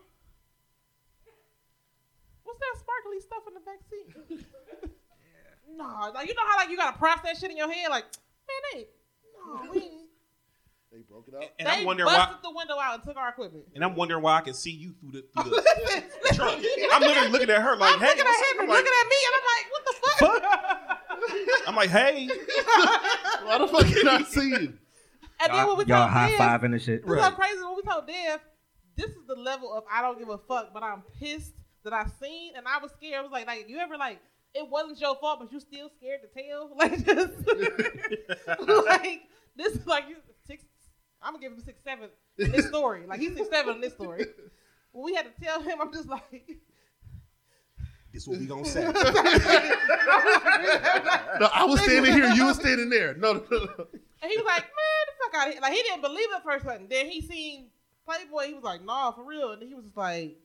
What's 2.43 2.59
that 2.59 2.79
sparkly 2.79 3.19
stuff 3.21 3.43
in 3.47 3.53
the 3.53 3.59
back 3.59 3.79
seat? 3.89 4.89
no, 5.77 6.11
like 6.13 6.27
you 6.27 6.33
know 6.33 6.47
how 6.47 6.57
like 6.57 6.69
you 6.69 6.77
gotta 6.77 6.97
process 6.97 7.23
that 7.23 7.37
shit 7.37 7.51
in 7.51 7.57
your 7.57 7.71
head, 7.71 7.89
like, 7.89 8.05
man, 8.47 8.61
they 8.73 8.87
no, 9.45 9.71
we 9.71 9.81
ain't- 9.81 10.08
They 10.91 10.99
broke 11.07 11.27
it 11.27 11.35
up. 11.35 11.43
And 11.59 11.67
they 11.67 11.71
I'm 11.71 11.85
wondering 11.85 12.07
busted 12.07 12.37
why. 12.37 12.49
the 12.49 12.55
window 12.55 12.79
out 12.79 12.95
and 12.95 13.03
took 13.03 13.15
our 13.15 13.29
equipment. 13.29 13.65
And 13.75 13.83
I'm 13.83 13.95
wondering 13.95 14.23
why 14.23 14.37
I 14.37 14.41
can 14.41 14.55
see 14.55 14.71
you 14.71 14.95
through 14.99 15.11
the. 15.11 15.41
Through 15.41 15.51
the 15.51 15.61
Listen, 16.23 16.35
trunk. 16.35 16.65
I'm 16.91 17.01
literally 17.01 17.29
looking 17.29 17.49
at 17.51 17.61
her 17.61 17.75
like, 17.75 17.93
I'm 17.93 17.99
hey, 17.99 18.07
looking 18.07 18.21
at 18.21 18.25
what's 18.25 18.51
him 18.51 18.61
I'm 18.61 18.67
looking 18.69 18.85
like, 18.85 19.03
at 19.03 19.07
me, 19.09 19.15
and 19.25 19.35
I'm 19.37 19.45
like, 19.53 19.65
what 19.71 19.83
the 19.85 19.93
fuck? 20.17 21.67
I'm 21.67 21.75
like, 21.75 21.89
hey. 21.89 22.27
Why 23.45 23.57
the 23.59 23.67
fuck 23.67 23.85
can 23.85 24.07
I 24.07 24.23
see 24.23 24.49
you? 24.49 24.73
And 25.41 25.53
then 25.53 25.67
when 25.67 25.67
Y'all, 25.67 25.75
we 25.77 25.85
y'all 25.85 25.99
told 26.01 26.09
high 26.09 26.31
Dev, 26.31 26.39
fiving 26.39 26.73
and 26.73 26.81
shit. 26.81 27.05
This 27.05 27.17
is 27.17 27.23
so 27.23 27.31
crazy. 27.31 27.57
When 27.63 27.75
we 27.75 27.81
told 27.83 28.07
Dev, 28.07 28.39
this 28.97 29.09
is 29.11 29.25
the 29.27 29.35
level 29.35 29.71
of 29.73 29.83
I 29.91 30.01
don't 30.01 30.19
give 30.19 30.29
a 30.29 30.37
fuck, 30.37 30.73
but 30.73 30.83
I'm 30.83 31.03
pissed 31.19 31.53
that 31.83 31.93
I 31.93 32.05
seen 32.21 32.53
and 32.57 32.67
I 32.67 32.79
was 32.79 32.91
scared. 32.91 33.19
I 33.19 33.21
was 33.21 33.31
like, 33.31 33.47
like 33.47 33.69
you 33.69 33.77
ever 33.77 33.95
like 33.97 34.19
it 34.53 34.67
wasn't 34.67 34.99
your 34.99 35.15
fault, 35.15 35.39
but 35.39 35.51
you 35.51 35.59
still 35.59 35.89
scared 35.97 36.21
to 36.23 36.41
tell? 36.41 36.71
Like 36.77 37.05
just 37.05 38.85
like 38.85 39.21
this 39.55 39.75
is 39.75 39.85
like 39.87 40.09
you 40.09 40.17
six. 40.45 40.65
I'm 41.21 41.33
gonna 41.33 41.41
give 41.41 41.51
him 41.53 41.61
six 41.61 41.81
seven 41.83 42.09
in 42.37 42.51
this 42.51 42.67
story. 42.67 43.05
Like 43.07 43.19
he's 43.19 43.35
six 43.35 43.49
seven 43.49 43.75
in 43.75 43.81
this 43.81 43.93
story. 43.93 44.25
When 44.91 45.05
we 45.05 45.13
had 45.13 45.25
to 45.25 45.41
tell 45.43 45.61
him, 45.61 45.79
I'm 45.81 45.93
just 45.93 46.09
like. 46.09 46.57
This 48.11 48.25
what 48.27 48.39
we 48.39 48.45
gonna 48.47 48.65
say. 48.65 48.83
No, 51.39 51.47
I 51.53 51.63
was 51.65 51.79
standing 51.81 52.11
here. 52.13 52.27
You 52.31 52.47
were 52.47 52.53
standing 52.53 52.89
there. 52.89 53.13
No, 53.13 53.33
no, 53.33 53.41
no. 53.51 53.87
And 54.21 54.29
he 54.29 54.35
was 54.35 54.45
like, 54.45 54.63
man, 54.63 55.05
the 55.05 55.13
fuck 55.23 55.35
out 55.41 55.47
of 55.47 55.53
here. 55.53 55.61
Like, 55.61 55.73
he 55.73 55.81
didn't 55.83 56.01
believe 56.01 56.27
it 56.35 56.43
first 56.43 56.65
time. 56.65 56.87
Then 56.89 57.05
he 57.05 57.21
seen 57.21 57.67
Playboy. 58.05 58.47
He 58.47 58.53
was 58.53 58.63
like, 58.63 58.83
nah, 58.83 59.11
for 59.11 59.23
real. 59.23 59.51
And 59.51 59.63
he 59.63 59.73
was 59.73 59.85
just 59.85 59.95
like, 59.95 60.35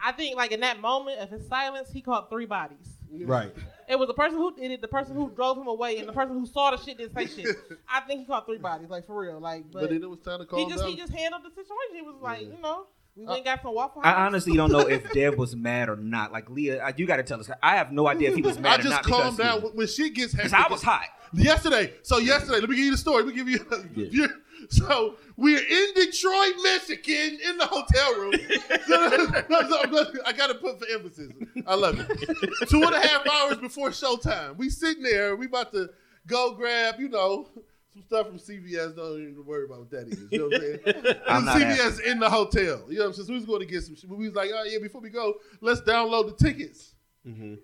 I 0.00 0.10
think, 0.12 0.36
like, 0.36 0.50
in 0.50 0.60
that 0.60 0.80
moment 0.80 1.20
of 1.20 1.30
his 1.30 1.46
silence, 1.46 1.90
he 1.92 2.00
caught 2.00 2.28
three 2.30 2.46
bodies. 2.46 2.96
right. 3.20 3.54
It 3.88 3.98
was 3.98 4.06
the 4.08 4.14
person 4.14 4.38
who 4.38 4.54
did 4.54 4.70
it, 4.70 4.80
the 4.80 4.88
person 4.88 5.14
who 5.14 5.30
drove 5.30 5.58
him 5.58 5.66
away, 5.66 5.98
and 5.98 6.08
the 6.08 6.12
person 6.12 6.38
who 6.38 6.46
saw 6.46 6.70
the 6.70 6.76
shit 6.78 6.98
didn't 6.98 7.14
say 7.14 7.26
shit. 7.26 7.56
I 7.88 8.00
think 8.00 8.20
he 8.20 8.26
caught 8.26 8.46
three 8.46 8.58
bodies, 8.58 8.88
like, 8.90 9.06
for 9.06 9.18
real. 9.20 9.40
Like, 9.40 9.64
But 9.72 9.80
but, 9.82 9.90
then 9.90 10.02
it 10.02 10.08
was 10.10 10.20
time 10.20 10.38
to 10.40 10.46
calm 10.46 10.60
he 10.60 10.66
just 10.66 10.82
down. 10.82 10.90
he 10.90 10.96
just 10.96 11.12
handled 11.12 11.42
the 11.44 11.50
situation. 11.50 11.94
He 11.94 12.02
was 12.02 12.16
like, 12.20 12.42
Yeah. 12.42 12.46
you 12.56 12.62
know, 12.62 12.86
we 13.16 13.24
uh, 13.26 13.28
went 13.28 13.38
and 13.38 13.44
got 13.44 13.62
some 13.62 13.74
Waffle 13.74 14.00
I 14.04 14.12
honestly 14.26 14.54
don't 14.56 14.72
know 14.72 14.80
if 14.88 15.12
Dev 15.12 15.36
was 15.36 15.54
mad 15.54 15.88
or 15.90 15.96
not. 15.96 16.32
Like 16.32 16.48
Leah, 16.48 16.82
I, 16.82 16.94
you 16.96 17.06
got 17.06 17.16
to 17.16 17.22
tell 17.22 17.38
us. 17.40 17.50
I 17.62 17.76
have 17.76 17.92
no 17.92 18.06
idea 18.08 18.30
if 18.30 18.36
he 18.36 18.42
was 18.42 18.56
I 18.56 18.60
mad 18.60 18.80
or 18.80 18.82
just 18.84 18.94
not. 18.94 19.04
calmed 19.04 19.36
because- 19.36 19.52
down 19.54 19.62
when- 19.62 19.72
when 19.76 19.86
shit 19.86 20.14
gets 20.14 20.32
hectic. 20.32 20.50
Because 20.52 20.66
I 20.66 20.72
was 20.72 20.82
hot. 20.82 21.04
Yesterday, 21.34 21.94
so 22.02 22.18
yesterday, 22.18 22.60
let 22.60 22.68
me 22.68 22.76
give 22.76 22.84
you 22.86 22.90
the 22.92 22.96
story. 22.98 23.22
Let 23.24 23.34
me 23.34 23.42
give 23.44 23.48
you. 23.48 23.66
you- 24.10 24.28
so 24.70 25.16
we're 25.36 25.58
in 25.58 25.94
Detroit, 25.94 26.54
Michigan, 26.62 27.38
in 27.48 27.58
the 27.58 27.66
hotel 27.66 28.14
room. 28.20 28.32
So- 28.86 29.42
no, 29.48 29.68
so 29.68 29.80
I'm 29.82 29.90
gonna- 29.90 30.10
I 30.26 30.32
got 30.32 30.48
to 30.48 30.54
put 30.54 30.78
for 30.78 30.86
emphasis. 30.92 31.32
I 31.66 31.74
love 31.74 31.98
it. 31.98 32.68
Two 32.68 32.82
and 32.82 32.94
a 32.94 33.00
half 33.00 33.26
hours 33.28 33.56
before 33.58 33.90
showtime, 33.90 34.56
we 34.56 34.70
sitting 34.70 35.02
there. 35.02 35.36
We 35.36 35.46
about 35.46 35.72
to 35.72 35.90
go 36.26 36.54
grab, 36.54 37.00
you 37.00 37.08
know, 37.08 37.48
some 37.92 38.02
stuff 38.02 38.26
from 38.28 38.38
CVS. 38.38 38.94
Don't 38.96 39.20
even 39.20 39.44
worry 39.44 39.64
about 39.64 39.80
what 39.80 39.90
that 39.90 40.08
is. 40.08 40.20
You 40.30 40.38
know 40.38 40.44
what 40.46 40.54
I'm 40.54 40.60
saying? 41.04 41.16
I'm 41.26 41.44
CVS 41.44 42.00
in 42.06 42.18
the 42.20 42.30
hotel. 42.30 42.84
You 42.88 42.98
know 42.98 43.04
what 43.04 43.06
I'm 43.08 43.12
saying? 43.14 43.26
So 43.26 43.32
we 43.32 43.36
was 43.38 43.44
going 43.46 43.60
to 43.60 43.66
get 43.66 43.82
some. 43.82 43.94
shit, 43.96 44.08
but 44.08 44.16
We 44.18 44.26
was 44.28 44.34
like, 44.36 44.50
oh 44.54 44.64
yeah, 44.64 44.78
before 44.78 45.00
we 45.00 45.10
go, 45.10 45.34
let's 45.60 45.80
download 45.82 46.26
the 46.36 46.44
tickets. 46.44 46.94
Mm-hmm. 47.26 47.54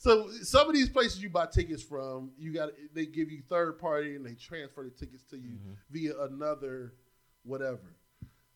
So 0.00 0.30
some 0.30 0.66
of 0.66 0.74
these 0.74 0.88
places 0.88 1.22
you 1.22 1.28
buy 1.28 1.44
tickets 1.44 1.82
from, 1.82 2.30
you 2.38 2.54
got 2.54 2.70
they 2.94 3.04
give 3.04 3.30
you 3.30 3.42
third 3.46 3.78
party 3.78 4.16
and 4.16 4.24
they 4.24 4.32
transfer 4.32 4.82
the 4.82 4.88
tickets 4.88 5.24
to 5.24 5.36
you 5.36 5.56
mm-hmm. 5.56 5.72
via 5.90 6.18
another 6.22 6.94
whatever. 7.42 7.96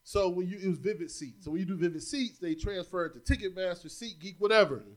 So 0.05 0.31
when 0.31 0.49
you 0.49 0.57
it 0.57 0.67
was 0.67 0.79
Vivid 0.79 1.11
Seats. 1.11 1.45
So 1.45 1.51
when 1.51 1.61
you 1.61 1.67
do 1.67 1.77
Vivid 1.77 2.03
Seats, 2.03 2.39
they 2.39 2.55
transfer 2.55 3.05
it 3.05 3.13
to 3.13 3.19
Ticketmaster, 3.19 3.89
SeatGeek, 3.89 4.37
whatever. 4.39 4.77
Mm-hmm. 4.77 4.93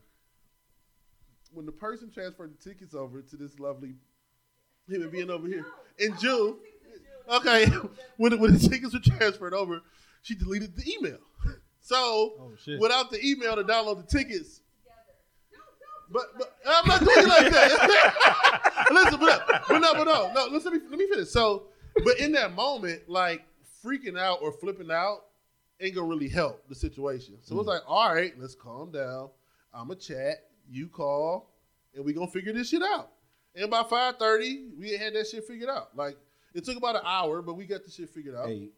When 1.52 1.66
the 1.66 1.72
person 1.72 2.10
transferred 2.10 2.56
the 2.58 2.64
tickets 2.70 2.94
over 2.94 3.20
to 3.20 3.36
this 3.36 3.58
lovely 3.58 3.96
human 4.88 5.10
being 5.10 5.28
over 5.28 5.46
here 5.46 5.66
in 5.98 6.16
June, 6.16 6.56
okay, 7.28 7.66
when 8.16 8.30
the, 8.30 8.38
when 8.38 8.54
the 8.54 8.58
tickets 8.58 8.94
were 8.94 9.00
transferred 9.00 9.52
over, 9.52 9.82
she 10.22 10.34
deleted 10.34 10.74
the 10.76 10.90
email. 10.98 11.18
So 11.80 12.34
Oh, 12.38 12.78
without 12.80 13.10
the 13.10 13.24
email 13.24 13.56
to 13.56 13.64
download 13.64 13.96
the 13.96 14.18
tickets, 14.18 14.60
but, 16.10 16.22
but 16.36 16.56
I'm 16.66 16.88
not 16.88 17.00
doing 17.00 17.18
it 17.18 17.28
like 17.28 17.52
that. 17.52 18.86
Listen, 18.90 19.20
but, 19.20 19.64
but 19.68 19.78
no, 19.78 19.92
but 19.92 20.04
no, 20.04 20.32
no. 20.34 20.46
Listen, 20.50 20.72
let 20.72 20.82
me 20.82 20.88
let 20.90 20.98
me 20.98 21.08
finish. 21.08 21.28
So, 21.28 21.64
but 22.04 22.18
in 22.18 22.32
that 22.32 22.54
moment, 22.54 23.08
like 23.08 23.44
freaking 23.84 24.18
out 24.18 24.38
or 24.42 24.52
flipping 24.52 24.90
out 24.90 25.24
ain't 25.80 25.94
gonna 25.94 26.06
really 26.06 26.28
help 26.28 26.68
the 26.68 26.74
situation. 26.74 27.34
So 27.42 27.58
it's 27.58 27.64
mm. 27.64 27.72
like, 27.72 27.82
all 27.86 28.14
right, 28.14 28.32
let's 28.38 28.54
calm 28.54 28.90
down. 28.90 29.30
I'm 29.72 29.90
a 29.90 29.96
chat. 29.96 30.44
You 30.70 30.88
call, 30.88 31.50
and 31.94 32.04
we 32.04 32.12
gonna 32.12 32.30
figure 32.30 32.52
this 32.52 32.70
shit 32.70 32.82
out. 32.82 33.10
And 33.54 33.70
by 33.70 33.82
five 33.82 34.16
thirty, 34.16 34.68
we 34.78 34.90
had 34.92 35.14
that 35.14 35.26
shit 35.26 35.44
figured 35.44 35.70
out. 35.70 35.96
Like 35.96 36.16
it 36.54 36.64
took 36.64 36.76
about 36.76 36.96
an 36.96 37.02
hour, 37.04 37.42
but 37.42 37.54
we 37.54 37.66
got 37.66 37.84
the 37.84 37.90
shit 37.90 38.10
figured 38.10 38.34
out. 38.34 38.48
Hey, 38.48 38.70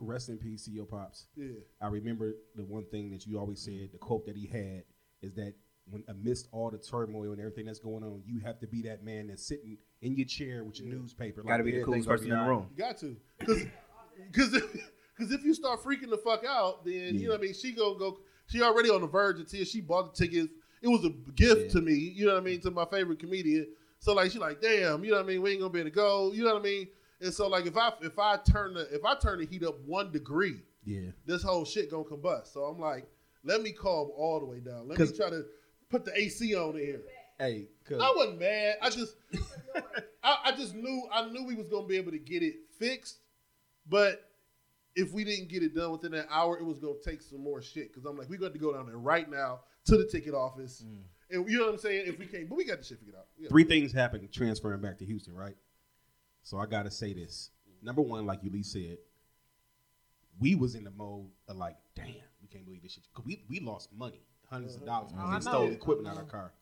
rest 0.00 0.28
in 0.28 0.38
peace 0.38 0.64
to 0.64 0.70
your 0.70 0.86
pops. 0.86 1.26
Yeah. 1.36 1.60
I 1.80 1.88
remember 1.88 2.34
the 2.54 2.64
one 2.64 2.84
thing 2.84 3.10
that 3.10 3.26
you 3.26 3.38
always 3.38 3.60
said, 3.60 3.90
the 3.92 3.98
quote 3.98 4.26
that 4.26 4.36
he 4.36 4.46
had 4.46 4.84
is 5.22 5.32
that 5.34 5.54
when 5.90 6.02
amidst 6.08 6.48
all 6.52 6.70
the 6.70 6.78
turmoil 6.78 7.32
and 7.32 7.40
everything 7.40 7.66
that's 7.66 7.78
going 7.78 8.02
on, 8.02 8.22
you 8.26 8.40
have 8.40 8.58
to 8.60 8.66
be 8.66 8.82
that 8.82 9.04
man 9.04 9.28
that's 9.28 9.46
sitting 9.46 9.76
in 10.02 10.16
your 10.16 10.26
chair 10.26 10.64
with 10.64 10.80
your 10.80 10.88
newspaper. 10.94 11.42
Got 11.42 11.58
to 11.58 11.62
be 11.64 11.72
the 11.72 11.80
everything's 11.80 12.06
coolest 12.06 12.22
person 12.22 12.32
in 12.38 12.44
the 12.44 12.50
room. 12.50 12.66
You 12.70 12.76
got 12.84 12.98
to, 12.98 13.16
because 13.38 13.64
because 14.32 14.50
because 15.16 15.32
if 15.32 15.44
you 15.44 15.54
start 15.54 15.82
freaking 15.82 16.10
the 16.10 16.18
fuck 16.18 16.44
out, 16.46 16.84
then 16.84 17.14
you 17.18 17.24
know 17.26 17.32
what 17.32 17.40
I 17.40 17.42
mean. 17.42 17.54
She 17.54 17.72
gonna 17.72 17.98
go. 17.98 18.18
She 18.46 18.62
already 18.62 18.90
on 18.90 19.00
the 19.00 19.06
verge 19.06 19.40
of 19.40 19.48
tears. 19.50 19.70
She 19.70 19.80
bought 19.80 20.14
the 20.14 20.26
tickets. 20.26 20.52
It 20.82 20.88
was 20.88 21.04
a 21.04 21.10
gift 21.32 21.62
Yeah. 21.66 21.68
to 21.72 21.80
me. 21.80 21.94
You 21.94 22.26
know 22.26 22.34
what 22.34 22.42
I 22.42 22.44
mean 22.44 22.60
to 22.60 22.70
my 22.70 22.84
favorite 22.84 23.18
comedian. 23.18 23.68
So 24.00 24.12
like 24.14 24.30
she 24.30 24.38
like, 24.38 24.60
damn. 24.60 25.02
You 25.04 25.12
know 25.12 25.16
what 25.18 25.24
I 25.24 25.28
mean. 25.28 25.42
We 25.42 25.52
ain't 25.52 25.60
gonna 25.60 25.72
be 25.72 25.80
able 25.80 25.90
to 25.90 25.94
go. 25.94 26.32
You 26.32 26.44
know 26.44 26.54
what 26.54 26.60
I 26.60 26.64
mean. 26.64 26.88
And 27.20 27.32
so 27.32 27.48
like 27.48 27.66
if 27.66 27.76
I 27.76 27.92
if 28.02 28.18
I 28.18 28.36
turn 28.38 28.74
the 28.74 28.82
if 28.94 29.04
I 29.04 29.14
turn 29.16 29.38
the 29.38 29.46
heat 29.46 29.64
up 29.64 29.78
one 29.86 30.12
degree, 30.12 30.60
Yeah. 30.84 31.10
this 31.26 31.42
whole 31.42 31.64
shit 31.64 31.90
gonna 31.90 32.04
combust. 32.04 32.52
So 32.52 32.64
I'm 32.64 32.78
like, 32.78 33.06
let 33.44 33.62
me 33.62 33.72
calm 33.72 34.10
all 34.16 34.40
the 34.40 34.46
way 34.46 34.60
down. 34.60 34.88
Let 34.88 34.98
me 34.98 35.06
try 35.16 35.30
to 35.30 35.44
put 35.94 36.04
the 36.04 36.18
AC 36.20 36.54
on 36.56 36.76
in 36.76 36.84
here. 36.84 37.02
Hey, 37.38 37.68
cause 37.88 38.00
I 38.00 38.12
wasn't 38.16 38.40
mad. 38.40 38.76
I 38.82 38.90
just, 38.90 39.16
I, 40.22 40.36
I 40.46 40.52
just 40.52 40.74
knew, 40.74 41.02
I 41.12 41.28
knew 41.28 41.44
we 41.44 41.54
was 41.54 41.68
gonna 41.68 41.86
be 41.86 41.96
able 41.96 42.12
to 42.12 42.18
get 42.18 42.42
it 42.42 42.54
fixed, 42.78 43.18
but 43.88 44.30
if 44.96 45.12
we 45.12 45.24
didn't 45.24 45.48
get 45.48 45.62
it 45.62 45.74
done 45.74 45.90
within 45.92 46.12
that 46.12 46.26
hour, 46.30 46.58
it 46.58 46.64
was 46.64 46.78
gonna 46.78 46.94
take 47.04 47.22
some 47.22 47.42
more 47.42 47.60
shit. 47.62 47.92
Because 47.92 48.04
I'm 48.04 48.16
like, 48.16 48.28
we 48.28 48.36
got 48.36 48.52
to 48.52 48.58
go 48.58 48.72
down 48.72 48.86
there 48.86 48.98
right 48.98 49.28
now 49.28 49.60
to 49.86 49.96
the 49.96 50.04
ticket 50.04 50.34
office, 50.34 50.84
mm. 50.86 51.02
and 51.30 51.50
you 51.50 51.58
know 51.58 51.66
what 51.66 51.74
I'm 51.74 51.78
saying. 51.78 52.04
If 52.06 52.18
we 52.18 52.26
can't, 52.26 52.48
but 52.48 52.56
we 52.56 52.64
got 52.64 52.78
the 52.78 52.84
shit 52.84 52.98
figured 52.98 53.16
out. 53.16 53.26
Yeah. 53.38 53.48
three 53.48 53.64
things 53.64 53.92
happened 53.92 54.32
transferring 54.32 54.80
back 54.80 54.98
to 54.98 55.04
Houston, 55.04 55.34
right? 55.34 55.56
So 56.42 56.58
I 56.58 56.66
gotta 56.66 56.90
say 56.90 57.12
this. 57.12 57.50
Number 57.82 58.02
one, 58.02 58.26
like 58.26 58.42
you 58.42 58.50
Lee 58.50 58.62
said, 58.62 58.98
we 60.40 60.54
was 60.54 60.74
in 60.74 60.84
the 60.84 60.90
mode 60.90 61.30
of 61.48 61.56
like, 61.56 61.76
damn, 61.94 62.06
we 62.40 62.48
can't 62.48 62.64
believe 62.64 62.82
this 62.82 62.92
shit. 62.92 63.04
Cause 63.12 63.24
we, 63.26 63.44
we 63.48 63.60
lost 63.60 63.92
money, 63.92 64.22
hundreds 64.50 64.74
of 64.74 64.82
mm-hmm. 64.82 64.90
dollars 64.90 65.10
oh, 65.12 65.16
because 65.16 65.30
I 65.30 65.34
they 65.34 65.40
stole 65.40 65.66
know. 65.66 65.72
equipment 65.72 66.08
out 66.08 66.22
of 66.22 66.24
our 66.24 66.30
car. 66.30 66.52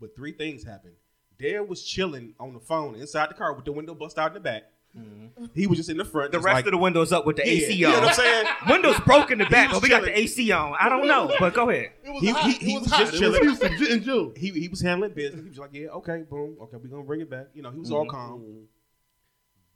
But 0.00 0.16
three 0.16 0.32
things 0.32 0.64
happened. 0.64 0.94
Dare 1.38 1.62
was 1.62 1.82
chilling 1.82 2.34
on 2.38 2.52
the 2.52 2.60
phone 2.60 2.94
inside 2.94 3.30
the 3.30 3.34
car 3.34 3.52
with 3.54 3.64
the 3.64 3.72
window 3.72 3.94
bust 3.94 4.18
out 4.18 4.28
in 4.28 4.34
the 4.34 4.40
back. 4.40 4.64
Mm-hmm. 4.96 5.46
He 5.54 5.66
was 5.66 5.78
just 5.78 5.90
in 5.90 5.96
the 5.96 6.04
front. 6.04 6.30
The 6.30 6.38
rest 6.38 6.54
like, 6.54 6.66
of 6.66 6.70
the 6.70 6.78
windows 6.78 7.10
up 7.12 7.26
with 7.26 7.36
the 7.36 7.42
Yeah, 7.44 7.52
AC 7.52 7.72
you 7.72 7.88
know 7.88 7.96
on. 7.96 8.02
what 8.02 8.08
I'm 8.10 8.14
saying? 8.14 8.46
Windows 8.68 9.00
broke 9.00 9.32
in 9.32 9.38
the 9.38 9.46
back, 9.46 9.72
but 9.72 9.82
we 9.82 9.88
got 9.88 10.04
the. 10.04 10.16
AC 10.16 10.52
on. 10.52 10.76
I 10.78 10.88
don't 10.88 11.08
know, 11.08 11.34
but 11.40 11.52
go 11.52 11.68
ahead. 11.68 11.90
It 12.04 12.10
was 12.12 12.22
He- 12.22 12.30
hot. 12.30 12.50
he- 12.52 12.70
it 12.70 12.80
was, 12.80 12.90
was 12.90 12.98
just 12.98 13.18
chilling. 13.18 13.44
was 13.44 13.60
in 13.60 14.04
June. 14.04 14.32
he 14.36 14.50
he 14.50 14.68
was 14.68 14.80
handling 14.80 15.12
business. 15.12 15.42
He 15.42 15.48
was 15.48 15.58
like, 15.58 15.70
yeah, 15.72 15.88
okay, 15.88 16.22
boom, 16.22 16.56
okay, 16.62 16.76
we 16.76 16.88
gonna 16.88 17.02
bring 17.02 17.20
it 17.20 17.28
back. 17.28 17.48
You 17.54 17.62
know, 17.62 17.72
he 17.72 17.80
was 17.80 17.90
all 17.90 18.02
mm-hmm. 18.02 18.10
calm. 18.10 18.68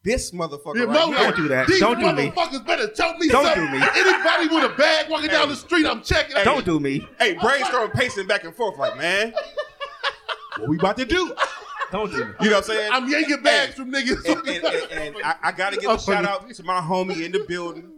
This 0.04 0.30
motherfucker 0.30 0.76
Yeah, 0.76 0.84
right 0.84 1.06
here, 1.08 1.16
Don't 1.18 1.36
do 1.36 1.48
that. 1.48 1.66
These 1.66 1.80
Don't 1.80 1.98
do 1.98 2.12
me. 2.12 2.30
motherfuckers 2.30 2.64
better 2.66 2.86
tell 2.88 3.16
me 3.18 3.28
Don't 3.28 3.44
something. 3.44 3.64
do 3.66 3.70
me. 3.78 3.84
Anybody 3.96 4.54
with 4.54 4.72
a 4.72 4.74
bag 4.76 5.10
walking 5.10 5.28
down 5.28 5.48
the 5.48 5.56
street, 5.56 5.86
I'm 5.86 6.02
checking. 6.02 6.36
Don't 6.44 6.64
do 6.64 6.78
me. 6.80 7.06
hey, 7.18 7.34
brainstorm 7.34 7.90
pacing 7.90 8.26
back 8.26 8.44
and 8.44 8.54
forth, 8.54 8.78
like, 8.78 8.96
man, 8.96 9.34
what 10.58 10.68
we 10.68 10.78
about 10.78 10.96
to 10.98 11.04
do? 11.04 11.34
Don't 11.90 12.10
do 12.12 12.18
me. 12.24 12.32
You 12.42 12.50
know 12.50 12.56
what 12.56 12.70
I'm 12.70 12.76
saying? 12.76 12.90
I'm 12.92 13.08
yanking 13.08 13.42
bags 13.42 13.74
from 13.74 13.90
niggas. 13.92 14.24
and, 14.24 14.46
and, 14.48 14.64
and, 14.92 15.14
and 15.16 15.16
I, 15.24 15.34
I 15.44 15.52
gotta 15.52 15.76
give 15.76 15.90
a 15.90 15.98
shout 15.98 16.24
out 16.24 16.48
to 16.54 16.62
my 16.62 16.80
homie 16.80 17.24
in 17.24 17.32
the 17.32 17.44
building 17.48 17.90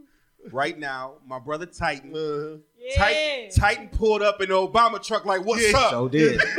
right 0.53 0.79
now, 0.79 1.15
my 1.27 1.39
brother 1.39 1.67
Titan. 1.67 2.15
Uh, 2.17 2.59
Yeah. 2.79 2.97
Titan, 2.97 3.51
Titan 3.55 3.89
pulled 3.89 4.23
up 4.23 4.41
in 4.41 4.49
the 4.49 4.55
Obama 4.55 5.03
truck, 5.05 5.27
like, 5.27 5.45
what's 5.45 5.71
Yeah. 5.71 5.79
up? 5.79 5.91
So 5.91 6.09
did. 6.09 6.41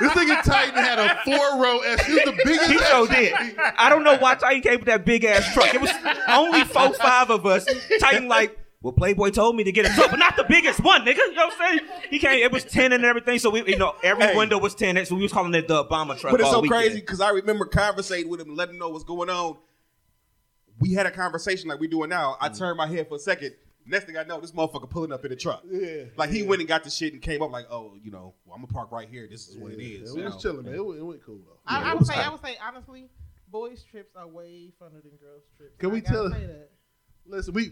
this 0.00 0.12
nigga 0.12 0.42
Titan 0.42 0.74
had 0.74 0.98
a 0.98 1.20
four 1.24 1.60
row 1.60 1.78
S. 1.80 2.06
He 2.06 2.14
was 2.14 2.24
the 2.24 2.32
biggest. 2.44 2.70
He 2.70 2.78
so 2.78 3.06
SUV. 3.06 3.16
did. 3.16 3.58
I 3.76 3.88
don't 3.88 4.04
know 4.04 4.16
why 4.18 4.34
Titan 4.34 4.62
came 4.62 4.76
with 4.80 4.86
that 4.86 5.04
big 5.04 5.24
ass 5.24 5.52
truck. 5.54 5.74
It 5.74 5.80
was 5.80 5.90
only 6.28 6.64
four, 6.64 6.92
five 6.94 7.30
of 7.30 7.46
us. 7.46 7.66
Titan 8.00 8.28
like, 8.28 8.58
well, 8.80 8.92
Playboy 8.92 9.30
told 9.30 9.56
me 9.56 9.64
to 9.64 9.72
get 9.72 9.86
a 9.86 9.88
truck, 9.94 10.10
but 10.10 10.18
not 10.18 10.36
the 10.36 10.44
biggest 10.48 10.80
one, 10.80 11.02
nigga. 11.02 11.16
You 11.16 11.34
know 11.34 11.46
what 11.46 11.54
I'm 11.60 11.78
saying? 11.78 11.88
He 12.10 12.18
came. 12.18 12.42
It 12.42 12.52
was 12.52 12.64
ten 12.64 12.92
and 12.92 13.04
everything, 13.04 13.38
so 13.38 13.50
we, 13.50 13.64
you 13.66 13.78
know, 13.78 13.94
every 14.02 14.24
Hey. 14.24 14.36
window 14.36 14.58
was 14.58 14.74
ten. 14.74 15.04
So 15.04 15.16
we 15.16 15.22
was 15.22 15.32
calling 15.32 15.54
it 15.54 15.66
the 15.66 15.84
Obama 15.84 16.18
truck. 16.18 16.32
But 16.32 16.40
it's 16.40 16.50
so 16.50 16.60
weekend. 16.60 16.80
crazy 16.80 17.00
because 17.00 17.20
I 17.20 17.30
remember 17.30 17.64
conversating 17.64 18.30
with 18.30 18.40
him, 18.40 18.54
letting 18.54 18.74
him 18.74 18.80
know 18.80 18.90
what's 18.90 19.04
going 19.04 19.30
on. 19.30 19.56
We 20.80 20.92
had 20.92 21.06
a 21.06 21.10
conversation 21.10 21.68
like 21.68 21.80
we 21.80 21.88
doing 21.88 22.08
now. 22.08 22.36
I 22.40 22.48
mm. 22.48 22.56
turned 22.56 22.76
my 22.76 22.86
head 22.86 23.08
for 23.08 23.16
a 23.16 23.18
second. 23.18 23.54
Next 23.88 24.04
thing 24.04 24.16
I 24.18 24.22
know, 24.24 24.40
this 24.40 24.52
motherfucker 24.52 24.88
pulling 24.90 25.12
up 25.12 25.24
in 25.24 25.30
the 25.30 25.36
truck. 25.36 25.62
Yeah. 25.68 26.04
Like 26.16 26.30
he 26.30 26.42
went 26.42 26.60
and 26.60 26.68
got 26.68 26.84
the 26.84 26.90
shit 26.90 27.12
and 27.14 27.22
came 27.22 27.40
up 27.42 27.50
like, 27.50 27.66
oh, 27.70 27.94
you 28.02 28.10
know, 28.10 28.34
well, 28.44 28.54
I'm 28.54 28.60
gonna 28.62 28.72
park 28.72 28.92
right 28.92 29.08
here. 29.08 29.26
This 29.30 29.48
is 29.48 29.56
what 29.56 29.72
it 29.72 29.80
is. 29.82 30.10
it 30.10 30.16
we 30.16 30.22
was 30.24 30.34
know. 30.34 30.38
chilling, 30.40 30.64
man. 30.66 30.74
It 30.74 30.84
went, 30.84 31.00
it 31.00 31.02
went 31.04 31.24
cool 31.24 31.38
though. 31.46 31.58
I, 31.66 31.80
Yeah, 31.80 31.90
I 31.90 31.94
would 31.94 32.06
say, 32.06 32.14
hot. 32.14 32.26
I 32.26 32.30
would 32.30 32.40
say 32.42 32.56
honestly, 32.62 33.08
boys' 33.50 33.82
trips 33.90 34.14
are 34.14 34.28
way 34.28 34.72
funner 34.80 35.02
than 35.02 35.12
girls' 35.20 35.44
trips. 35.56 35.76
Can 35.78 35.90
I 35.90 35.92
we 35.94 36.00
tell- 36.02 36.30
Say 36.30 36.46
that. 36.46 36.70
Listen, 37.26 37.54
we 37.54 37.70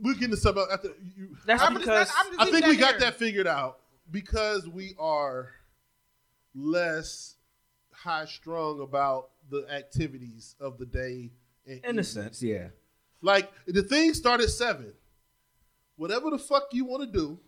we're 0.00 0.14
getting 0.14 0.30
to 0.30 0.36
something 0.38 0.64
after. 0.72 0.88
You, 1.16 1.36
That's 1.46 1.62
I'm 1.62 1.74
because 1.74 2.08
not- 2.08 2.14
I'm 2.18 2.32
just 2.32 2.40
I 2.40 2.50
think 2.50 2.66
we 2.66 2.76
that 2.76 2.80
got 2.80 2.90
here. 2.92 3.00
that 3.00 3.14
figured 3.16 3.46
out 3.46 3.80
because 4.10 4.66
we 4.66 4.94
are 4.98 5.50
less 6.54 7.36
high 7.92 8.24
strung 8.26 8.80
about 8.80 9.30
the 9.50 9.66
activities 9.70 10.54
of 10.60 10.78
the 10.78 10.86
day. 10.86 11.32
and 11.66 11.74
in 11.74 11.78
evening. 11.84 11.98
a 11.98 12.04
sense, 12.04 12.42
yeah. 12.42 12.68
Like 13.20 13.50
the 13.66 13.82
thing 13.82 14.14
started 14.14 14.48
seven. 14.48 14.92
Whatever 15.98 16.30
the 16.30 16.38
fuck 16.38 16.68
you 16.72 16.84
want 16.84 17.02
to 17.02 17.18
do, 17.18 17.38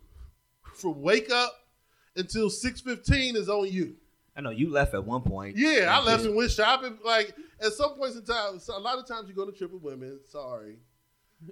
from 0.75 1.01
wake 1.01 1.31
up 1.31 1.53
until 2.15 2.49
six 2.49 2.81
fifteen 2.81 3.35
is 3.35 3.49
on 3.49 3.67
you. 3.71 3.95
I 4.35 4.41
know 4.41 4.49
you 4.49 4.69
left 4.69 4.93
at 4.93 5.03
one 5.05 5.21
point. 5.21 5.57
Yeah, 5.57 5.87
I 5.89 6.03
left 6.03 6.25
and 6.25 6.35
went 6.35 6.51
shopping. 6.51 6.97
Like 7.03 7.33
at 7.61 7.71
some 7.73 7.91
points 7.95 8.17
in 8.17 8.23
time, 8.23 8.59
a 8.75 8.79
lot 8.79 8.99
of 8.99 9.07
times 9.07 9.27
you 9.29 9.33
go 9.35 9.45
to 9.45 9.51
trip 9.51 9.71
with 9.71 9.81
women. 9.81 10.19
Sorry, 10.29 10.75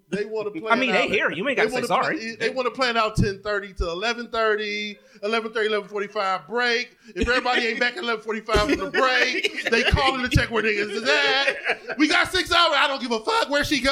they 0.10 0.26
want 0.26 0.54
to 0.54 0.60
plan. 0.62 0.74
I 0.74 0.76
mean, 0.80 0.92
they 0.92 1.08
hear 1.08 1.32
you. 1.32 1.48
Ain't 1.48 1.56
gotta 1.58 1.70
say 1.70 1.76
wanna 1.76 1.88
sorry. 1.88 2.36
They 2.36 2.50
want 2.50 2.68
to 2.68 2.72
plan 2.72 2.98
out 2.98 3.16
ten 3.16 3.42
thirty 3.42 3.74
to 3.76 3.84
11.30, 3.84 4.98
11.30, 5.24 5.54
11.45 5.88 6.48
break. 6.48 6.98
If 7.16 7.28
everybody 7.28 7.68
ain't 7.68 7.80
back 7.80 7.96
at 7.98 8.04
eleven 8.04 8.24
forty 8.24 8.42
five 8.42 8.70
for 8.70 8.76
the 8.76 8.92
break, 8.92 9.70
they 9.70 9.84
calling 9.84 10.22
to 10.22 10.30
check 10.30 10.52
where 10.52 10.64
niggas 10.64 10.90
is 10.92 11.04
at. 11.08 11.98
We 11.98 12.10
got 12.10 12.30
six 12.32 12.52
hours. 12.52 12.76
I 12.76 12.88
don't 12.88 13.02
give 13.02 13.12
a 13.12 13.20
fuck 13.20 13.50
where 13.50 13.64
she 13.64 13.80
go. 13.82 13.92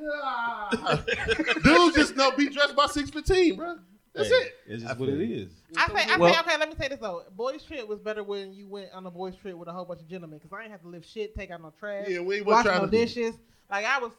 Yeah. 0.00 0.96
Dudes 1.62 1.96
just 1.96 2.16
know 2.16 2.30
be 2.32 2.48
dressed 2.48 2.76
by 2.76 2.86
six 2.86 3.10
fifteen, 3.10 3.56
bro. 3.56 3.76
That's 4.14 4.28
Hey, 4.28 4.34
it. 4.34 4.52
It's 4.66 4.82
just 4.82 4.98
what 4.98 5.08
it 5.10 5.20
is. 5.30 5.52
I 5.76 5.86
say, 5.88 6.12
I 6.12 6.16
Well- 6.16 6.32
say, 6.32 6.40
okay. 6.40 6.56
Let 6.58 6.68
me 6.68 6.74
say 6.80 6.88
this 6.88 6.98
though. 6.98 7.22
Boys' 7.36 7.62
trip 7.62 7.86
was 7.88 8.00
better 8.00 8.22
when 8.24 8.52
you 8.52 8.66
went 8.66 8.88
on 8.92 9.06
a 9.06 9.10
boys' 9.10 9.36
trip 9.36 9.56
with 9.56 9.68
a 9.68 9.72
whole 9.72 9.84
bunch 9.84 10.00
of 10.00 10.08
gentlemen 10.08 10.38
because 10.38 10.52
I 10.56 10.62
ain't 10.62 10.72
have 10.72 10.80
to 10.82 10.88
lift 10.88 11.08
shit, 11.08 11.34
take 11.36 11.50
out 11.50 11.62
no 11.62 11.72
trash, 11.78 12.06
Yeah, 12.08 12.20
we 12.20 12.40
wasn't 12.40 12.46
wash 12.46 12.64
trying 12.64 12.78
no 12.80 12.84
to 12.86 12.90
do- 12.90 12.96
dishes. 12.96 13.34
Like 13.70 13.84
I 13.84 13.98
was, 13.98 14.10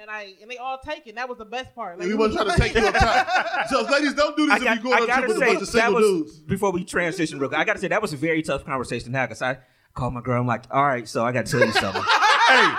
and 0.00 0.08
I 0.10 0.34
and 0.40 0.50
they 0.50 0.56
all 0.58 0.78
taken. 0.78 1.16
That 1.16 1.28
was 1.28 1.38
the 1.38 1.44
best 1.44 1.74
part. 1.74 1.98
Like, 1.98 2.08
we 2.08 2.14
wasn't 2.14 2.46
trying 2.46 2.56
to 2.56 2.62
take 2.62 2.74
you 2.74 2.86
up 2.86 2.94
top. 2.94 3.68
So 3.68 3.82
ladies, 3.82 4.14
don't 4.14 4.36
do 4.36 4.46
this 4.46 4.54
I, 4.54 4.56
if 4.58 4.64
got, 4.64 4.76
you 4.76 4.82
go 4.84 4.92
on 4.92 4.94
I 4.94 4.96
a 4.96 5.06
trip 5.06 5.08
gotta 5.16 5.26
with 5.28 5.36
a 5.36 5.40
say 5.40 5.46
bunch 5.46 5.54
of 5.62 5.66
that 5.66 5.72
single 5.72 5.94
was 5.94 6.04
dudes. 6.30 6.38
before 6.40 6.70
we 6.72 6.84
transition 6.84 7.38
real 7.38 7.48
quick. 7.48 7.58
I 7.60 7.64
gotta 7.64 7.80
say 7.80 7.88
that 7.88 8.00
was 8.00 8.12
a 8.12 8.16
very 8.16 8.42
tough 8.42 8.64
conversation 8.64 9.12
to 9.12 9.18
have 9.18 9.28
because 9.28 9.42
I 9.42 9.58
called 9.92 10.14
my 10.14 10.20
girl. 10.20 10.40
I'm 10.40 10.46
like, 10.46 10.64
all 10.70 10.84
right, 10.84 11.06
so 11.08 11.24
I 11.26 11.32
gotta 11.32 11.50
tell 11.50 11.60
you 11.66 11.72
something. 11.72 12.02
Hey, 12.46 12.74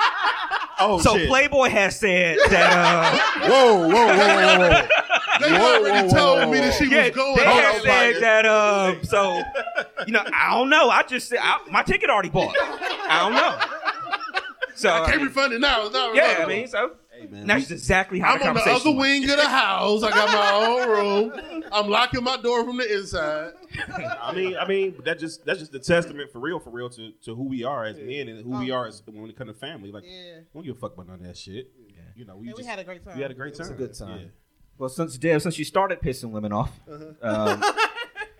oh 0.80 1.00
so 1.00 1.18
shit! 1.18 1.28
Playboy 1.28 1.70
has 1.70 1.98
said 2.00 2.38
that. 2.50 2.74
Uh, 2.74 3.50
whoa, 3.50 3.88
whoa, 3.88 3.90
whoa, 3.90 4.16
whoa, 4.16 4.60
whoa! 4.60 4.88
They 5.40 5.52
Whoa, 5.52 5.80
already 5.80 6.08
whoa, 6.08 6.14
told 6.20 6.40
whoa, 6.40 6.52
me 6.52 6.58
that 6.60 6.74
she 6.74 6.90
yeah, 6.90 7.04
was 7.08 7.16
going. 7.16 7.36
they 7.36 7.46
Hold 7.46 7.60
had 7.60 7.76
on, 7.76 7.82
said 7.82 8.12
Mike. 8.14 8.22
that. 8.22 8.46
Um, 8.46 9.04
so 9.04 9.44
you 10.08 10.14
know, 10.14 10.24
I 10.34 10.56
don't 10.56 10.70
know. 10.70 10.90
I 10.90 11.04
just 11.04 11.30
said 11.30 11.40
I, 11.42 11.60
my 11.70 11.84
ticket 11.84 12.10
already 12.10 12.30
bought. 12.30 12.56
I 12.60 13.20
don't 13.22 13.34
know. 13.34 13.78
So 14.76 14.92
I 14.92 15.10
can't 15.10 15.22
refund 15.22 15.54
it 15.54 15.60
now. 15.62 15.84
It's 15.86 15.94
not 15.94 16.16
yeah, 16.16 16.40
I 16.40 16.46
mean, 16.46 16.68
so 16.68 16.92
Hey 17.20 17.28
man, 17.28 17.48
that's 17.48 17.72
exactly 17.72 18.20
how 18.20 18.34
I'm 18.34 18.40
the 18.40 18.48
on 18.48 18.54
the 18.56 18.60
conversation. 18.62 18.90
other 18.92 18.98
went. 18.98 19.22
wing 19.22 19.30
of 19.32 19.38
the 19.38 19.48
house. 19.50 20.04
I 20.04 20.10
got 20.12 20.34
my 20.34 20.68
own 20.68 20.90
room. 20.90 21.64
I'm 21.72 21.90
locking 21.90 22.24
my 22.24 22.38
door 22.38 22.64
from 22.64 22.78
the 22.78 22.96
inside. 22.98 23.52
I 24.22 24.34
mean, 24.36 24.56
I 24.58 24.68
mean, 24.68 24.96
that 25.06 25.20
just 25.20 25.46
that's 25.46 25.60
just 25.60 25.72
the 25.72 25.80
testament 25.80 26.32
for 26.32 26.40
real, 26.40 26.60
for 26.60 26.70
real 26.70 26.90
to, 26.92 27.12
to 27.24 27.36
who 27.36 27.44
we 27.44 27.64
are 27.64 27.86
as 27.86 27.98
men 27.98 28.28
and 28.28 28.44
who 28.44 28.60
we 28.60 28.72
are 28.72 28.88
as 28.88 29.02
when 29.06 29.30
it 29.30 29.38
comes 29.38 29.52
to 29.52 29.58
family. 29.60 29.92
Like, 29.92 30.04
Yeah. 30.06 30.40
we 30.54 30.60
don't 30.60 30.66
give 30.66 30.78
a 30.78 30.80
fuck 30.80 30.94
about 30.94 31.08
none 31.08 31.20
of 31.20 31.26
that 31.26 31.38
shit. 31.38 31.72
You 32.16 32.26
know, 32.26 32.36
we 32.38 32.48
And 32.48 32.56
we 32.58 32.64
just 32.64 32.70
had 32.70 32.80
a 32.80 32.84
great 32.84 33.04
time. 33.06 33.16
we 33.16 33.22
had 33.22 33.32
a 33.32 33.36
great 33.36 33.56
time. 33.56 33.72
a 33.72 33.74
good 33.76 33.94
time. 33.94 34.20
Yeah. 34.20 34.26
Well, 34.78 34.90
since 34.90 35.18
Dev, 35.18 35.42
since 35.42 35.58
you 35.60 35.66
started 35.66 36.00
pissing 36.02 36.32
women 36.32 36.52
off, 36.54 36.72
um, 37.22 37.64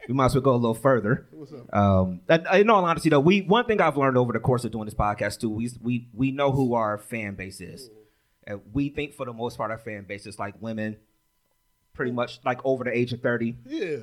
we 0.08 0.14
might 0.14 0.26
as 0.28 0.36
well 0.36 0.42
go 0.42 0.52
a 0.52 0.56
little 0.56 0.74
further. 0.76 1.28
What's 1.32 1.52
up? 1.52 1.74
Um, 1.76 2.22
uh, 2.30 2.40
in 2.54 2.70
all 2.70 2.86
honesty, 2.86 3.10
though, 3.10 3.20
we 3.20 3.42
one 3.42 3.66
thing 3.66 3.82
I've 3.82 3.98
learned 3.98 4.18
over 4.18 4.34
the 4.34 4.40
course 4.40 4.64
of 4.66 4.72
doing 4.72 4.86
this 4.86 4.94
podcast 4.94 5.40
too, 5.40 5.50
we 5.50 5.70
we 5.82 6.08
we 6.14 6.32
know 6.32 6.52
who 6.52 6.74
our 6.76 6.98
fan 6.98 7.36
base 7.36 7.60
is, 7.60 7.90
and 8.48 8.62
we 8.74 8.90
think 8.90 9.14
for 9.14 9.26
the 9.26 9.34
most 9.34 9.58
part 9.58 9.70
our 9.70 9.78
fan 9.78 10.06
base 10.06 10.26
is 10.26 10.40
like 10.40 10.56
women, 10.62 10.98
pretty 11.94 12.12
much 12.12 12.40
like 12.46 12.60
over 12.64 12.84
the 12.84 12.98
age 12.98 13.14
of 13.14 13.22
thirty, 13.22 13.56
Yeah. 13.66 13.98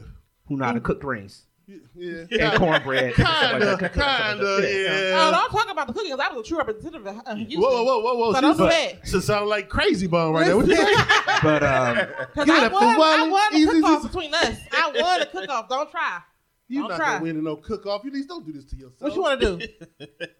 who 0.46 0.56
know 0.56 0.64
how 0.66 0.72
to 0.72 0.80
cook 0.80 1.00
greens 1.00 1.46
Yeah. 1.66 2.24
and 2.30 2.58
cornbread. 2.58 3.04
and 3.04 3.14
stuff 3.14 3.26
like 3.42 3.50
Kinda, 3.52 3.66
that. 3.76 3.92
kinda, 3.94 4.44
Oh, 4.46 4.58
yeah. 4.60 5.30
don't 5.30 5.50
talk 5.50 5.70
about 5.72 5.86
the 5.86 5.92
cooking. 5.94 6.10
'cause 6.10 6.20
I 6.20 6.32
was 6.34 6.44
a 6.46 6.48
true 6.48 6.58
representative 6.58 7.06
of 7.06 7.16
uh, 7.26 7.34
Houston. 7.36 7.60
Whoa, 7.60 7.82
whoa, 7.84 7.98
whoa, 8.00 8.02
whoa, 8.02 8.14
whoa! 8.16 8.32
So 8.32 8.36
She 8.36 8.40
don't 8.42 8.58
was- 8.58 8.58
sweat. 8.74 9.00
She 9.04 9.20
sound 9.20 9.48
like 9.48 9.70
Krayzie 9.70 10.10
Bone 10.10 10.34
right 10.34 10.44
there. 10.46 10.56
What 10.56 10.66
you 10.66 10.76
say? 10.76 10.84
But 11.42 11.62
um, 11.62 11.96
Because 12.34 12.48
I 12.48 12.68
won, 12.68 12.82
I 12.84 13.28
won 13.28 13.52
the 13.52 13.58
Easy, 13.58 13.70
cook-off 13.80 13.98
easy. 14.00 14.08
between 14.08 14.34
us. 14.34 14.56
I 14.72 14.92
won 15.00 15.20
the 15.20 15.26
cook-off. 15.26 15.68
Don't 15.68 15.90
try. 15.90 16.20
You 16.68 16.80
Don't 16.80 16.88
not 16.90 16.96
try. 16.96 17.08
gonna 17.12 17.22
win 17.22 17.36
in 17.38 17.44
no 17.44 17.56
cook 17.56 17.84
off. 17.86 18.02
You 18.04 18.10
just 18.10 18.28
don't 18.28 18.46
do 18.46 18.52
this 18.52 18.64
to 18.66 18.76
yourself. 18.76 19.00
What 19.00 19.14
you 19.14 19.20
want 19.22 19.40
to 19.40 19.56
do? 19.58 19.66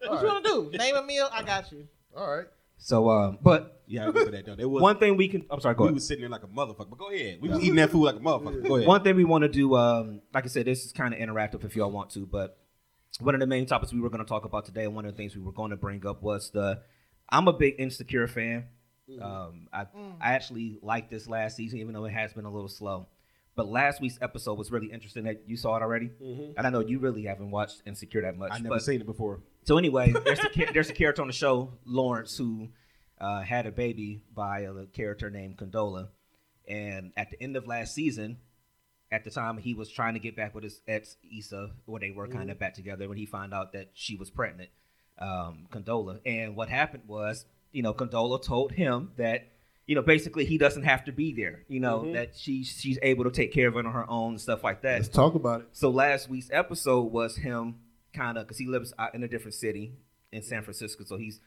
All 0.07 0.15
What 0.15 0.21
you 0.21 0.27
want 0.27 0.45
to 0.45 0.71
do? 0.71 0.77
Name 0.77 0.95
a 0.95 1.03
meal. 1.03 1.29
I 1.31 1.43
got 1.43 1.71
you. 1.71 1.87
All 2.17 2.37
right. 2.37 2.45
So 2.77 3.09
um, 3.09 3.39
but 3.41 3.75
Yeah, 3.87 4.03
I 4.03 4.05
remember 4.07 4.31
that 4.31 4.45
though. 4.45 4.55
There 4.55 4.69
was 4.69 4.81
one 4.81 4.97
thing 4.97 5.17
we 5.17 5.27
can. 5.27 5.45
I'm 5.49 5.59
sorry. 5.59 5.75
Go 5.75 5.83
we 5.83 5.87
ahead. 5.89 5.95
was 5.95 6.07
sitting 6.07 6.21
there 6.21 6.29
like 6.29 6.43
a 6.43 6.47
motherfucker. 6.47 6.89
But 6.89 6.97
go 6.97 7.11
ahead. 7.11 7.39
We 7.41 7.49
was 7.49 7.59
eating 7.59 7.75
that 7.75 7.91
food 7.91 8.05
like 8.05 8.15
a 8.15 8.19
motherfucker. 8.19 8.67
Go 8.67 8.75
ahead. 8.77 8.87
One 8.87 9.03
thing 9.03 9.15
we 9.15 9.23
want 9.23 9.43
to 9.43 9.47
do, 9.47 9.75
um, 9.75 10.21
like 10.33 10.45
I 10.45 10.47
said, 10.47 10.65
this 10.65 10.85
is 10.85 10.91
kind 10.91 11.13
of 11.13 11.19
interactive 11.19 11.63
if 11.63 11.75
y'all 11.75 11.91
want 11.91 12.09
to, 12.11 12.25
but 12.25 12.57
one 13.19 13.33
of 13.33 13.39
the 13.39 13.47
main 13.47 13.65
topics 13.65 13.93
we 13.93 14.01
were 14.01 14.09
going 14.09 14.23
to 14.23 14.27
talk 14.27 14.45
about 14.45 14.65
today, 14.65 14.85
and 14.85 14.95
one 14.95 15.05
of 15.05 15.11
the 15.11 15.17
things 15.17 15.35
we 15.35 15.41
were 15.41 15.51
going 15.51 15.71
to 15.71 15.77
bring 15.77 16.05
up 16.05 16.21
was 16.21 16.51
the. 16.51 16.81
I'm 17.29 17.47
a 17.47 17.53
big 17.53 17.75
Insecure 17.79 18.27
fan. 18.27 18.65
Um, 19.21 19.67
I 19.71 19.85
I 20.19 20.33
actually 20.33 20.79
liked 20.81 21.09
this 21.11 21.27
last 21.27 21.55
season, 21.55 21.79
even 21.79 21.93
though 21.93 22.05
it 22.05 22.13
has 22.13 22.33
been 22.33 22.45
a 22.45 22.51
little 22.51 22.69
slow. 22.69 23.07
But 23.55 23.67
last 23.67 24.01
week's 24.01 24.17
episode 24.21 24.57
was 24.57 24.69
really 24.71 24.91
interesting. 24.91 25.23
That 25.25 25.43
you 25.47 25.57
saw 25.57 25.77
it 25.77 25.81
already, 25.81 26.09
and 26.57 26.67
I 26.67 26.69
know 26.69 26.81
you 26.81 26.99
really 26.99 27.23
haven't 27.23 27.51
watched 27.51 27.83
Insecure 27.85 28.23
that 28.23 28.37
much. 28.37 28.51
I've 28.51 28.61
never 28.63 28.75
but, 28.75 28.83
seen 28.83 29.01
it 29.01 29.07
before. 29.07 29.41
So 29.65 29.79
anyway, 29.79 30.13
there's 30.23 30.39
a 30.39 30.71
there's 30.73 30.89
a 30.89 30.93
character 30.93 31.21
on 31.21 31.27
the 31.27 31.33
show, 31.33 31.73
Lawrence, 31.85 32.37
who 32.37 32.69
uh, 33.19 33.41
had 33.41 33.65
a 33.65 33.71
baby 33.71 34.21
by 34.33 34.59
a 34.61 34.85
character 34.85 35.31
named 35.31 35.57
Condola, 35.57 36.09
and 36.67 37.11
at 37.17 37.31
the 37.31 37.41
end 37.41 37.57
of 37.57 37.67
last 37.67 37.95
season, 37.95 38.37
at 39.11 39.23
the 39.23 39.31
time 39.31 39.57
he 39.57 39.73
was 39.73 39.89
trying 39.89 40.13
to 40.13 40.19
get 40.19 40.35
back 40.35 40.53
with 40.53 40.63
his 40.63 40.81
ex 40.87 41.17
Issa, 41.35 41.71
where 41.85 41.99
they 41.99 42.11
were 42.11 42.27
kind 42.27 42.51
of 42.51 42.59
back 42.59 42.75
together. 42.75 43.09
When 43.09 43.17
he 43.17 43.25
found 43.25 43.53
out 43.55 43.73
that 43.73 43.89
she 43.93 44.15
was 44.15 44.29
pregnant, 44.29 44.69
um, 45.17 45.65
Condola, 45.71 46.19
and 46.25 46.55
what 46.55 46.69
happened 46.69 47.03
was, 47.07 47.45
you 47.71 47.81
know, 47.81 47.93
Condola 47.93 48.41
told 48.41 48.71
him 48.71 49.11
that. 49.17 49.49
You 49.87 49.93
know, 49.93 50.01
basically, 50.01 50.45
he 50.45 50.57
doesn't 50.57 50.81
have 50.81 51.05
to 51.05 51.11
be 51.11 51.31
there. 51.31 51.63
You 51.67 51.79
know 51.79 52.11
that 52.13 52.35
she 52.35 52.63
she's 52.63 52.97
able 53.03 53.25
to 53.25 53.29
take 53.29 53.53
care 53.53 53.67
of 53.67 53.77
it 53.77 53.85
on 53.85 53.93
her 53.93 54.09
own 54.09 54.31
and 54.31 54.41
stuff 54.41 54.63
like 54.63 54.81
that. 54.81 54.95
Let's 54.95 55.09
talk 55.09 55.35
about 55.35 55.61
it. 55.61 55.67
So 55.73 55.91
last 55.91 56.27
week's 56.27 56.49
episode 56.51 57.11
was 57.11 57.35
him 57.37 57.75
kind 58.15 58.37
of 58.37 58.45
because 58.45 58.57
he 58.57 58.67
lives 58.67 58.93
in 59.13 59.23
a 59.23 59.27
different 59.27 59.53
city 59.53 59.93
in 60.31 60.41
San 60.41 60.63
Francisco, 60.63 61.03
so 61.05 61.17
he's 61.17 61.39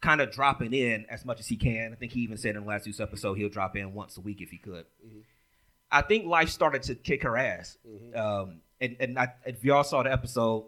kind 0.00 0.20
of 0.20 0.30
dropping 0.30 0.72
in 0.74 1.06
as 1.08 1.24
much 1.24 1.40
as 1.40 1.46
he 1.46 1.56
can. 1.56 1.92
I 1.92 1.96
think 1.96 2.12
he 2.12 2.20
even 2.20 2.36
said 2.36 2.56
in 2.56 2.62
the 2.62 2.68
last 2.68 2.86
week's 2.86 3.00
episode 3.00 3.34
he'll 3.34 3.48
drop 3.48 3.76
in 3.76 3.94
once 3.94 4.16
a 4.16 4.20
week 4.20 4.40
if 4.40 4.50
he 4.50 4.58
could. 4.58 4.84
I 5.90 6.02
think 6.02 6.26
life 6.26 6.48
started 6.50 6.82
to 6.84 6.94
kick 6.94 7.22
her 7.22 7.36
ass, 7.36 7.78
um, 8.14 8.60
and 8.80 8.96
and 9.00 9.18
I, 9.18 9.28
if 9.46 9.62
y'all 9.64 9.84
saw 9.84 10.02
the 10.02 10.12
episode, 10.12 10.66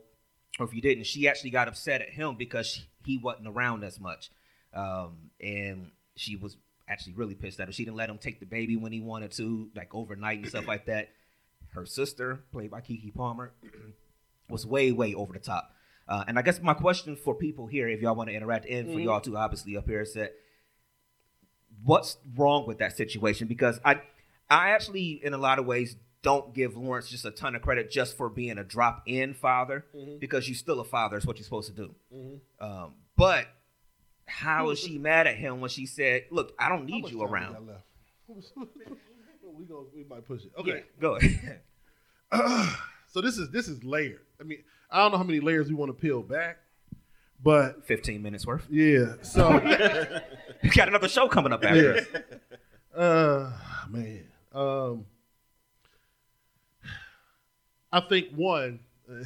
or 0.58 0.66
if 0.66 0.74
you 0.74 0.80
didn't, 0.80 1.04
she 1.04 1.28
actually 1.28 1.50
got 1.50 1.68
upset 1.68 2.00
at 2.00 2.10
him 2.10 2.36
because 2.36 2.66
she, 2.66 2.82
he 3.04 3.18
wasn't 3.18 3.48
around 3.48 3.82
as 3.84 3.98
much, 3.98 4.30
um, 4.72 5.30
and 5.40 5.90
she 6.14 6.36
was 6.36 6.56
actually 6.88 7.14
really 7.14 7.34
pissed 7.34 7.58
at 7.60 7.66
him. 7.66 7.72
She 7.72 7.84
didn't 7.84 7.96
let 7.96 8.08
him 8.08 8.18
take 8.18 8.38
the 8.38 8.46
baby 8.46 8.76
when 8.76 8.92
he 8.92 9.00
wanted 9.00 9.32
to, 9.32 9.68
like 9.74 9.94
overnight 9.94 10.38
and 10.38 10.48
stuff 10.48 10.68
like 10.68 10.86
that. 10.86 11.08
Her 11.74 11.84
sister, 11.84 12.44
played 12.52 12.70
by 12.70 12.80
Keke 12.80 13.12
Palmer, 13.14 13.52
was 14.48 14.66
way, 14.66 14.92
way 14.92 15.14
over 15.14 15.32
the 15.32 15.38
top. 15.38 15.72
Uh, 16.08 16.24
and 16.28 16.38
I 16.38 16.42
guess 16.42 16.60
my 16.62 16.74
question 16.74 17.16
for 17.16 17.34
people 17.34 17.66
here, 17.66 17.88
if 17.88 18.00
y'all 18.00 18.14
want 18.14 18.30
to 18.30 18.34
interact, 18.36 18.66
and 18.68 18.92
for 18.92 19.00
y'all 19.00 19.20
too, 19.20 19.36
obviously 19.36 19.76
up 19.76 19.86
here, 19.88 20.02
is 20.02 20.14
that 20.14 20.34
what's 21.82 22.16
wrong 22.36 22.66
with 22.66 22.78
that 22.78 22.96
situation? 22.96 23.48
Because 23.48 23.80
I, 23.84 23.96
I 24.48 24.70
actually, 24.70 25.20
in 25.24 25.34
a 25.34 25.38
lot 25.38 25.58
of 25.58 25.66
ways, 25.66 25.96
don't 26.22 26.54
give 26.54 26.76
Lawrence 26.76 27.08
just 27.08 27.24
a 27.24 27.30
ton 27.30 27.54
of 27.54 27.62
credit 27.62 27.90
just 27.90 28.16
for 28.16 28.28
being 28.28 28.58
a 28.58 28.64
drop-in 28.64 29.34
father, 29.34 29.84
because 30.20 30.48
you're 30.48 30.56
still 30.56 30.80
a 30.80 30.84
father. 30.84 31.16
Is 31.16 31.26
what 31.26 31.36
you're 31.38 31.44
supposed 31.44 31.74
to 31.74 31.88
do. 31.88 32.40
Um, 32.60 32.94
but 33.16 33.46
how 34.26 34.70
is 34.70 34.78
she 34.84 34.98
mad 34.98 35.26
at 35.26 35.36
him 35.36 35.60
when 35.60 35.70
she 35.70 35.86
said, 35.86 36.24
"Look, 36.30 36.52
I 36.58 36.68
don't 36.68 36.84
need 36.86 37.10
you 37.10 37.22
around"? 37.22 37.56
we 38.28 39.64
go. 39.66 39.86
We 39.94 40.04
might 40.04 40.26
push 40.26 40.42
it. 40.44 40.52
Okay, 40.58 40.70
Okay. 40.70 40.84
go 41.00 41.16
ahead. 41.16 41.60
So 43.16 43.22
this 43.22 43.38
is 43.38 43.48
this 43.50 43.66
is 43.66 43.82
layered. 43.82 44.20
I 44.38 44.44
mean, 44.44 44.58
I 44.90 44.98
don't 44.98 45.10
know 45.12 45.16
how 45.16 45.24
many 45.24 45.40
layers 45.40 45.68
we 45.70 45.74
want 45.74 45.88
to 45.88 45.94
peel 45.98 46.20
back, 46.22 46.58
but 47.42 47.86
Fifteen 47.86 48.20
minutes 48.22 48.46
worth. 48.46 48.66
yeah. 48.70 49.14
So 49.22 49.52
We 50.62 50.68
got 50.68 50.88
another 50.88 51.08
show 51.08 51.26
coming 51.26 51.50
up 51.50 51.64
after. 51.64 52.06
yeah. 52.94 53.00
Uh, 53.02 53.52
man. 53.88 54.24
Um, 54.52 55.06
I 57.90 58.00
think 58.00 58.32
one. 58.34 58.80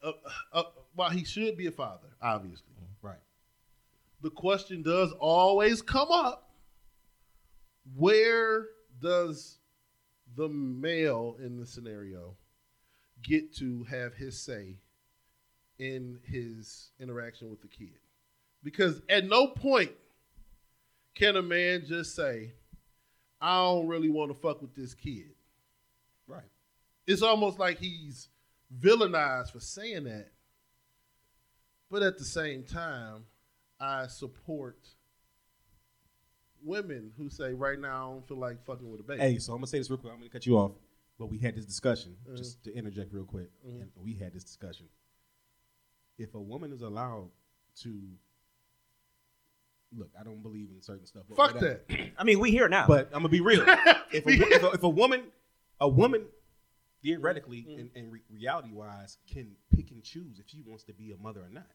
Uh, 0.00 0.12
uh, 0.52 0.62
while 0.94 1.10
he 1.10 1.24
should 1.24 1.56
be 1.56 1.66
a 1.66 1.72
father, 1.72 2.06
obviously, 2.22 2.64
Right. 3.02 3.18
the 4.22 4.30
question 4.30 4.80
does 4.80 5.10
always 5.18 5.82
come 5.82 6.06
up: 6.12 6.48
Where 7.96 8.66
does 9.02 9.57
the 10.38 10.48
male 10.48 11.36
in 11.44 11.58
the 11.58 11.66
scenario 11.66 12.36
get 13.22 13.52
to 13.56 13.82
have 13.90 14.14
his 14.14 14.40
say 14.40 14.76
in 15.80 16.20
his 16.24 16.90
interaction 17.00 17.50
with 17.50 17.60
the 17.60 17.66
kid? 17.66 17.98
Because 18.62 19.02
at 19.08 19.26
no 19.26 19.48
point 19.48 19.90
can 21.16 21.34
a 21.36 21.42
man 21.42 21.84
just 21.86 22.14
say, 22.14 22.52
I 23.40 23.56
don't 23.64 23.88
really 23.88 24.08
want 24.08 24.30
to 24.30 24.38
fuck 24.38 24.62
with 24.62 24.76
this 24.76 24.94
kid. 24.94 25.30
Right. 26.28 26.42
It's 27.06 27.22
almost 27.22 27.58
like 27.58 27.78
he's 27.78 28.28
villainized 28.78 29.50
for 29.50 29.60
saying 29.60 30.04
that. 30.04 30.28
But 31.90 32.02
at 32.04 32.16
the 32.16 32.24
same 32.24 32.62
time, 32.62 33.24
I 33.80 34.06
support 34.06 34.78
women 36.64 37.12
who 37.16 37.28
say, 37.30 37.52
right 37.54 37.78
now, 37.78 37.88
I 38.10 38.12
don't 38.14 38.28
feel 38.28 38.36
like 38.38 38.64
fucking 38.64 38.90
with 38.90 39.00
a 39.00 39.02
baby. 39.04 39.20
Hey, 39.20 39.38
so 39.38 39.52
I'm 39.52 39.58
gonna 39.58 39.66
say 39.68 39.78
this 39.78 39.90
real 39.90 39.98
quick. 39.98 40.12
I'm 40.12 40.18
gonna 40.18 40.30
cut 40.30 40.46
you 40.46 40.56
off, 40.58 40.72
but 41.18 41.26
we 41.26 41.38
had 41.38 41.54
this 41.56 41.64
discussion 41.66 42.16
Mhm. 42.28 42.36
just 42.36 42.62
to 42.64 42.74
interject 42.74 43.12
real 43.12 43.24
quick, 43.24 43.48
Mhm. 43.66 43.82
and 43.82 43.90
we 43.96 44.14
had 44.14 44.32
this 44.32 44.44
discussion. 44.44 44.88
If 46.18 46.34
a 46.34 46.40
woman 46.40 46.72
is 46.72 46.82
allowed 46.82 47.30
to 47.82 48.00
look, 49.96 50.10
I 50.18 50.22
don't 50.24 50.42
believe 50.42 50.68
in 50.70 50.82
certain 50.82 51.06
stuff. 51.06 51.24
But 51.28 51.36
Fuck 51.36 51.54
whatever. 51.54 51.80
that. 51.88 52.10
I 52.18 52.24
mean, 52.24 52.40
we 52.40 52.50
here 52.50 52.68
now. 52.68 52.86
But 52.86 53.06
I'm 53.06 53.20
gonna 53.20 53.28
be 53.28 53.40
real. 53.40 53.62
if, 54.12 54.26
a, 54.26 54.30
if, 54.30 54.62
a, 54.62 54.70
if 54.72 54.82
a 54.82 54.88
woman, 54.88 55.22
a 55.80 55.88
woman, 55.88 56.26
theoretically 57.02 57.62
Mhm. 57.62 57.78
and, 57.80 57.90
and 57.94 58.12
re- 58.12 58.22
reality 58.28 58.72
wise, 58.72 59.18
can 59.28 59.54
pick 59.74 59.90
and 59.92 60.02
choose 60.02 60.38
if 60.40 60.48
she 60.48 60.62
wants 60.66 60.82
to 60.84 60.92
be 60.92 61.12
a 61.12 61.16
mother 61.16 61.42
or 61.42 61.48
not, 61.48 61.70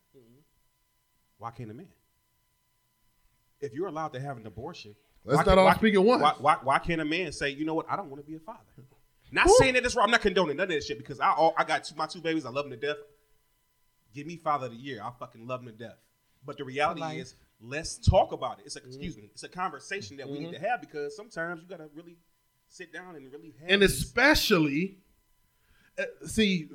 why 1.38 1.52
can't 1.52 1.72
a 1.72 1.74
man? 1.74 1.88
If 3.62 3.74
you're 3.74 3.88
allowed 3.88 4.14
to 4.14 4.20
have 4.20 4.38
an 4.38 4.46
abortion, 4.48 4.96
Let's 5.26 5.38
why 5.38 5.42
not 5.42 5.46
can't- 5.46 5.60
all 5.60 5.66
why- 5.66 5.76
speak 5.76 5.94
at 5.96 6.04
once. 6.04 6.22
Why, 6.22 6.34
why, 6.40 6.58
why 6.64 6.80
can't 6.80 7.00
a 7.02 7.06
man 7.06 7.32
say, 7.32 7.50
you 7.50 7.66
know 7.66 7.74
what, 7.76 7.86
I 7.90 7.96
don't 7.96 8.10
want 8.10 8.24
to 8.24 8.30
be 8.30 8.36
a 8.36 8.40
father? 8.40 8.60
Not 9.32 9.48
Woo. 9.48 9.56
saying 9.58 9.74
that 9.76 9.86
it's 9.86 9.96
wrong. 9.96 10.06
I'm 10.06 10.12
not 10.12 10.22
condoning 10.22 10.58
none 10.58 10.66
of 10.66 10.70
that 10.70 10.84
shit 10.84 10.98
because 10.98 11.20
I 11.20 11.32
all, 11.32 11.54
I 11.58 11.64
got 11.64 11.84
two, 11.86 11.96
my 11.96 12.06
two 12.06 12.22
babies. 12.22 12.46
I 12.46 12.50
love 12.50 12.66
them 12.70 12.80
to 12.80 12.88
death. 12.88 12.98
Give 14.14 14.28
me 14.28 14.36
father 14.38 14.68
of 14.68 14.74
the 14.74 14.78
year. 14.78 15.02
I 15.04 15.12
fucking 15.18 15.48
love 15.48 15.64
them 15.66 15.76
to 15.76 15.84
death. 15.84 15.98
But 16.46 16.58
the 16.58 16.64
reality 16.66 17.02
life. 17.02 17.18
is, 17.20 17.36
let's 17.62 17.98
talk 17.98 18.32
about 18.32 18.60
it. 18.60 18.66
It's 18.66 18.76
a 18.76 18.82
Mm-hmm. 18.82 18.90
excuse 18.90 19.18
me. 19.18 19.30
It's 19.34 19.42
a 19.44 19.50
conversation 19.50 20.18
that 20.18 20.30
we 20.30 20.40
need 20.40 20.52
to 20.52 20.60
have 20.60 20.82
because 20.82 21.16
sometimes 21.16 21.62
you 21.64 21.68
gotta 21.68 21.90
really 21.96 22.18
sit 22.68 22.94
down 22.94 23.16
and 23.16 23.32
really 23.32 23.56
have. 23.62 23.70
and 23.72 23.82
these- 23.82 23.94
especially, 24.04 24.98
uh, 25.98 26.04
see, 26.26 26.70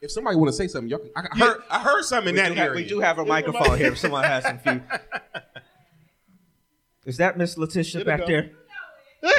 if 0.00 0.10
somebody 0.10 0.36
want 0.36 0.48
to 0.48 0.52
say 0.56 0.66
something, 0.68 0.88
y'all 0.88 1.00
can. 1.00 1.10
I, 1.14 1.20
I 1.20 1.24
Yeah. 1.36 1.44
heard 1.46 1.62
I 1.70 1.78
heard 1.80 2.04
something 2.04 2.32
we, 2.34 2.40
in 2.40 2.46
do 2.46 2.54
that 2.54 2.56
have, 2.58 2.66
area. 2.68 2.82
we 2.84 2.88
do 2.88 3.00
have 3.00 3.18
a 3.18 3.24
microphone 3.26 3.76
here. 3.76 3.88
If 3.92 3.98
someone 3.98 4.24
has 4.24 4.44
some 4.44 4.58
few. 4.60 4.80
Is 7.08 7.16
that 7.16 7.38
Miss 7.38 7.56
Letitia 7.56 8.04
back 8.04 8.20
go. 8.20 8.26
there? 8.26 8.50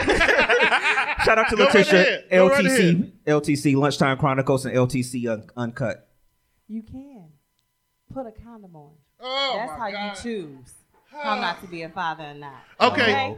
Shout 1.24 1.38
out 1.38 1.49
to 1.49 1.55
Go 1.55 1.65
right 1.65 1.76
Letitia, 1.76 1.99
ahead. 2.01 2.26
Go 2.32 2.49
right 2.49 2.65
LTC, 2.65 3.11
LTC 3.28 3.76
Lunchtime 3.76 4.17
Chronicles, 4.17 4.65
and 4.65 4.76
LTC 4.76 5.28
Un- 5.32 5.47
Uncut. 5.55 6.07
You 6.67 6.82
can 6.82 7.28
put 8.11 8.26
a 8.26 8.32
condom 8.32 8.76
on. 8.76 8.91
oh 9.20 9.53
That's 9.55 9.72
how 9.80 9.91
God. 9.91 10.17
you 10.17 10.22
choose 10.24 10.74
how 11.11 11.36
not 11.36 11.61
to 11.61 11.67
be 11.67 11.84
a 11.84 11.89
father 11.89 12.24
or 12.24 12.34
not. 12.34 12.55
Okay. 12.82 13.03
Okay. 13.03 13.38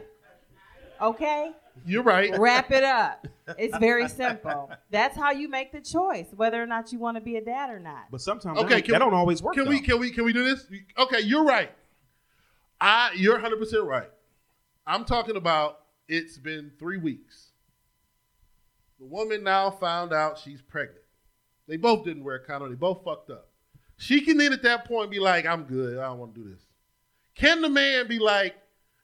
Okay? 1.02 1.50
You're 1.84 2.02
right. 2.02 2.36
Wrap 2.38 2.70
it 2.70 2.84
up. 2.84 3.26
It's 3.58 3.76
very 3.78 4.08
simple. 4.08 4.70
That's 4.90 5.14
how 5.16 5.32
you 5.32 5.46
make 5.48 5.72
the 5.72 5.80
choice 5.82 6.26
whether 6.34 6.62
or 6.62 6.66
not 6.66 6.90
you 6.90 6.98
want 6.98 7.16
to 7.18 7.20
be 7.20 7.36
a 7.36 7.44
dad 7.44 7.68
or 7.68 7.78
not. 7.80 8.04
But 8.10 8.22
sometimes 8.22 8.56
Okay, 8.60 8.76
that, 8.76 8.84
can 8.84 8.92
that 8.92 9.00
we- 9.00 9.04
don't 9.10 9.14
always 9.14 9.42
work. 9.42 9.54
Can 9.54 9.68
we 9.68 9.80
can 9.80 9.98
we 10.00 10.10
can 10.10 10.24
we 10.24 10.32
do 10.32 10.42
this? 10.44 10.64
Okay, 10.96 11.20
you're 11.20 11.44
right. 11.44 11.70
I 12.80 13.10
you're 13.14 13.34
100 13.34 13.58
percent 13.58 13.84
right. 13.84 14.08
I'm 14.86 15.04
talking 15.04 15.36
about 15.36 15.80
it's 16.08 16.38
been 16.38 16.72
three 16.78 16.98
weeks. 16.98 17.50
The 18.98 19.06
woman 19.06 19.42
now 19.42 19.70
found 19.70 20.12
out 20.12 20.38
she's 20.38 20.62
pregnant. 20.62 20.98
They 21.68 21.76
both 21.76 22.04
didn't 22.04 22.24
wear 22.24 22.36
a 22.36 22.40
condom. 22.44 22.70
They 22.70 22.76
both 22.76 23.04
fucked 23.04 23.30
up. 23.30 23.48
She 23.96 24.20
can 24.20 24.36
then 24.36 24.52
at 24.52 24.62
that 24.62 24.84
point 24.84 25.10
be 25.10 25.20
like, 25.20 25.46
"I'm 25.46 25.64
good. 25.64 25.98
I 25.98 26.06
don't 26.06 26.18
want 26.18 26.34
to 26.34 26.42
do 26.42 26.48
this." 26.50 26.60
Can 27.34 27.60
the 27.62 27.68
man 27.68 28.08
be 28.08 28.18
like, 28.18 28.56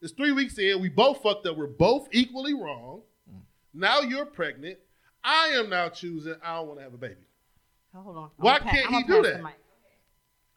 "It's 0.02 0.12
three 0.12 0.32
weeks 0.32 0.58
in. 0.58 0.80
We 0.80 0.88
both 0.88 1.22
fucked 1.22 1.46
up. 1.46 1.56
We're 1.56 1.66
both 1.66 2.08
equally 2.12 2.54
wrong. 2.54 3.02
Mm. 3.30 3.40
Now 3.74 4.00
you're 4.00 4.26
pregnant. 4.26 4.78
I 5.22 5.48
am 5.54 5.68
now 5.70 5.88
choosing. 5.88 6.36
I 6.42 6.56
don't 6.56 6.68
want 6.68 6.80
to 6.80 6.84
have 6.84 6.94
a 6.94 6.98
baby." 6.98 7.20
Hold 7.94 8.16
on. 8.16 8.30
Why 8.36 8.56
I'ma 8.56 8.64
pa- 8.64 8.70
can't 8.70 8.86
I'ma 8.88 8.98
he 8.98 9.04
do 9.04 9.22
that? 9.22 9.36
the 9.38 9.42
mic. 9.42 9.54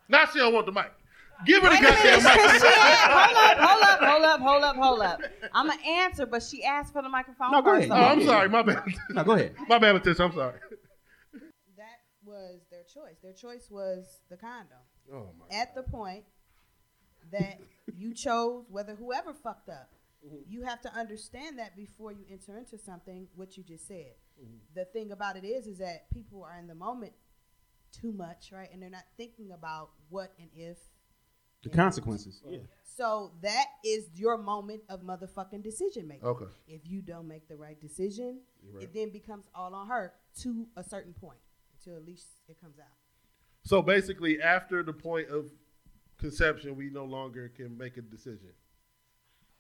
Now 0.10 0.26
she 0.26 0.40
don't 0.40 0.54
want 0.54 0.66
the 0.66 0.72
mic. 0.72 0.92
Give 1.46 1.64
her 1.64 1.70
the 1.70 1.76
Wait 1.76 1.80
a 1.80 1.82
minute, 1.82 2.04
goddamn 2.04 2.24
mic. 2.24 2.34
'cause 2.34 2.62
she 2.62 2.68
asked- 2.68 3.12
hold 3.12 3.38
up, 3.38 3.58
hold 3.60 3.84
up, 3.84 4.00
hold 4.00 4.24
up, 4.24 4.40
hold 4.42 4.64
up, 4.64 4.76
hold 4.76 5.02
up. 5.02 5.22
I'm 5.54 5.68
gonna 5.68 5.82
answer, 5.88 6.26
but 6.26 6.44
she 6.44 6.64
asked 6.64 6.94
for 6.94 7.02
the 7.02 7.10
microphone 7.10 7.52
No, 7.52 7.62
go 7.62 7.74
ahead. 7.76 7.90
Oh, 7.92 7.96
I'm 7.96 8.24
sorry. 8.24 8.50
My 8.50 8.62
bad. 8.64 8.84
No, 9.10 9.24
go 9.24 9.32
ahead. 9.34 9.56
My 9.68 9.80
bad, 9.80 9.94
Letitia. 9.96 10.26
I'm 10.26 10.34
sorry. 10.34 10.60
that 11.78 12.00
was 12.24 12.62
their 12.70 12.84
choice. 12.84 13.18
Their 13.24 13.34
choice 13.34 13.70
was 13.70 14.22
the 14.30 14.38
condom. 14.38 14.78
Oh 15.14 15.34
my. 15.40 15.56
At 15.56 15.74
the 15.76 15.84
point 15.84 16.26
that 17.32 17.60
you 17.96 18.14
chose 18.14 18.66
whether 18.70 18.96
whoever 18.96 19.34
fucked 19.34 19.70
up, 19.70 19.90
Mm-hmm. 20.24 20.36
you 20.52 20.62
have 20.62 20.80
to 20.82 20.94
understand 20.94 21.58
that 21.58 21.76
before 21.76 22.12
you 22.12 22.24
enter 22.30 22.56
into 22.56 22.78
something. 22.78 23.28
What 23.36 23.58
you 23.58 23.64
just 23.64 23.88
said. 23.88 24.14
Mm-hmm. 24.40 24.58
The 24.76 24.86
thing 24.86 25.12
about 25.12 25.36
it 25.36 25.44
is, 25.44 25.66
is 25.66 25.80
that 25.80 26.12
people 26.12 26.44
are 26.44 26.60
in 26.60 26.68
the 26.68 26.76
moment 26.76 27.14
too 27.92 28.12
much, 28.14 28.52
right? 28.52 28.70
And 28.72 28.80
they're 28.84 28.92
not 28.92 29.06
thinking 29.18 29.52
about 29.52 29.90
what 30.10 30.32
and 30.40 30.50
if. 30.56 30.78
The 31.64 31.70
consequences. 31.70 32.42
Yeah. 32.48 32.60
So 32.98 33.32
that 33.42 33.66
is 33.86 34.10
your 34.16 34.38
moment 34.38 34.82
of 34.90 35.02
motherfucking 35.02 35.64
decision 35.64 36.08
making. 36.08 36.26
Okay. 36.26 36.46
If 36.68 36.82
you 36.86 37.02
don't 37.02 37.28
make 37.28 37.48
the 37.48 37.56
right 37.56 37.80
decision, 37.80 38.42
right. 38.74 38.84
it 38.84 38.94
then 38.94 39.12
becomes 39.12 39.46
all 39.56 39.74
on 39.74 39.88
her 39.88 40.14
to 40.42 40.68
a 40.76 40.84
certain 40.84 41.14
point 41.14 41.40
until 41.80 41.98
at 41.98 42.06
least 42.06 42.28
it 42.48 42.60
comes 42.60 42.80
out. 42.80 42.86
So 43.64 43.82
basically, 43.82 44.42
after 44.42 44.84
the 44.84 44.94
point 44.94 45.30
of 45.30 45.52
conception, 46.18 46.76
we 46.76 46.90
no 46.90 47.06
longer 47.06 47.50
can 47.50 47.78
make 47.78 47.98
a 47.98 48.02
decision. 48.02 48.50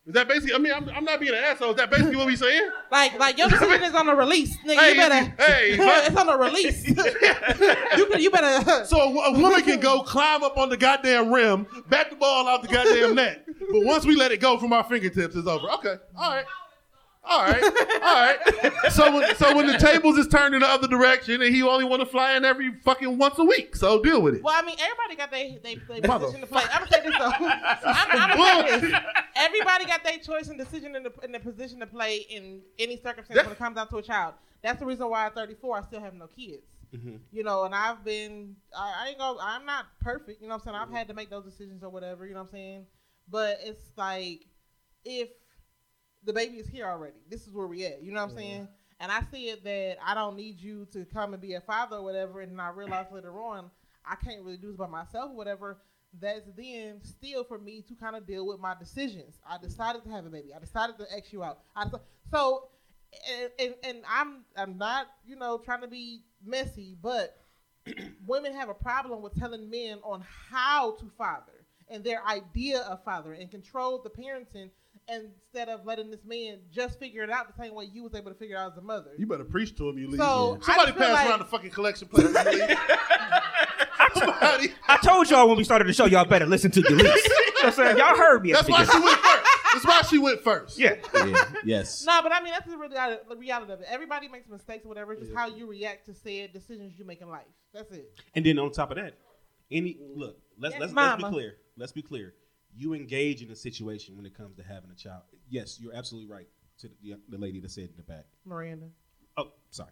Is 0.07 0.13
that 0.15 0.27
basically? 0.27 0.55
I 0.55 0.57
mean, 0.57 0.73
I'm, 0.73 0.89
I'm 0.89 1.05
not 1.05 1.19
being 1.19 1.33
an 1.33 1.43
asshole. 1.43 1.71
Is 1.71 1.77
that 1.77 1.91
basically 1.91 2.15
what 2.15 2.25
we 2.25 2.35
saying? 2.35 2.69
Like, 2.91 3.17
like 3.17 3.37
your 3.37 3.47
decision 3.47 3.83
is 3.83 3.95
on 3.95 4.09
a 4.09 4.15
release, 4.15 4.57
nigga. 4.65 4.75
Hey, 4.77 4.91
you 4.91 4.97
better. 4.97 5.33
hey, 5.37 5.77
it's 6.07 6.17
on 6.17 6.27
a 6.27 6.37
release. 6.37 6.85
you 7.97 8.17
you 8.17 8.29
better. 8.29 8.83
So 8.85 8.99
a, 8.99 9.29
a 9.29 9.39
woman 9.39 9.61
can 9.61 9.79
go 9.79 10.01
climb 10.03 10.43
up 10.43 10.57
on 10.57 10.67
the 10.67 10.75
goddamn 10.75 11.31
rim, 11.31 11.65
bat 11.87 12.09
the 12.09 12.17
ball 12.17 12.49
out 12.49 12.63
the 12.63 12.67
goddamn 12.67 13.15
net. 13.15 13.45
But 13.45 13.85
once 13.85 14.05
we 14.05 14.17
let 14.17 14.33
it 14.33 14.41
go 14.41 14.57
from 14.57 14.73
our 14.73 14.83
fingertips, 14.83 15.37
it's 15.37 15.47
over. 15.47 15.69
Okay, 15.69 15.95
all 16.17 16.31
right. 16.35 16.45
All 17.23 17.43
right, 17.43 17.63
all 17.63 17.69
right. 18.01 18.91
So 18.91 19.13
when, 19.15 19.35
so 19.35 19.55
when 19.55 19.67
the 19.67 19.77
tables 19.77 20.17
is 20.17 20.27
turned 20.27 20.55
in 20.55 20.61
the 20.61 20.67
other 20.67 20.87
direction, 20.87 21.41
and 21.41 21.53
he 21.53 21.61
only 21.61 21.85
want 21.85 22.01
to 22.01 22.05
fly 22.05 22.35
in 22.35 22.43
every 22.43 22.71
fucking 22.83 23.17
once 23.17 23.37
a 23.37 23.45
week, 23.45 23.75
so 23.75 24.01
deal 24.01 24.21
with 24.21 24.35
it. 24.35 24.43
Well, 24.43 24.55
I 24.57 24.65
mean, 24.65 24.75
everybody 24.79 25.15
got 25.15 25.29
their 25.29 25.59
they, 25.61 25.79
they 25.87 26.07
position 26.07 26.41
to 26.41 26.47
play. 26.47 26.63
I'm 26.71 26.79
gonna 26.79 26.91
say 26.91 27.01
this 27.03 27.17
though. 27.17 27.31
I'm, 27.39 28.31
I'm 28.31 28.37
gonna 28.37 28.69
say 28.69 28.79
this. 28.79 28.99
Everybody 29.35 29.85
got 29.85 30.03
their 30.03 30.17
choice 30.17 30.49
and 30.49 30.57
decision 30.57 30.95
in 30.95 31.03
the 31.03 31.13
in 31.23 31.31
the 31.31 31.39
position 31.39 31.79
to 31.79 31.87
play 31.87 32.25
in 32.29 32.61
any 32.79 32.97
circumstance 32.97 33.43
when 33.43 33.51
it 33.51 33.57
comes 33.59 33.75
down 33.75 33.87
to 33.89 33.97
a 33.97 34.01
child. 34.01 34.33
That's 34.63 34.79
the 34.79 34.85
reason 34.85 35.09
why 35.09 35.27
at 35.27 35.35
34 35.35 35.77
I 35.77 35.81
still 35.83 36.01
have 36.01 36.15
no 36.15 36.27
kids. 36.27 36.63
Mm-hmm. 36.93 37.17
You 37.31 37.43
know, 37.43 37.63
and 37.65 37.73
I've 37.73 38.03
been 38.03 38.55
I, 38.75 39.05
I 39.05 39.09
ain't 39.09 39.19
go 39.19 39.37
I'm 39.39 39.65
not 39.65 39.85
perfect. 40.01 40.41
You 40.41 40.47
know 40.47 40.55
what 40.55 40.61
I'm 40.61 40.65
saying? 40.65 40.75
I've 40.75 40.87
mm-hmm. 40.87 40.95
had 40.95 41.07
to 41.07 41.13
make 41.13 41.29
those 41.29 41.45
decisions 41.45 41.83
or 41.83 41.89
whatever. 41.89 42.25
You 42.25 42.33
know 42.33 42.41
what 42.41 42.47
I'm 42.47 42.53
saying? 42.53 42.85
But 43.29 43.59
it's 43.63 43.91
like 43.95 44.45
if 45.05 45.29
the 46.23 46.33
baby 46.33 46.57
is 46.57 46.67
here 46.67 46.85
already. 46.85 47.17
This 47.29 47.47
is 47.47 47.53
where 47.53 47.67
we 47.67 47.85
at. 47.85 48.03
You 48.03 48.11
know 48.11 48.21
what 48.21 48.31
I'm 48.31 48.37
saying? 48.37 48.67
And 48.99 49.11
I 49.11 49.21
see 49.31 49.49
it 49.49 49.63
that 49.63 49.97
I 50.05 50.13
don't 50.13 50.35
need 50.35 50.59
you 50.59 50.85
to 50.93 51.05
come 51.05 51.33
and 51.33 51.41
be 51.41 51.55
a 51.55 51.61
father 51.61 51.97
or 51.97 52.03
whatever. 52.03 52.41
And 52.41 52.61
I 52.61 52.69
realize 52.69 53.07
later 53.11 53.41
on 53.41 53.71
I 54.05 54.15
can't 54.15 54.43
really 54.43 54.57
do 54.57 54.67
this 54.67 54.77
by 54.77 54.87
myself 54.87 55.31
or 55.31 55.35
whatever. 55.35 55.77
That's 56.19 56.45
then 56.57 57.01
still 57.03 57.43
for 57.43 57.57
me 57.57 57.83
to 57.87 57.95
kind 57.95 58.15
of 58.15 58.27
deal 58.27 58.45
with 58.45 58.59
my 58.59 58.75
decisions. 58.77 59.39
I 59.47 59.57
decided 59.57 60.03
to 60.03 60.09
have 60.09 60.25
a 60.25 60.29
baby. 60.29 60.53
I 60.53 60.59
decided 60.59 60.97
to 60.99 61.05
X 61.15 61.31
you 61.31 61.43
out. 61.43 61.59
I 61.75 61.85
so, 62.29 62.69
and, 63.29 63.49
and, 63.59 63.75
and 63.83 63.97
I'm 64.09 64.43
I'm 64.57 64.77
not 64.77 65.07
you 65.25 65.35
know 65.35 65.57
trying 65.57 65.81
to 65.81 65.87
be 65.87 66.23
messy, 66.45 66.97
but 67.01 67.37
women 68.27 68.53
have 68.53 68.69
a 68.69 68.73
problem 68.73 69.21
with 69.21 69.33
telling 69.35 69.69
men 69.69 69.99
on 70.03 70.23
how 70.49 70.91
to 70.97 71.09
father 71.17 71.65
and 71.89 72.03
their 72.03 72.25
idea 72.27 72.81
of 72.81 73.03
father 73.03 73.33
and 73.33 73.49
control 73.49 74.01
the 74.01 74.09
parenting 74.09 74.69
instead 75.09 75.69
of 75.69 75.85
letting 75.85 76.09
this 76.09 76.23
man 76.25 76.59
just 76.71 76.99
figure 76.99 77.23
it 77.23 77.29
out 77.29 77.47
the 77.47 77.61
same 77.61 77.73
way 77.73 77.85
you 77.85 78.03
was 78.03 78.15
able 78.15 78.31
to 78.31 78.37
figure 78.37 78.55
it 78.55 78.59
out 78.59 78.71
as 78.71 78.77
a 78.77 78.81
mother. 78.81 79.11
You 79.17 79.27
better 79.27 79.43
preach 79.43 79.75
to 79.77 79.89
him, 79.89 79.97
you 79.97 80.07
leave. 80.07 80.19
So, 80.19 80.57
I 80.61 80.65
Somebody 80.65 80.91
pass 80.93 81.13
like- 81.13 81.29
around 81.29 81.39
the 81.39 81.45
fucking 81.45 81.71
collection 81.71 82.07
plate. 82.07 82.23
you 82.27 82.67
leave. 82.67 82.77
Somebody. 84.13 84.73
I 84.87 84.97
told 84.97 85.29
y'all 85.29 85.47
when 85.47 85.57
we 85.57 85.63
started 85.63 85.87
the 85.87 85.93
show, 85.93 86.05
y'all 86.05 86.25
better 86.25 86.45
listen 86.45 86.71
to 86.71 86.81
Delise. 86.81 86.97
you 86.97 87.03
know 87.03 87.09
what 87.13 87.65
I'm 87.65 87.71
saying? 87.71 87.97
Y'all 87.97 88.15
heard 88.17 88.43
me. 88.43 88.51
That's 88.51 88.69
why 88.69 88.83
she 88.83 88.99
went 88.99 89.17
first. 89.19 89.47
That's 89.73 89.85
why 89.85 90.01
she 90.09 90.17
went 90.17 90.41
first. 90.41 90.79
Yeah. 90.79 90.95
Yeah. 91.13 91.45
Yes. 91.63 92.03
No, 92.05 92.21
but 92.21 92.33
I 92.33 92.41
mean 92.43 92.51
that's 92.51 92.69
the 92.69 92.77
reality, 92.77 93.21
the 93.29 93.35
reality 93.37 93.71
of 93.71 93.81
it. 93.81 93.87
Everybody 93.89 94.27
makes 94.27 94.49
mistakes 94.49 94.85
or 94.85 94.89
whatever. 94.89 95.13
It's 95.13 95.21
just 95.21 95.33
how 95.35 95.47
you 95.47 95.65
react 95.67 96.07
to 96.07 96.13
said 96.13 96.51
decisions 96.53 96.93
you 96.97 97.05
make 97.05 97.21
in 97.21 97.29
life. 97.29 97.45
That's 97.73 97.91
it. 97.91 98.11
And 98.35 98.45
then 98.45 98.59
on 98.59 98.71
top 98.71 98.91
of 98.91 98.97
that, 98.97 99.13
any 99.71 99.97
look, 100.13 100.37
let's 100.59 100.73
Yes, 100.73 100.81
let's, 100.81 100.93
let's 100.93 101.23
be 101.23 101.29
clear. 101.29 101.55
Let's 101.77 101.91
be 101.93 102.01
clear. 102.01 102.33
You 102.75 102.93
engage 102.93 103.41
in 103.41 103.51
a 103.51 103.55
situation 103.55 104.15
when 104.15 104.25
it 104.25 104.35
comes 104.35 104.55
to 104.55 104.63
having 104.63 104.91
a 104.91 104.95
child. 104.95 105.23
Yes, 105.49 105.79
you're 105.79 105.93
absolutely 105.93 106.31
right. 106.31 106.47
To 106.79 106.89
the, 107.03 107.15
the 107.29 107.37
lady 107.37 107.59
that 107.59 107.69
said 107.69 107.89
in 107.89 107.97
the 107.97 108.03
back. 108.03 108.25
Miranda. 108.45 108.87
Oh, 109.37 109.51
sorry. 109.69 109.91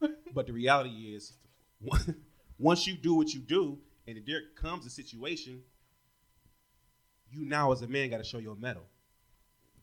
But 0.34 0.46
the 0.46 0.52
reality 0.52 1.14
is, 1.14 1.34
once 2.58 2.86
you 2.86 2.96
do 2.96 3.14
what 3.14 3.32
you 3.34 3.40
do, 3.40 3.78
and 4.06 4.20
there 4.26 4.40
comes 4.56 4.86
a 4.86 4.90
situation, 4.90 5.62
you 7.30 7.44
now 7.44 7.72
as 7.72 7.82
a 7.82 7.86
man 7.86 8.10
got 8.10 8.18
to 8.18 8.24
show 8.24 8.38
your 8.38 8.56
metal. 8.56 8.82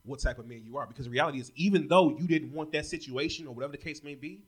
What 0.02 0.20
type 0.20 0.38
of 0.38 0.46
man 0.46 0.62
you 0.64 0.76
are? 0.76 0.86
Because 0.86 1.04
the 1.04 1.10
reality 1.10 1.40
is, 1.40 1.52
even 1.56 1.88
though 1.88 2.10
you 2.10 2.26
didn't 2.26 2.52
want 2.52 2.72
that 2.72 2.86
situation 2.86 3.46
or 3.46 3.54
whatever 3.54 3.72
the 3.72 3.78
case 3.78 4.02
may 4.02 4.14
be, 4.14 4.42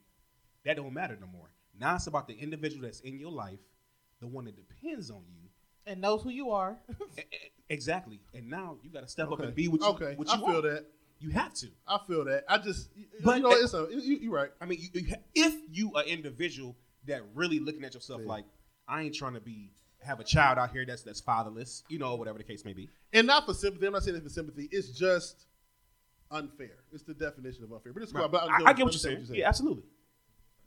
that 0.64 0.76
don't 0.76 0.92
matter 0.92 1.16
no 1.20 1.26
more. 1.26 1.50
Now 1.78 1.96
it's 1.96 2.06
about 2.06 2.26
the 2.26 2.34
individual 2.34 2.82
that's 2.82 3.00
in 3.00 3.18
your 3.18 3.32
life, 3.32 3.58
the 4.20 4.26
one 4.26 4.44
that 4.46 4.56
depends 4.56 5.10
on 5.10 5.22
you. 5.28 5.48
And 5.86 6.00
knows 6.00 6.22
who 6.22 6.30
you 6.30 6.50
are. 6.50 6.76
Exactly. 7.72 8.20
And 8.34 8.48
now 8.48 8.76
you 8.82 8.90
got 8.90 9.02
to 9.02 9.08
step 9.08 9.30
up 9.32 9.40
and 9.40 9.54
be 9.54 9.68
what 9.68 9.80
you, 9.80 9.86
Okay, 9.88 10.14
what 10.16 10.28
I 10.28 10.36
you 10.38 10.46
feel 10.46 10.58
are. 10.58 10.62
that. 10.74 10.86
You 11.18 11.30
have 11.30 11.54
to. 11.54 11.68
I 11.86 11.98
feel 12.06 12.24
that. 12.24 12.44
I 12.48 12.58
just, 12.58 12.90
you, 12.96 13.04
But- 13.24 13.36
you 13.36 13.42
know, 13.44 13.50
it's 13.52 13.74
a, 13.74 13.86
you, 13.90 14.16
you're 14.22 14.32
right. 14.32 14.50
I 14.60 14.66
mean, 14.66 14.78
you, 14.80 15.00
you, 15.00 15.14
if 15.34 15.54
you 15.70 15.92
an 15.94 16.06
individual 16.06 16.76
that 17.06 17.22
really 17.34 17.60
looking 17.60 17.84
at 17.84 17.94
yourself 17.94 18.20
Yeah. 18.22 18.28
like, 18.28 18.44
I 18.88 19.02
ain't 19.02 19.14
trying 19.14 19.34
to 19.34 19.40
be 19.40 19.70
have 20.02 20.18
a 20.18 20.24
child 20.24 20.58
out 20.58 20.72
here 20.72 20.84
that's 20.84 21.02
that's 21.04 21.20
fatherless, 21.20 21.84
you 21.88 21.96
know, 21.98 22.16
whatever 22.16 22.36
the 22.38 22.44
case 22.44 22.64
may 22.64 22.72
be. 22.72 22.88
And 23.12 23.24
not 23.26 23.46
for 23.46 23.54
sympathy. 23.54 23.86
I'm 23.86 23.92
not 23.92 24.02
saying 24.02 24.16
it 24.16 24.22
for 24.24 24.28
sympathy. 24.30 24.68
It's 24.72 24.88
just 24.88 25.46
unfair. 26.30 26.78
It's 26.92 27.04
the 27.04 27.14
definition 27.14 27.62
of 27.64 27.72
unfair. 27.72 27.92
But 27.92 28.02
it's 28.02 28.12
cool. 28.12 28.28
But 28.28 28.42
I, 28.50 28.70
I 28.70 28.72
get 28.72 28.84
what 28.84 28.92
you're 28.92 28.98
saying. 28.98 29.26
Yeah, 29.30 29.48
absolutely. 29.48 29.84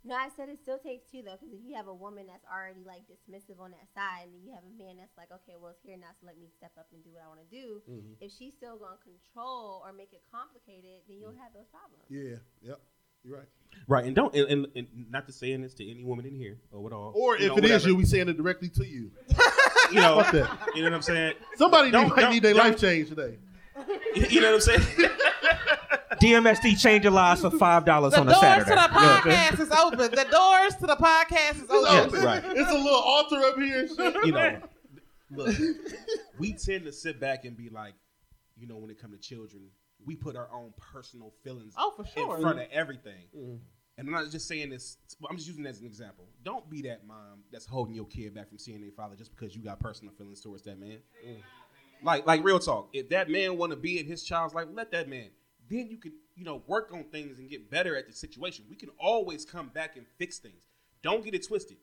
No, 0.06 0.14
I 0.14 0.30
said 0.38 0.50
it 0.50 0.62
still 0.62 0.78
takes 0.78 1.10
two 1.10 1.26
though, 1.26 1.34
because 1.34 1.50
if 1.50 1.66
you 1.66 1.74
have 1.74 1.88
a 1.90 1.94
woman 1.94 2.30
that's 2.30 2.46
already 2.46 2.86
like 2.86 3.10
dismissive 3.10 3.58
on 3.60 3.72
that 3.74 3.90
side, 3.98 4.30
and 4.30 4.34
then 4.38 4.42
you 4.46 4.54
have 4.54 4.62
a 4.62 4.76
man 4.78 5.02
that's 5.02 5.18
like, 5.18 5.34
okay, 5.34 5.58
well 5.58 5.74
it's 5.74 5.82
here 5.82 5.98
now, 5.98 6.14
so 6.22 6.30
let 6.30 6.38
me 6.38 6.46
step 6.56 6.72
up 6.78 6.86
and 6.94 7.04
do 7.04 7.10
what 7.18 7.26
I 7.26 7.28
want 7.28 7.42
to 7.42 7.50
do. 7.50 7.82
Mm-hmm. 7.90 8.22
If 8.22 8.32
she's 8.32 8.54
still 8.54 8.78
gonna 8.78 9.02
control 9.02 9.82
or 9.82 9.90
make 9.92 10.14
it 10.14 10.22
complicated, 10.30 11.02
then 11.10 11.18
you'll 11.18 11.34
have 11.42 11.58
those 11.58 11.66
problems. 11.74 12.06
Yeah. 12.08 12.38
Yep. 12.62 12.80
You're 13.26 13.38
right. 13.42 13.50
Right, 13.88 14.06
and 14.06 14.16
don't 14.16 14.34
and, 14.36 14.48
and, 14.48 14.68
and 14.76 14.88
not 15.10 15.26
to 15.26 15.34
saying 15.34 15.62
this 15.62 15.74
to 15.76 15.90
any 15.90 16.04
woman 16.04 16.26
in 16.26 16.36
here 16.36 16.62
or 16.72 16.80
what 16.82 16.94
all. 16.94 17.12
Or 17.16 17.36
if 17.36 17.50
know, 17.50 17.58
it 17.58 17.66
is 17.66 17.72
whatever. 17.72 17.88
you, 17.90 17.96
we 17.96 18.06
saying 18.06 18.30
it 18.30 18.38
directly 18.38 18.70
to 18.70 18.86
you. 18.86 19.10
you 19.92 20.00
know, 20.00 20.22
that. 20.22 20.70
you 20.76 20.84
know 20.84 20.90
what 20.90 20.94
I'm 20.94 21.02
saying. 21.02 21.34
Somebody 21.58 21.90
Don't- 21.90 22.10
might 22.10 22.22
don't- 22.22 22.32
need 22.32 22.44
their 22.44 22.54
life 22.54 22.78
change 22.80 23.10
today. 23.10 23.38
You 24.30 24.40
know 24.40 24.54
what 24.54 24.70
I'm 24.70 24.80
saying. 24.80 25.10
DMST 26.22 26.80
change 26.80 27.04
your 27.04 27.12
lives 27.14 27.42
for 27.42 27.52
five 27.52 27.86
dollars 27.86 28.14
on 28.14 28.28
a 28.30 28.34
Saturday. 28.36 28.70
The 28.70 28.76
doors 28.76 28.90
Saturday. 28.90 29.52
to 29.52 29.58
the 29.58 29.60
podcast 29.60 29.60
is 29.60 29.72
open. 29.72 30.12
The 30.12 30.28
doors 30.32 30.76
to 30.76 30.88
the 30.88 30.96
podcast 30.96 31.64
is 31.64 31.70
open. 31.70 32.16
open. 32.16 32.24
right. 32.26 32.44
it's 32.46 32.72
a 32.72 32.74
little 32.74 33.00
altar 33.00 33.36
up 33.44 33.56
here 33.58 33.80
and 33.82 33.90
shit. 33.90 34.26
you 34.26 34.32
know, 34.32 34.62
look, 35.32 35.56
we 36.40 36.54
tend 36.54 36.86
to 36.86 36.92
sit 36.94 37.20
back 37.20 37.46
and 37.46 37.58
be 37.58 37.70
like, 37.70 37.94
you 38.58 38.68
know, 38.68 38.78
when 38.78 38.90
it 38.90 39.00
comes 39.02 39.14
to 39.14 39.20
children, 39.20 39.64
we 40.06 40.16
put 40.16 40.36
our 40.36 40.48
own 40.54 40.74
personal 40.94 41.34
feelings 41.44 41.74
Oh, 41.78 41.92
for 41.96 42.06
sure. 42.06 42.36
in 42.36 42.42
front 42.42 42.60
of 42.60 42.68
everything. 42.72 43.26
Mm-hmm. 43.38 43.56
And 43.98 44.08
I'm 44.10 44.14
not 44.14 44.30
just 44.30 44.48
saying 44.48 44.70
this. 44.70 44.98
I'm 45.30 45.38
just 45.38 45.48
using 45.48 45.66
it 45.66 45.70
as 45.70 45.80
an 45.80 45.86
example. 45.86 46.28
Don't 46.44 46.70
be 46.70 46.82
that 46.84 47.06
mom 47.08 47.44
that's 47.52 47.66
holding 47.66 47.96
your 47.96 48.06
kid 48.06 48.34
back 48.36 48.50
from 48.50 48.58
seeing 48.58 48.82
their 48.82 48.92
father 48.92 49.16
just 49.16 49.34
because 49.36 49.56
you 49.56 49.64
got 49.64 49.80
personal 49.80 50.14
feelings 50.14 50.42
towards 50.42 50.64
that 50.64 50.78
man. 50.80 50.98
Mm. 51.26 51.38
Like, 52.04 52.28
like 52.28 52.44
real 52.44 52.60
talk. 52.60 52.90
If 52.94 53.10
that 53.10 53.30
man 53.30 53.58
want 53.58 53.72
to 53.72 53.78
be 53.78 54.00
in 54.00 54.06
his 54.06 54.24
child's 54.24 54.54
life, 54.54 54.68
let 54.74 54.92
that 54.92 55.08
man. 55.08 55.30
Then 55.70 55.90
you 55.90 55.98
can, 55.98 56.14
you 56.36 56.46
know, 56.46 56.64
work 56.68 56.92
on 56.94 57.06
things 57.06 57.40
and 57.40 57.50
get 57.50 57.72
better 57.72 57.96
at 57.96 58.08
the 58.08 58.14
situation. 58.14 58.66
We 58.70 58.76
can 58.76 58.90
always 59.00 59.46
come 59.46 59.70
back 59.70 59.96
and 59.96 60.06
fix 60.18 60.40
things. 60.40 60.62
Don't 61.02 61.24
get 61.24 61.34
it 61.34 61.48
twisted. 61.48 61.78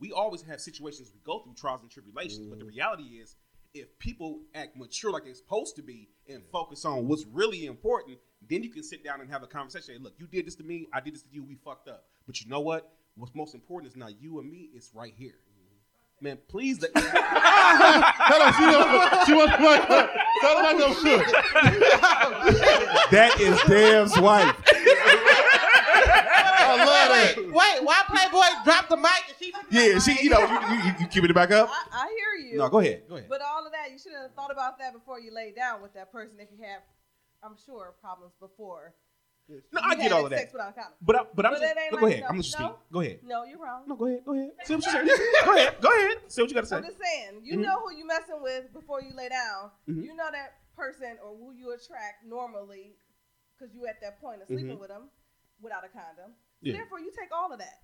We 0.00 0.12
always 0.12 0.42
have 0.42 0.60
situations 0.60 1.12
we 1.14 1.20
go 1.24 1.40
through 1.40 1.54
trials 1.54 1.82
and 1.82 1.90
tribulations, 1.90 2.46
but 2.46 2.58
the 2.58 2.64
mm-hmm. 2.64 2.76
reality 2.76 3.04
is, 3.20 3.36
if 3.72 3.96
people 3.98 4.40
act 4.54 4.76
mature 4.76 5.12
like 5.12 5.24
they're 5.24 5.34
supposed 5.34 5.76
to 5.76 5.82
be 5.82 6.08
and 6.28 6.42
focus 6.50 6.84
on 6.84 7.06
what's 7.06 7.24
really 7.26 7.66
important, 7.66 8.18
then 8.48 8.62
you 8.62 8.70
can 8.70 8.82
sit 8.82 9.04
down 9.04 9.20
and 9.20 9.30
have 9.30 9.42
a 9.42 9.46
conversation. 9.46 9.94
Hey, 9.94 10.00
look, 10.00 10.14
you 10.18 10.26
did 10.26 10.46
this 10.46 10.56
to 10.56 10.64
me, 10.64 10.88
I 10.92 11.00
did 11.00 11.14
this 11.14 11.22
to 11.22 11.28
you, 11.30 11.44
we 11.44 11.54
fucked 11.54 11.88
up. 11.88 12.04
But 12.26 12.40
you 12.40 12.48
know 12.48 12.60
what? 12.60 12.92
What's 13.16 13.34
most 13.34 13.54
important 13.54 13.92
is 13.92 13.96
not 13.96 14.20
you 14.20 14.40
and 14.40 14.50
me, 14.50 14.70
it's 14.74 14.92
right 14.94 15.14
here. 15.16 15.34
Man, 16.22 16.38
please 16.48 16.82
let 16.82 16.90
Hold 16.94 18.42
on, 18.42 18.52
she, 18.52 18.60
don't, 18.68 19.26
she 19.26 19.32
wants 19.32 19.56
to 19.56 19.62
Tell 20.40 20.56
her 20.58 20.64
I 20.64 20.74
go 20.76 20.92
shook. 20.92 21.24
That 23.10 23.40
is 23.40 23.58
Dam's 23.66 24.18
wife. 24.20 24.54
I 26.62 26.76
love 26.76 26.86
Wait, 26.86 27.08
that. 27.08 27.36
wait, 27.36 27.46
wait. 27.52 27.84
Why 27.84 28.02
Playboy 28.06 28.64
dropped 28.64 28.90
the 28.90 28.96
mic 28.96 29.24
and 29.28 29.36
she? 29.38 29.52
Yeah, 29.70 29.98
she, 29.98 30.22
you 30.22 30.30
know, 30.30 30.40
you, 30.40 30.76
you, 30.84 30.92
you 31.00 31.06
keeping 31.06 31.30
it 31.30 31.34
back 31.34 31.50
up? 31.50 31.68
I, 31.70 32.04
I 32.04 32.06
hear 32.08 32.52
you. 32.52 32.58
No, 32.58 32.68
go 32.68 32.78
ahead. 32.80 33.02
Go 33.08 33.16
ahead. 33.16 33.28
But 33.28 33.40
all 33.40 33.64
of 33.64 33.72
that, 33.72 33.90
you 33.90 33.98
should 33.98 34.12
have 34.12 34.32
thought 34.34 34.52
about 34.52 34.78
that 34.78 34.92
before 34.92 35.18
you 35.18 35.32
lay 35.34 35.52
down 35.52 35.80
with 35.82 35.94
that 35.94 36.12
person. 36.12 36.36
If 36.38 36.48
you 36.52 36.62
have, 36.64 36.82
I'm 37.42 37.56
sure, 37.64 37.94
problems 38.00 38.34
before. 38.38 38.92
No, 39.72 39.80
I 39.82 39.94
get 39.96 40.12
all 40.12 40.24
of 40.24 40.30
that. 40.30 40.52
But 41.02 41.16
I, 41.16 41.20
but 41.34 41.46
I'm 41.46 41.52
But 41.54 41.60
just, 41.60 41.74
go 41.90 41.96
like 41.96 42.04
ahead. 42.12 42.20
no- 42.22 42.26
I'm 42.28 42.36
just 42.42 42.58
no? 42.60 42.76
Go 42.92 43.00
ahead. 43.00 43.20
No, 43.24 43.44
you're 43.44 43.58
wrong. 43.58 43.82
No, 43.86 43.96
go 43.96 44.06
ahead. 44.06 44.24
Go 44.24 44.32
ahead. 44.34 44.50
Say 44.64 44.74
what 44.76 44.84
you 44.86 44.92
saying. 44.92 45.06
go 45.44 45.54
ahead. 45.56 45.74
Go 45.80 45.88
ahead. 45.88 46.16
Say 46.28 46.42
what 46.42 46.50
you 46.50 46.54
got 46.54 46.60
to 46.62 46.66
say. 46.66 46.76
I'm 46.76 46.84
just 46.84 46.98
saying, 46.98 47.40
you 47.44 47.58
Mhm. 47.58 47.62
know 47.62 47.80
who 47.80 47.96
you 47.96 48.06
messing 48.06 48.40
with 48.42 48.72
before 48.72 49.02
you 49.02 49.12
lay 49.14 49.28
down. 49.28 49.70
Mhm. 49.88 50.04
You 50.04 50.14
know 50.14 50.28
that 50.30 50.54
person 50.76 51.18
or 51.24 51.36
who 51.36 51.52
you 51.52 51.72
attract 51.72 52.24
normally 52.26 52.96
because 53.58 53.74
you 53.74 53.86
at 53.86 54.00
that 54.00 54.20
point 54.20 54.40
of 54.42 54.48
sleeping 54.48 54.76
Mhm. 54.76 54.80
with 54.80 54.88
them 54.88 55.10
without 55.60 55.84
a 55.84 55.88
condom. 55.88 56.32
Yeah. 56.62 56.74
Therefore, 56.74 57.00
you 57.00 57.10
take 57.18 57.30
all 57.32 57.52
of 57.52 57.58
that. 57.58 57.80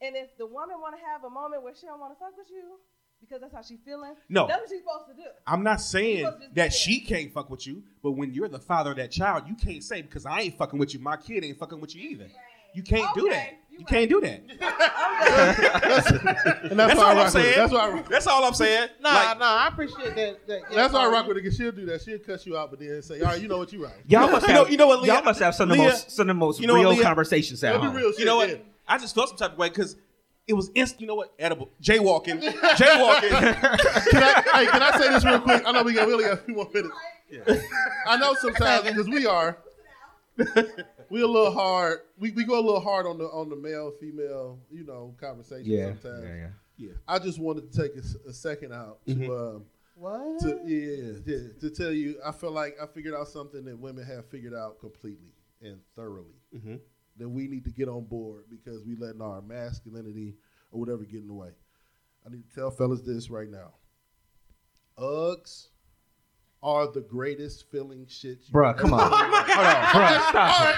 And 0.00 0.16
if 0.16 0.36
the 0.38 0.46
woman 0.46 0.80
want 0.80 0.96
to 0.98 1.04
have 1.04 1.24
a 1.24 1.30
moment 1.30 1.62
where 1.62 1.74
she 1.74 1.86
don't 1.86 2.00
want 2.00 2.12
to 2.14 2.18
fuck 2.18 2.36
with 2.36 2.48
you 2.50 2.80
because 3.20 3.40
that's 3.40 3.54
how 3.54 3.62
she 3.62 3.76
feeling, 3.84 4.14
No. 4.28 4.46
that's 4.46 4.60
what 4.62 4.70
she's 4.70 4.80
supposed 4.80 5.06
to 5.08 5.14
do. 5.14 5.28
I'm 5.46 5.62
not 5.62 5.80
saying 5.80 6.18
supposed 6.24 6.38
to 6.38 6.42
just 6.46 6.54
that 6.56 6.72
she 6.72 7.00
can't 7.00 7.32
fuck 7.32 7.50
with 7.50 7.66
you, 7.66 7.82
but 8.02 8.12
when 8.12 8.32
you're 8.32 8.48
the 8.48 8.58
father 8.58 8.90
of 8.90 8.96
that 8.96 9.10
child, 9.10 9.44
you 9.46 9.54
can't 9.54 9.84
say 9.84 10.02
because 10.02 10.26
I 10.26 10.40
ain't 10.40 10.58
fucking 10.58 10.78
with 10.78 10.94
you, 10.94 11.00
my 11.00 11.16
kid 11.16 11.44
ain't 11.44 11.58
fucking 11.58 11.80
with 11.80 11.94
you 11.94 12.10
either. 12.10 12.26
You 12.74 12.82
can't 12.82 13.12
do 13.14 13.28
that. 13.30 13.50
You 13.70 13.78
You 13.80 13.84
can't 13.84 14.08
do 14.10 14.20
that. 14.20 14.42
And 16.70 16.78
that's, 16.78 16.94
That's 16.94 17.00
all 17.00 17.10
I'm 17.10 17.16
with 17.24 17.30
saying. 17.32 17.54
That's 17.56 17.72
why 17.72 17.90
I. 17.90 18.02
That's 18.08 18.26
all 18.26 18.44
I'm 18.44 18.54
saying. 18.54 18.88
Nah, 19.00 19.10
Like, 19.12 19.38
nah, 19.38 19.44
I 19.56 19.68
appreciate 19.68 20.14
that. 20.14 20.46
that 20.46 20.60
yeah, 20.70 20.76
That's 20.76 20.92
why 20.94 21.04
I 21.04 21.08
rock 21.08 21.26
with 21.26 21.36
it. 21.38 21.44
Cause 21.44 21.56
she'll 21.56 21.72
do 21.72 21.86
that. 21.86 22.02
She'll 22.02 22.18
cut 22.18 22.44
you 22.46 22.56
out, 22.56 22.70
but 22.70 22.78
then 22.78 23.02
say, 23.02 23.20
"All 23.20 23.26
right, 23.28 23.40
you 23.40 23.48
know 23.48 23.58
what? 23.58 23.72
You 23.72 23.84
right." 23.84 23.92
Y'all 24.06 24.30
must 24.30 24.46
You 24.46 24.54
have, 24.54 24.64
know- 24.66 24.70
you 24.70 24.76
know 24.76 24.86
what, 24.86 25.02
Leah? 25.02 25.14
Y'all 25.14 25.22
must 25.24 25.40
have 25.40 25.54
some 25.54 25.70
of 25.70 25.76
the 25.76 25.82
most 25.82 26.10
some 26.10 26.24
of 26.24 26.26
the 26.28 26.34
most 26.34 26.60
you 26.60 26.66
know 26.66 26.74
real 26.74 26.90
Leah? 26.90 27.02
conversations 27.02 27.62
at 27.64 27.72
That'd 27.74 27.90
be 27.92 27.96
real 27.96 28.12
you 28.18 28.24
know 28.24 28.36
what? 28.36 28.48
yeah. 28.50 28.56
I 28.86 28.98
just 28.98 29.14
felt 29.14 29.28
some 29.30 29.38
type 29.38 29.52
of 29.52 29.58
way 29.58 29.68
because 29.68 29.96
it 30.46 30.54
was 30.54 30.70
instant. 30.74 31.00
You 31.02 31.06
know 31.06 31.14
what? 31.14 31.32
Edible. 31.38 31.70
Jaywalking. 31.82 32.40
Jaywalking. 32.42 33.30
Can 34.10 34.22
I, 34.22 34.42
hey, 34.54 34.66
can 34.66 34.82
I 34.82 34.98
say 34.98 35.08
this 35.10 35.24
real 35.24 35.40
quick? 35.40 35.62
I 35.64 35.72
know 35.72 35.82
we 35.82 35.94
got 35.94 36.06
we 36.06 36.12
only 36.14 36.24
got 36.24 36.34
a 36.34 36.36
few 36.38 36.54
more 36.54 36.68
minutes. 36.74 36.94
Yeah. 37.30 37.60
I 38.06 38.16
know 38.16 38.34
sometimes 38.34 38.84
because 38.88 39.08
we 39.08 39.26
are 39.26 39.56
we 41.10 41.20
a 41.22 41.26
little 41.26 41.52
hard. 41.52 42.00
We, 42.18 42.30
we 42.32 42.44
go 42.44 42.54
a 42.58 42.60
little 42.64 42.80
hard 42.80 43.06
on 43.06 43.18
the 43.18 43.24
on 43.26 43.48
the 43.48 43.56
male 43.56 43.92
female 44.00 44.58
you 44.70 44.84
know 44.84 45.14
conversation 45.20 45.64
Yeah, 45.70 45.92
sometimes. 46.00 46.24
yeah, 46.24 46.48
yeah. 46.76 46.92
I 47.06 47.18
just 47.18 47.38
wanted 47.38 47.70
to 47.72 47.82
take 47.82 47.92
a 48.26 48.32
second 48.32 48.72
out 48.72 48.98
to 49.06 49.36
um, 49.36 49.64
What? 49.94 50.40
to 50.40 50.60
yeah, 50.64 51.12
yeah 51.26 51.48
to 51.60 51.70
tell 51.70 51.92
you 51.92 52.16
I 52.24 52.32
feel 52.32 52.50
like 52.52 52.76
I 52.82 52.86
figured 52.86 53.14
out 53.14 53.28
something 53.28 53.64
that 53.66 53.78
women 53.78 54.04
have 54.06 54.26
figured 54.26 54.54
out 54.54 54.80
completely 54.80 55.32
and 55.62 55.78
thoroughly 55.94 56.34
Mhm. 56.56 56.80
That 57.20 57.28
we 57.28 57.46
need 57.46 57.64
to 57.64 57.70
get 57.70 57.88
on 57.88 58.04
board 58.04 58.44
because 58.50 58.82
we 58.84 58.96
letting 58.96 59.22
our 59.22 59.40
masculinity 59.42 60.34
or 60.72 60.80
whatever 60.80 61.04
get 61.04 61.20
in 61.20 61.26
the 61.28 61.32
way. 61.34 61.50
I 62.26 62.30
need 62.30 62.42
to 62.48 62.54
tell 62.54 62.70
fellas 62.70 63.02
this 63.02 63.30
right 63.30 63.48
now. 63.48 63.74
Uggs 64.98 65.68
are 66.62 66.90
the 66.92 67.00
greatest 67.00 67.70
feeling 67.70 68.06
shit. 68.08 68.38
You 68.46 68.52
Bruh, 68.52 68.76
come 68.76 68.92
on. 68.92 69.00
Oh 69.12 69.16
Hold 69.16 69.66
on, 69.66 69.84
Bruh, 69.84 70.28
stop 70.28 70.60
All 70.60 70.68
it. 70.68 70.76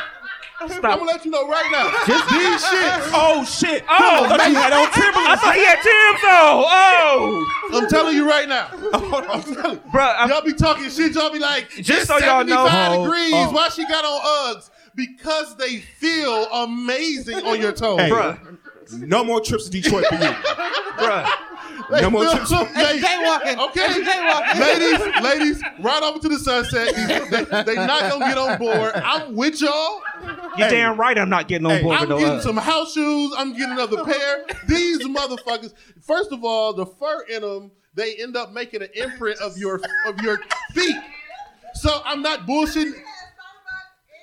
I'm 0.60 0.80
gonna 0.80 1.04
let 1.04 1.24
you 1.24 1.30
know 1.32 1.48
right 1.48 1.68
now. 1.72 1.90
Just 2.06 2.30
these 2.30 2.62
shits. 2.62 3.10
oh 3.12 3.44
shit. 3.44 3.82
Oh, 3.88 4.24
I 4.24 4.28
thought 4.36 4.48
you 4.48 4.54
had 4.54 4.72
on 4.72 4.86
I 4.86 4.90
Timberlands. 4.94 5.42
thought 5.42 5.54
he 5.56 5.64
had 5.64 5.82
Tim's 5.82 6.22
on. 6.22 6.64
Oh, 6.68 7.78
I'm 7.82 7.88
telling 7.88 8.16
you 8.16 8.28
right 8.28 8.48
now. 8.48 8.68
I'm 8.94 9.42
telling 9.42 9.76
you. 9.78 9.82
Bruh, 9.90 10.16
I'm- 10.18 10.28
y'all 10.30 10.42
be 10.42 10.52
talking 10.52 10.88
shit. 10.88 11.14
Y'all 11.14 11.32
be 11.32 11.40
like, 11.40 11.68
Just 11.70 11.90
it's 11.90 12.06
so 12.06 12.18
y'all 12.18 12.44
know- 12.44 12.64
75 12.68 12.98
Oh, 12.98 13.04
degrees. 13.04 13.32
oh. 13.34 13.50
Why 13.50 13.68
she 13.70 13.84
got 13.88 14.04
on 14.04 14.54
Uggs? 14.56 14.70
Because 14.94 15.56
they 15.56 15.78
feel 15.78 16.46
amazing 16.52 17.36
on 17.46 17.60
your 17.60 17.72
toes. 17.72 18.00
Hey, 18.00 18.10
bruh, 18.10 18.38
no 19.00 19.24
more 19.24 19.40
trips 19.40 19.64
to 19.64 19.70
Detroit 19.70 20.04
for 20.06 20.14
you. 20.16 20.20
bruh. 20.20 21.28
No 22.02 22.10
more 22.10 22.22
feel 22.24 22.32
trips. 22.32 22.50
amazing. 22.52 23.00
jaywalking. 23.02 23.68
Okay, 23.68 24.02
That's 24.02 24.08
jaywalking. 24.08 24.60
ladies, 24.60 25.22
ladies, 25.22 25.62
right 25.80 26.02
over 26.02 26.18
to 26.18 26.28
the 26.28 26.38
sunset. 26.38 26.94
They, 26.94 27.62
they 27.64 27.74
not 27.74 28.10
gonna 28.10 28.24
get 28.26 28.38
on 28.38 28.58
board. 28.58 28.92
I'm 28.94 29.34
with 29.34 29.60
y'all. 29.60 30.00
You're 30.56 30.68
Hey. 30.68 30.70
damn 30.70 30.98
right. 30.98 31.16
I'm 31.18 31.30
not 31.30 31.48
getting 31.48 31.66
on 31.66 31.72
Hey, 31.78 31.82
board 31.82 31.96
I'm 31.96 32.00
with 32.02 32.10
no 32.10 32.18
getting 32.18 32.38
Uggs. 32.38 32.42
some 32.42 32.56
house 32.58 32.92
shoes. 32.92 33.32
I'm 33.36 33.52
getting 33.52 33.72
another 33.72 34.04
pair. 34.04 34.44
These 34.68 35.00
motherfuckers. 35.06 35.72
First 36.02 36.32
of 36.32 36.44
all, 36.44 36.72
the 36.74 36.86
fur 36.86 37.22
in 37.30 37.40
them, 37.42 37.70
they 37.94 38.14
end 38.16 38.36
up 38.36 38.52
making 38.52 38.82
an 38.82 38.88
imprint 38.94 39.38
of 39.40 39.56
your 39.56 39.80
of 40.06 40.20
your 40.20 40.38
feet. 40.74 40.96
So 41.74 42.02
I'm 42.04 42.20
not 42.22 42.46
bullshitting. 42.46 42.92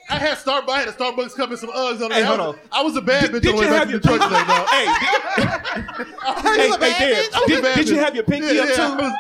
I 0.09 0.15
had 0.17 0.37
Starbucks. 0.37 0.69
I 0.69 0.79
had 0.79 0.87
a 0.87 0.91
Starbucks 0.91 1.35
cup 1.35 1.49
and 1.51 1.59
some 1.59 1.69
Uggs 1.71 2.03
on 2.03 2.11
Hey, 2.11 2.21
it. 2.21 2.23
I 2.23 2.25
hold 2.25 2.39
was, 2.39 2.47
on. 2.55 2.59
I 2.71 2.83
was 2.83 2.95
a 2.95 3.01
bad 3.01 3.29
bitch 3.29 3.41
Did 3.41 3.49
on 3.49 3.55
the 3.55 3.61
way 3.61 3.65
you 3.65 3.71
back 3.71 3.79
have 3.79 3.87
to 3.87 3.91
your 3.91 3.99
Detroit 3.99 4.21
today, 4.21 4.43
dog. 4.47 4.67
Hey, 4.69 4.85
hey, 6.57 6.67
was 6.67 6.75
hey, 6.75 6.79
bad 6.79 6.99
Dan, 6.99 7.23
bitch? 7.23 7.33
I 7.33 7.39
was 7.39 7.51
a 7.51 7.61
did, 7.61 7.75
did 7.75 7.89
you 7.89 7.97
have 7.99 8.15
your 8.15 8.23
pinky 8.23 8.55
Yeah, 8.55 8.61
up 8.63 8.69
yeah, 8.69 8.75
too? 8.75 9.03
Was- 9.03 9.13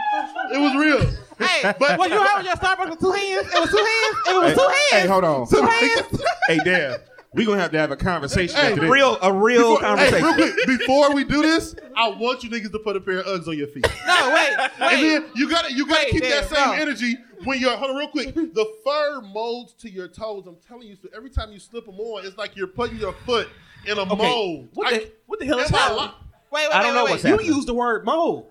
it 0.51 0.57
was 0.59 0.75
real. 0.75 1.05
Hey, 1.47 1.73
But- 1.79 1.97
what 1.99 2.09
you 2.09 2.17
have 2.17 2.37
with 2.37 2.47
your 2.47 2.55
Starbucks 2.55 2.89
with 2.89 2.99
two 2.99 3.11
hands? 3.11 3.47
It 3.53 3.59
was 3.59 3.69
two 3.69 3.77
hands. 3.77 4.15
It 4.27 4.35
was 4.35 4.49
Hey, 4.49 4.55
two 4.55 4.61
hands. 4.67 4.89
hey, 4.91 5.07
hold 5.07 5.23
on. 5.23 5.47
Two 5.47 5.61
hands. 5.61 6.23
hey, 6.47 6.57
Dan, 6.65 6.99
we 7.33 7.45
gonna 7.45 7.59
have 7.61 7.71
to 7.71 7.77
have 7.77 7.91
a 7.91 7.95
conversation 7.95 8.55
Hey, 8.55 8.69
after 8.69 8.81
this. 8.81 8.89
Real, 8.89 9.17
a 9.21 9.31
real 9.31 9.75
Before, 9.75 9.97
hey, 9.97 10.09
conversation. 10.11 10.23
real 10.25 10.33
quick, 10.53 10.67
before 10.79 11.13
we 11.13 11.23
do 11.23 11.41
this, 11.43 11.75
I 11.95 12.07
want 12.09 12.43
you 12.43 12.49
niggas 12.49 12.71
to 12.71 12.79
put 12.79 12.95
a 12.95 13.01
pair 13.01 13.19
of 13.19 13.25
Uggs 13.41 13.47
on 13.47 13.57
your 13.57 13.67
feet. 13.67 13.85
No, 14.07 14.31
wait, 14.33 14.57
And 14.79 15.01
wait. 15.01 15.01
then 15.01 15.25
you 15.35 15.49
gotta 15.49 15.71
you 15.73 15.85
gotta 15.87 16.05
Wait, 16.05 16.11
keep 16.11 16.23
that 16.23 16.49
same 16.49 16.67
no. 16.67 16.73
energy 16.73 17.17
when 17.45 17.59
you're 17.59 17.75
hold 17.77 17.91
on 17.91 17.97
real 17.97 18.07
quick. 18.07 18.33
The 18.35 18.65
fur 18.83 19.21
molds 19.21 19.73
to 19.73 19.89
your 19.89 20.07
toes. 20.07 20.45
I'm 20.47 20.57
telling 20.67 20.87
you, 20.87 20.95
so 21.01 21.07
every 21.15 21.29
time 21.29 21.51
you 21.51 21.59
slip 21.59 21.85
them 21.85 21.99
on, 21.99 22.25
it's 22.25 22.37
like 22.37 22.55
you're 22.55 22.67
putting 22.67 22.97
your 22.97 23.13
foot 23.25 23.47
in 23.85 23.97
a 23.97 24.05
mold. 24.05 24.69
What 24.73 24.93
I- 24.93 24.97
the, 24.97 25.11
what 25.27 25.39
the 25.39 25.45
hell 25.45 25.59
is 25.59 25.69
that's 25.69 25.81
happening? 25.81 26.11
Wait, 26.51 26.67
wait, 26.67 26.75
I 26.75 26.81
don't 26.81 26.87
wait, 26.91 26.95
know 26.95 27.03
wait, 27.05 27.11
what's 27.11 27.23
wait. 27.23 27.29
You 27.29 27.35
happening. 27.37 27.55
use 27.55 27.65
the 27.65 27.73
word 27.75 28.05
mold. 28.05 28.47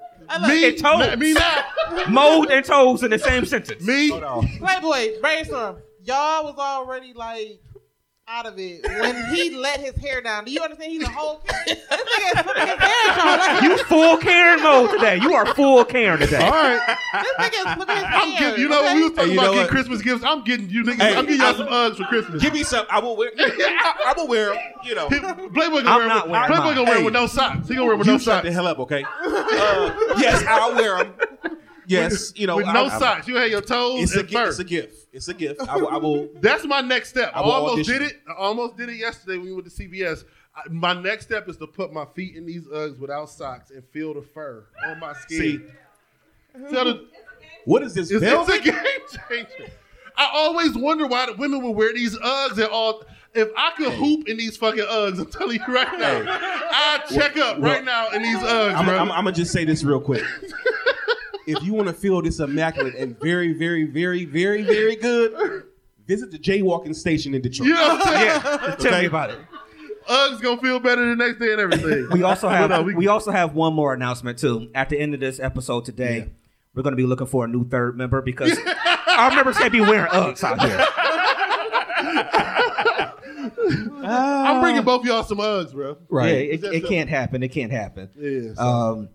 me, 0.47 0.65
It 0.65 0.79
toes. 0.79 1.17
me, 1.17 1.17
me 1.17 1.33
now, 1.35 1.65
Mold 2.09 2.51
and 2.51 2.65
toes 2.65 3.03
in 3.03 3.11
the 3.11 3.19
same 3.19 3.45
sentence. 3.45 3.85
me. 3.85 4.11
Hold 4.11 4.23
on. 4.23 4.47
Playboy, 4.59 5.21
brainstorm. 5.21 5.77
Y'all 6.05 6.45
was 6.45 6.55
already 6.59 7.13
like 7.13 7.61
out 8.31 8.47
of 8.47 8.59
it 8.59 8.83
when 8.85 9.35
he 9.35 9.51
let 9.57 9.81
his 9.81 9.97
hair 9.97 10.21
down. 10.21 10.45
Do 10.45 10.51
you 10.53 10.61
understand? 10.61 10.93
He's 10.93 11.03
a 11.03 11.09
whole 11.09 11.41
Karen. 11.47 11.65
This 11.67 11.99
nigga 11.99 12.31
is 12.33 12.69
his 12.69 12.79
hair, 12.79 13.17
y'all. 13.17 13.39
Like, 13.39 13.63
You 13.63 13.79
full 13.85 14.17
Karen 14.19 14.63
mode 14.63 14.91
today. 14.91 15.17
You 15.17 15.33
are 15.35 15.55
full 15.55 15.85
Karen 15.85 16.21
today. 16.21 16.37
All 16.45 16.51
right, 16.51 16.97
this 17.15 17.33
nigga 17.39 17.67
is 17.69 17.75
flipping 17.75 17.97
his 17.97 18.05
I'm 18.05 18.31
hair. 18.31 18.39
getting. 18.51 18.61
You 18.63 18.69
know, 18.69 18.85
okay? 18.85 18.95
we 18.95 19.03
was 19.05 19.13
talking 19.13 19.29
Hey, 19.31 19.33
you 19.35 19.39
about 19.39 19.45
know 19.47 19.53
getting 19.53 19.61
what? 19.63 19.71
Christmas 19.71 20.03
gifts. 20.03 20.25
I'm 20.25 20.45
getting 20.45 20.69
you 20.69 20.83
niggas. 20.85 21.01
Hey, 21.01 21.17
I'm 21.17 21.25
getting 21.25 21.41
y'all 21.41 21.55
some 21.55 21.69
Uggs 21.69 21.97
for 21.97 22.05
Christmas. 22.05 22.43
Give 22.43 22.53
me 22.53 22.63
some. 22.65 22.87
I 22.91 22.99
will 23.01 23.17
wear. 23.17 23.31
I, 23.39 24.03
I 24.09 24.13
will 24.17 24.29
wear 24.29 24.53
them. 24.55 24.63
You 24.85 24.95
know. 24.95 25.09
Playboy 25.09 25.83
gonna 25.83 25.91
I'm 25.91 25.99
wear 25.99 26.09
not 26.09 26.23
them. 26.25 26.31
wearing 26.33 26.47
Playboy 26.49 26.65
mine. 26.65 26.75
gonna 26.75 26.83
wear 26.85 26.93
'em 26.95 26.99
Hey. 26.99 27.05
with 27.05 27.15
no 27.15 27.27
socks. 27.27 27.69
He 27.69 27.75
gonna 27.75 27.85
wear 27.85 27.93
'em 27.95 27.99
with 27.99 28.07
you 28.09 28.13
no 28.15 28.19
shut 28.19 28.25
socks. 28.25 28.45
the 28.47 28.53
hell 28.53 28.67
up, 28.67 28.79
okay? 28.81 29.05
Uh, 29.25 29.95
yes, 30.19 30.45
I'll 30.47 30.75
wear 30.75 30.99
them. 31.05 31.15
Yes, 31.87 32.35
you 32.37 32.47
know. 32.47 32.57
with 32.57 32.67
no 32.67 32.85
I- 32.87 32.99
socks. 32.99 33.27
You 33.27 33.37
have 33.37 33.49
your 33.49 33.63
toes 33.63 34.03
It's 34.03 34.17
a, 34.17 34.21
and 34.21 34.29
gi- 34.29 34.35
fur. 34.35 34.49
it's 34.49 34.59
a 34.59 34.65
gift. 34.65 35.07
It's 35.19 35.27
a 35.29 35.35
gift. 35.35 35.61
I, 35.69 35.77
will- 35.77 35.89
I 35.89 35.97
will. 35.97 36.29
That's 36.41 36.65
my 36.65 36.81
next 36.81 37.09
step. 37.09 37.33
I 37.35 37.41
I 37.41 37.43
almost 37.43 37.73
audition. 37.73 37.93
did 37.95 38.03
it. 38.03 38.21
I 38.29 38.35
almost 38.35 38.77
did 38.77 38.89
it 38.89 38.95
yesterday 38.97 39.37
when 39.37 39.47
we 39.49 39.53
went 39.53 39.65
to 39.69 39.71
CVS. 39.73 40.23
I, 40.55 40.63
my 40.71 40.93
next 40.95 41.25
step 41.27 41.49
is 41.49 41.57
to 41.57 41.67
put 41.67 41.93
my 41.93 42.05
feet 42.15 42.37
in 42.37 42.47
these 42.47 42.67
Uggs 42.69 42.99
without 43.01 43.29
socks 43.29 43.71
and 43.73 43.83
feel 43.89 44.15
the 44.15 44.23
fur 44.23 44.65
on 44.87 45.01
my 45.01 45.13
skin. 45.15 45.39
See, 45.41 45.61
Tell 46.73 46.85
the, 46.85 47.09
what 47.65 47.83
is 47.83 47.95
this? 47.95 48.11
it's, 48.13 48.23
it's 48.25 48.49
a 48.49 48.61
game 48.61 48.75
changer. 49.29 49.73
I 50.17 50.31
always 50.33 50.77
wonder 50.77 51.07
why 51.07 51.27
the 51.27 51.33
women 51.35 51.63
would 51.63 51.77
wear 51.77 51.93
these 51.93 52.17
Uggs 52.17 52.53
and 52.59 52.69
all. 52.69 53.03
If 53.35 53.49
I 53.57 53.73
could 53.77 53.93
hoop 53.93 54.29
in 54.29 54.37
these 54.37 54.57
fucking 54.57 54.85
Uggs, 54.85 55.19
I'm 55.19 55.31
telling 55.31 55.59
you 55.61 55.67
right 55.75 55.99
now, 55.99 56.23
I 56.71 57.01
check 57.13 57.37
up 57.37 57.59
right 57.61 57.85
now 57.85 58.09
in 58.11 58.23
these 58.23 58.39
Uggs, 58.39 58.75
I'm, 58.75 58.85
bro. 58.87 58.97
I'm, 58.99 59.11
I'm 59.13 59.25
gonna 59.25 59.33
just 59.33 59.53
say 59.53 59.65
this 59.65 59.83
real 59.85 60.01
quick. 60.01 60.23
if 61.49 61.63
you 61.65 61.75
want 61.75 61.89
to 61.89 61.95
feel 61.95 62.23
this 62.23 62.41
immaculate 62.41 62.95
and 62.95 63.19
very, 63.21 63.53
very, 63.53 63.85
very, 63.85 64.25
very, 64.25 64.63
very 64.63 64.97
good, 64.97 65.65
visit 66.07 66.31
the 66.31 66.39
jaywalking 66.39 66.95
station 66.95 67.35
in 67.35 67.43
Detroit. 67.43 67.69
you 67.69 67.75
know 67.75 67.95
what 67.97 68.13
Yeah, 68.13 68.77
tell 68.79 69.01
me 69.01 69.07
about 69.07 69.31
it. 69.31 69.39
Uggs 70.09 70.41
gonna 70.41 70.61
feel 70.61 70.81
better 70.81 71.05
the 71.07 71.17
next 71.17 71.39
day 71.39 71.53
and 71.53 71.61
everything. 71.61 72.09
We 72.13 72.23
also 72.23 72.49
have 72.49 72.71
Hold 72.71 72.81
on, 72.81 72.87
we, 72.87 72.95
we- 72.95 73.09
also 73.09 73.31
have 73.31 73.55
one 73.55 73.75
more 73.75 73.93
announcement 73.93 74.39
too. 74.39 74.71
At 74.75 74.89
the 74.89 74.99
end 74.99 75.13
of 75.15 75.21
this 75.21 75.39
episode 75.39 75.85
today, 75.85 76.31
we're 76.75 76.83
going 76.83 76.93
to 76.93 76.97
be 76.97 77.07
looking 77.07 77.27
for 77.27 77.45
a 77.45 77.49
new 77.49 77.69
third 77.69 77.97
member 77.99 78.23
because 78.23 78.57
our 79.09 79.31
members 79.35 79.59
can't 79.59 79.73
be 79.73 79.81
wearing 79.81 80.11
Uggs 80.11 80.45
out 80.45 80.63
here. 80.63 80.79
I'm 84.05 84.61
bringing 84.61 84.85
both 84.85 85.05
y'all 85.05 85.25
some 85.25 85.39
Uggs, 85.39 85.73
bro. 85.73 85.99
Right. 86.09 86.29
Yeah, 86.29 86.35
it, 86.55 86.65
it 86.65 86.87
can't 86.87 87.11
happen. 87.11 87.43
It 87.43 87.49
can't 87.49 87.73
happen. 87.73 88.11
Yeah. 88.17 88.55
so- 88.55 88.63
Um, 88.63 89.09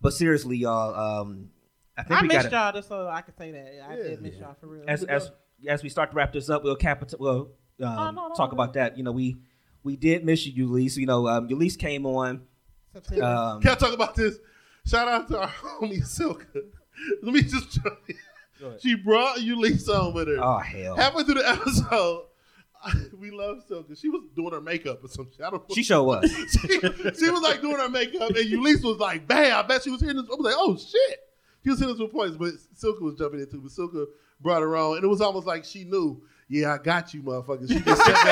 but 0.00 0.12
seriously, 0.12 0.58
y'all, 0.58 1.22
um, 1.22 1.50
I 1.98 2.02
think 2.04 2.18
I 2.18 2.22
we 2.22 2.28
missed 2.28 2.50
got 2.50 2.72
y'all 2.74 2.80
just 2.80 2.88
so 2.88 3.08
I 3.08 3.20
can 3.22 3.36
say 3.36 3.50
that. 3.52 3.66
I 3.88 3.96
Yeah. 3.96 4.02
did 4.02 4.22
miss 4.22 4.36
y'all 4.36 4.54
for 4.60 4.66
real. 4.68 4.84
as 4.88 5.02
as 5.04 5.30
as 5.68 5.82
we 5.82 5.88
start 5.88 6.10
to 6.12 6.16
wrap 6.16 6.32
this 6.32 6.48
up, 6.48 6.62
we'll 6.64 6.76
capital 6.76 7.18
we'll 7.20 7.86
um, 7.86 8.14
no, 8.14 8.28
no, 8.28 8.34
talk 8.34 8.50
no. 8.50 8.54
about 8.56 8.72
that. 8.74 8.96
You 8.96 9.02
know, 9.04 9.12
we 9.12 9.36
we 9.82 9.96
did 9.96 10.24
miss 10.24 10.46
you, 10.46 10.52
Ulysses. 10.66 10.98
You 10.98 11.06
know, 11.06 11.26
um, 11.28 11.48
Ulysses 11.48 11.76
came 11.76 12.06
on. 12.06 12.42
Um, 12.94 13.60
Can 13.60 13.70
I 13.70 13.74
talk 13.74 13.92
about 13.92 14.14
this? 14.14 14.38
Shout 14.86 15.06
out 15.08 15.28
to 15.28 15.40
our 15.40 15.48
homie 15.80 16.00
Silka. 16.02 16.62
Let 17.22 17.34
me 17.34 17.42
just 17.42 17.80
tell 17.82 17.96
you. 18.06 18.14
She 18.80 18.94
brought 18.96 19.40
Ulysses 19.40 19.88
on 19.88 20.14
with 20.14 20.28
her. 20.28 20.38
oh 20.42 20.58
hell, 20.58 20.96
Halfway 20.96 21.22
through 21.24 21.34
the 21.34 21.48
episode, 21.48 22.24
we 23.18 23.30
love 23.30 23.58
Silka. 23.70 23.96
She 24.00 24.08
was 24.08 24.22
doing 24.34 24.52
her 24.52 24.60
makeup 24.60 25.04
or 25.04 25.08
some 25.08 25.28
shit. 25.30 25.44
I 25.46 25.50
don't 25.50 25.68
know. 25.68 25.74
she 25.74 25.82
show 25.84 26.02
was. 26.02 26.28
she, 26.62 26.68
she 26.68 27.30
was 27.30 27.42
like 27.42 27.60
doing 27.60 27.76
her 27.76 27.88
makeup, 27.88 28.30
and 28.30 28.44
Ulysses 28.44 28.82
was 28.84 28.98
like, 28.98 29.28
"Bam!" 29.28 29.56
I 29.58 29.62
bet 29.66 29.84
she 29.84 29.90
was 29.90 30.00
hearing 30.00 30.16
this. 30.16 30.26
I 30.26 30.34
was 30.34 30.40
like, 30.40 30.54
"Oh 30.56 30.76
shit!" 30.76 31.20
She 31.68 31.72
was 31.72 31.80
hitting 31.80 31.94
us 31.96 32.00
with 32.00 32.12
points, 32.12 32.34
but 32.38 32.54
Silka 32.82 33.02
was 33.02 33.14
jumping 33.16 33.40
in 33.40 33.46
too. 33.50 33.60
But 33.60 33.70
Silka 33.72 34.06
brought 34.40 34.62
her 34.62 34.74
on, 34.74 34.96
and 34.96 35.04
it 35.04 35.08
was 35.08 35.20
almost 35.20 35.46
like 35.46 35.66
she 35.66 35.84
knew. 35.84 36.22
Yeah, 36.48 36.72
I 36.72 36.78
got 36.78 37.12
you, 37.12 37.22
motherfucker. 37.22 37.68
She 37.68 37.78
just 37.80 38.02
sat 38.06 38.24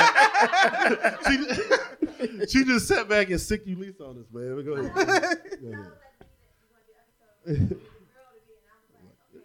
back. 0.89 1.23
she, 1.27 2.47
she 2.47 2.65
just 2.65 2.87
sat 2.87 3.07
back 3.07 3.29
and 3.29 3.39
sick 3.39 3.61
Ulysses 3.67 4.01
on 4.01 4.17
us, 4.17 4.25
man. 4.33 4.65
Go 4.65 4.73
ahead. 4.73 5.37
Go 5.61 5.71
ahead. 7.51 7.77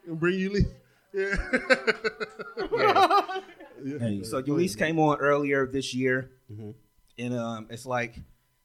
and 0.06 0.18
bring 0.18 0.38
Ulysses. 0.38 0.72
Yeah. 1.12 1.36
Hey, 3.98 4.22
so 4.22 4.38
Ulysses 4.38 4.76
came 4.76 4.98
on 4.98 5.18
earlier 5.18 5.66
this 5.66 5.92
year, 5.92 6.30
Mm-hmm. 6.50 6.70
and 7.18 7.34
um, 7.38 7.66
it's 7.68 7.84
like, 7.84 8.14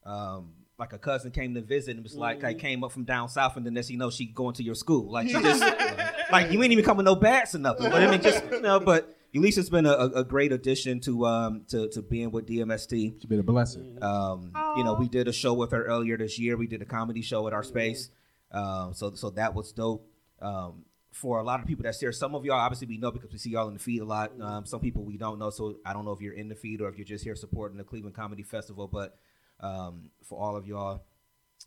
um, 0.05 0.53
like 0.79 0.93
a 0.93 0.99
cousin 0.99 1.31
came 1.31 1.53
to 1.55 1.61
visit, 1.61 1.91
and 1.91 1.99
it 1.99 2.03
was 2.03 2.15
like 2.15 2.43
I 2.43 2.51
Mm-hmm. 2.51 2.59
came 2.59 2.83
up 2.83 2.91
from 2.91 3.03
down 3.03 3.29
south, 3.29 3.57
and 3.57 3.65
then 3.65 3.73
next 3.73 3.89
you 3.89 3.97
know 3.97 4.09
she 4.09 4.25
going 4.25 4.53
to 4.55 4.63
your 4.63 4.75
school, 4.75 5.11
like 5.11 5.27
she 5.27 5.33
just, 5.33 5.61
like 6.31 6.51
you 6.51 6.61
ain't 6.63 6.71
even 6.71 6.85
coming 6.85 7.05
no 7.05 7.15
bats 7.15 7.55
or 7.55 7.59
nothing, 7.59 7.89
but 7.89 8.01
I 8.03 8.09
mean 8.11 8.21
just 8.21 8.43
you 8.51 8.61
know, 8.61 8.79
but 8.79 9.13
Ulysses 9.31 9.65
has 9.65 9.69
been 9.69 9.85
a, 9.85 9.91
a, 9.91 10.05
a 10.09 10.23
great 10.23 10.51
addition 10.51 10.99
to 11.01 11.25
um 11.25 11.63
to, 11.69 11.89
to 11.89 12.01
being 12.01 12.31
with 12.31 12.47
DMST. 12.47 13.13
She's 13.15 13.25
been 13.25 13.39
a 13.39 13.43
blessing. 13.43 13.97
Um, 14.01 14.51
you 14.77 14.83
know, 14.83 14.93
we 14.93 15.07
did 15.09 15.27
a 15.27 15.33
show 15.33 15.53
with 15.53 15.71
her 15.71 15.83
earlier 15.83 16.17
this 16.17 16.37
year. 16.39 16.55
We 16.57 16.67
did 16.67 16.81
a 16.81 16.85
comedy 16.85 17.21
show 17.21 17.47
at 17.47 17.53
our 17.53 17.63
space. 17.63 18.09
Um, 18.51 18.93
so 18.93 19.13
so 19.15 19.31
that 19.31 19.53
was 19.53 19.71
dope. 19.73 20.07
Um, 20.41 20.85
for 21.11 21.39
a 21.39 21.43
lot 21.43 21.59
of 21.59 21.65
people 21.65 21.83
that's 21.83 21.99
here, 21.99 22.11
some 22.11 22.35
of 22.35 22.45
y'all 22.45 22.59
obviously 22.59 22.85
we 22.87 22.97
know 22.99 23.09
because 23.11 23.31
we 23.31 23.39
see 23.39 23.49
y'all 23.49 23.67
in 23.67 23.73
the 23.73 23.79
feed 23.79 24.01
a 24.01 24.05
lot. 24.05 24.31
Um, 24.39 24.65
some 24.67 24.79
people 24.79 25.03
we 25.03 25.17
don't 25.17 25.39
know, 25.39 25.49
so 25.49 25.77
I 25.83 25.91
don't 25.93 26.05
know 26.05 26.11
if 26.11 26.21
you're 26.21 26.33
in 26.33 26.47
the 26.47 26.55
feed 26.55 26.79
or 26.81 26.87
if 26.89 26.97
you're 26.97 27.05
just 27.05 27.23
here 27.23 27.35
supporting 27.35 27.77
the 27.79 27.83
Cleveland 27.83 28.15
Comedy 28.15 28.43
Festival. 28.43 28.87
But 28.87 29.17
um, 29.59 30.11
for 30.27 30.39
all 30.41 30.55
of 30.55 30.65
y'all, 30.67 31.03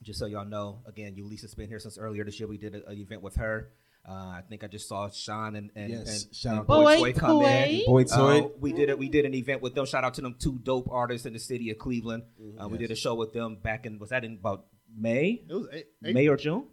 just 0.03 0.19
so 0.19 0.27
y'all 0.27 0.45
know, 0.45 0.81
again, 0.87 1.15
Ulysses 1.17 1.55
been 1.55 1.69
here 1.69 1.79
since 1.79 1.99
earlier 1.99 2.25
this 2.25 2.39
year. 2.41 2.49
We 2.49 2.59
did 2.59 2.75
an 2.75 2.83
event 2.89 3.23
with 3.23 3.37
her. 3.37 3.71
Uh, 4.09 4.13
I 4.13 4.43
think 4.49 4.65
I 4.65 4.67
just 4.67 4.89
saw 4.89 5.11
Sean 5.11 5.57
and 5.57 5.71
and, 5.77 5.91
Yes, 5.91 6.25
and, 6.25 6.35
shout 6.35 6.51
and 6.53 6.61
out 6.61 6.67
Boy 6.67 6.85
Boy 6.85 7.13
Toy 7.13 7.19
come 7.19 7.43
in. 7.43 7.85
Toy. 7.85 8.05
Uh, 8.11 8.49
we 8.59 8.73
did 8.73 8.89
it. 8.89 8.99
We 8.99 9.11
did 9.11 9.27
an 9.27 9.35
event 9.35 9.61
with 9.61 9.75
them. 9.75 9.85
Shout 9.85 10.05
out 10.05 10.15
to 10.15 10.23
them 10.23 10.37
two 10.39 10.59
dope 10.63 10.89
artists 10.91 11.27
in 11.27 11.35
the 11.35 11.39
city 11.39 11.71
of 11.71 11.77
Cleveland. 11.79 12.23
Uh, 12.59 12.67
We 12.69 12.79
Yes. 12.79 12.89
did 12.89 12.91
a 12.93 12.97
show 12.97 13.15
with 13.15 13.35
them 13.35 13.57
back 13.57 13.85
in 13.85 13.99
was 13.99 14.09
that 14.09 14.25
in 14.25 14.35
about 14.41 14.67
May, 14.97 15.45
It 15.49 15.53
was 15.53 15.69
a- 15.73 16.13
May 16.13 16.27
or 16.29 16.37
June? 16.39 16.65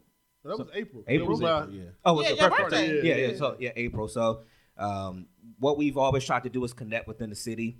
That 0.45 0.57
was 0.57 0.69
April. 0.73 1.03
April? 1.05 1.27
It 1.27 1.29
was 1.29 1.41
my- 1.41 1.67
yeah. 1.67 1.83
Oh, 2.05 2.19
it 2.21 2.23
Yeah, 2.23 2.29
your 2.29 2.37
the 2.37 2.55
first 2.55 2.61
birthday. 2.71 2.95
Yeah, 2.95 3.15
yeah, 3.15 3.27
Yeah. 3.27 3.37
So 3.37 3.55
yeah, 3.59 3.71
April. 3.75 4.07
So 4.07 4.43
um, 4.77 5.27
what 5.59 5.77
we've 5.77 5.97
always 5.97 6.23
tried 6.23 6.43
to 6.43 6.49
do 6.49 6.63
is 6.63 6.71
connect 6.71 7.07
within 7.09 7.29
the 7.29 7.35
city. 7.35 7.79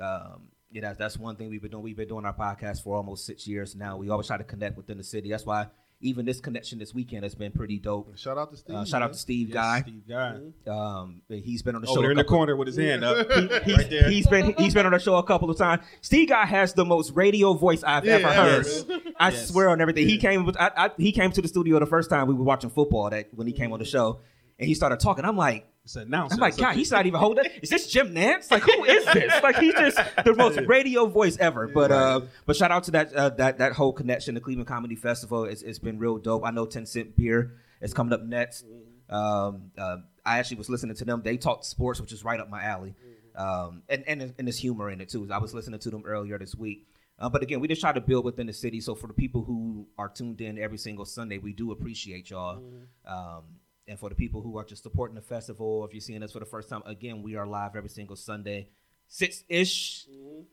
Um, 0.00 0.48
yeah, 0.70 0.82
that's, 0.82 0.98
that's 0.98 1.16
one 1.18 1.36
thing 1.36 1.48
we've 1.50 1.62
been 1.62 1.70
doing. 1.70 1.82
We've 1.82 1.96
been 1.96 2.08
doing 2.08 2.24
our 2.24 2.34
podcast 2.34 2.82
for 2.82 2.96
almost 2.96 3.24
six 3.26 3.46
years 3.46 3.74
now. 3.76 3.96
We 3.96 4.08
always 4.10 4.26
try 4.26 4.36
to 4.38 4.44
connect 4.44 4.76
within 4.76 4.98
the 4.98 5.04
city. 5.04 5.30
That's 5.30 5.46
why 5.46 5.68
even 6.00 6.24
this 6.24 6.40
connection 6.40 6.78
this 6.78 6.94
weekend 6.94 7.24
has 7.24 7.34
been 7.34 7.50
pretty 7.50 7.78
dope. 7.78 8.16
Shout 8.16 8.38
out 8.38 8.52
to 8.52 8.56
Steve. 8.56 8.76
Uh, 8.76 8.84
shout 8.84 9.02
out 9.02 9.12
to 9.12 9.18
Steve 9.18 9.48
Yes, 9.48 9.54
Guy. 9.54 9.80
Steve 9.80 10.02
Guy. 10.08 10.36
Um, 10.70 11.22
he's 11.28 11.62
been 11.62 11.74
on 11.74 11.80
the 11.80 11.88
show. 11.88 11.94
Over 11.94 12.02
there 12.02 12.10
a 12.10 12.12
in 12.12 12.16
the 12.18 12.22
couple- 12.22 12.36
corner 12.36 12.56
with 12.56 12.68
his 12.68 12.76
hand 12.76 13.02
up. 13.02 13.26
He's, 13.64 13.76
right 13.76 13.90
there. 13.90 14.08
he's 14.08 14.26
been 14.28 14.54
he's 14.58 14.74
been 14.74 14.86
on 14.86 14.92
the 14.92 15.00
show 15.00 15.16
a 15.16 15.24
couple 15.24 15.50
of 15.50 15.56
times. 15.58 15.82
Steve 16.00 16.28
Guy 16.28 16.44
has 16.46 16.72
the 16.74 16.84
most 16.84 17.12
radio 17.14 17.52
voice 17.54 17.82
I've 17.82 18.04
Yeah, 18.04 18.12
ever 18.14 18.28
heard. 18.28 18.66
yes. 18.66 18.84
I 19.18 19.30
Yes. 19.30 19.48
swear 19.48 19.70
on 19.70 19.80
everything. 19.80 20.06
He 20.08 20.18
came 20.18 20.44
with 20.46 20.56
I, 20.60 20.70
I, 20.76 20.90
he 20.98 21.10
came 21.10 21.32
to 21.32 21.42
the 21.42 21.48
studio 21.48 21.80
the 21.80 21.86
first 21.86 22.10
time 22.10 22.28
we 22.28 22.34
were 22.34 22.44
watching 22.44 22.70
football 22.70 23.10
that 23.10 23.28
when 23.34 23.46
he 23.48 23.52
came 23.52 23.72
on 23.72 23.80
the 23.80 23.84
show 23.84 24.20
and 24.60 24.68
he 24.68 24.74
started 24.74 25.00
talking. 25.00 25.24
I'm 25.24 25.36
like 25.36 25.66
It's 25.88 25.96
an 25.96 26.02
announcer. 26.02 26.34
I'm 26.34 26.40
like 26.40 26.58
God, 26.58 26.76
he's 26.76 26.90
not 26.90 27.06
even 27.06 27.18
holding. 27.18 27.46
Is 27.62 27.70
this 27.70 27.86
Jim 27.86 28.14
Nantz? 28.14 28.50
Like 28.50 28.62
who 28.62 28.84
is 28.84 29.06
this? 29.14 29.42
Like 29.42 29.56
he's 29.56 29.72
just 29.72 29.98
the 30.22 30.34
most 30.34 30.60
radio 30.66 31.06
voice 31.06 31.38
ever. 31.38 31.66
But 31.66 31.90
uh, 31.90 32.20
but 32.44 32.56
shout 32.56 32.70
out 32.70 32.84
to 32.84 32.90
that 32.90 33.14
uh, 33.14 33.30
that 33.30 33.56
that 33.56 33.72
whole 33.72 33.94
connection. 33.94 34.34
The 34.34 34.42
Cleveland 34.42 34.68
Comedy 34.68 34.96
Festival. 34.96 35.44
It's, 35.44 35.62
it's 35.62 35.78
been 35.78 35.98
real 35.98 36.18
dope. 36.18 36.44
I 36.44 36.50
know 36.50 36.66
Ten 36.66 36.84
Cent 36.84 37.16
Beer 37.16 37.54
is 37.80 37.94
coming 37.94 38.12
up 38.12 38.22
next. 38.22 38.66
Um, 39.08 39.70
uh, 39.78 39.96
I 40.26 40.40
actually 40.40 40.58
was 40.58 40.68
listening 40.68 40.94
to 40.96 41.06
them. 41.06 41.22
They 41.24 41.38
talked 41.38 41.64
sports, 41.64 42.02
which 42.02 42.12
is 42.12 42.22
right 42.22 42.38
up 42.38 42.50
my 42.50 42.62
alley. 42.62 42.94
Um, 43.34 43.82
and 43.88 44.04
and 44.06 44.20
and 44.20 44.46
there's 44.46 44.58
humor 44.58 44.90
in 44.90 45.00
it 45.00 45.08
too. 45.08 45.26
I 45.32 45.38
was 45.38 45.54
listening 45.54 45.80
to 45.80 45.90
them 45.90 46.02
earlier 46.04 46.38
this 46.38 46.54
week. 46.54 46.86
Uh, 47.18 47.30
but 47.30 47.42
again, 47.42 47.60
we 47.60 47.66
just 47.66 47.80
try 47.80 47.92
to 47.92 48.00
build 48.02 48.26
within 48.26 48.46
the 48.46 48.52
city. 48.52 48.82
So 48.82 48.94
for 48.94 49.06
the 49.06 49.14
people 49.14 49.42
who 49.42 49.88
are 49.96 50.10
tuned 50.10 50.42
in 50.42 50.58
every 50.58 50.76
single 50.76 51.06
Sunday, 51.06 51.38
we 51.38 51.54
do 51.54 51.72
appreciate 51.72 52.28
y'all. 52.28 52.62
Um, 53.06 53.44
and 53.88 53.98
for 53.98 54.08
the 54.08 54.14
people 54.14 54.42
who 54.42 54.56
are 54.58 54.64
just 54.64 54.82
supporting 54.82 55.14
the 55.16 55.22
festival, 55.22 55.84
if 55.84 55.92
you're 55.94 56.00
seeing 56.00 56.22
us 56.22 56.32
for 56.32 56.40
the 56.40 56.44
first 56.46 56.68
time, 56.68 56.82
again, 56.86 57.22
we 57.22 57.36
are 57.36 57.46
live 57.46 57.74
every 57.74 57.88
single 57.88 58.16
Sunday, 58.16 58.68
six 59.08 59.42
ish. 59.48 60.04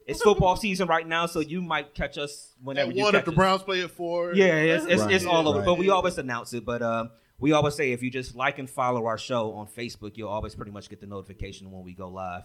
It's 0.07 0.21
football 0.21 0.55
season 0.55 0.87
right 0.87 1.07
now, 1.07 1.25
so 1.25 1.39
you 1.41 1.61
might 1.61 1.93
catch 1.93 2.17
us 2.17 2.53
whenever 2.63 2.89
At 2.91 2.95
you 2.95 3.03
one 3.03 3.11
catch 3.11 3.19
if 3.19 3.25
the. 3.25 3.31
Browns 3.33 3.63
play 3.63 3.81
at 3.83 3.91
four. 3.91 4.33
Yeah, 4.33 4.55
it's 4.55 4.85
it's, 4.85 5.01
Right, 5.03 5.13
it's 5.13 5.25
all 5.25 5.47
over. 5.47 5.59
right. 5.59 5.65
But 5.65 5.77
we 5.77 5.89
always 5.89 6.17
announce 6.17 6.53
it. 6.53 6.65
But 6.65 6.81
um, 6.81 7.11
we 7.37 7.51
always 7.51 7.75
say 7.75 7.91
if 7.91 8.01
you 8.01 8.09
just 8.09 8.35
like 8.35 8.57
and 8.59 8.69
follow 8.69 9.05
our 9.05 9.17
show 9.17 9.53
on 9.53 9.67
Facebook, 9.67 10.13
you'll 10.15 10.29
always 10.29 10.55
pretty 10.55 10.71
much 10.71 10.89
get 10.89 11.01
the 11.01 11.07
notification 11.07 11.71
when 11.71 11.83
we 11.83 11.93
go 11.93 12.07
live. 12.09 12.43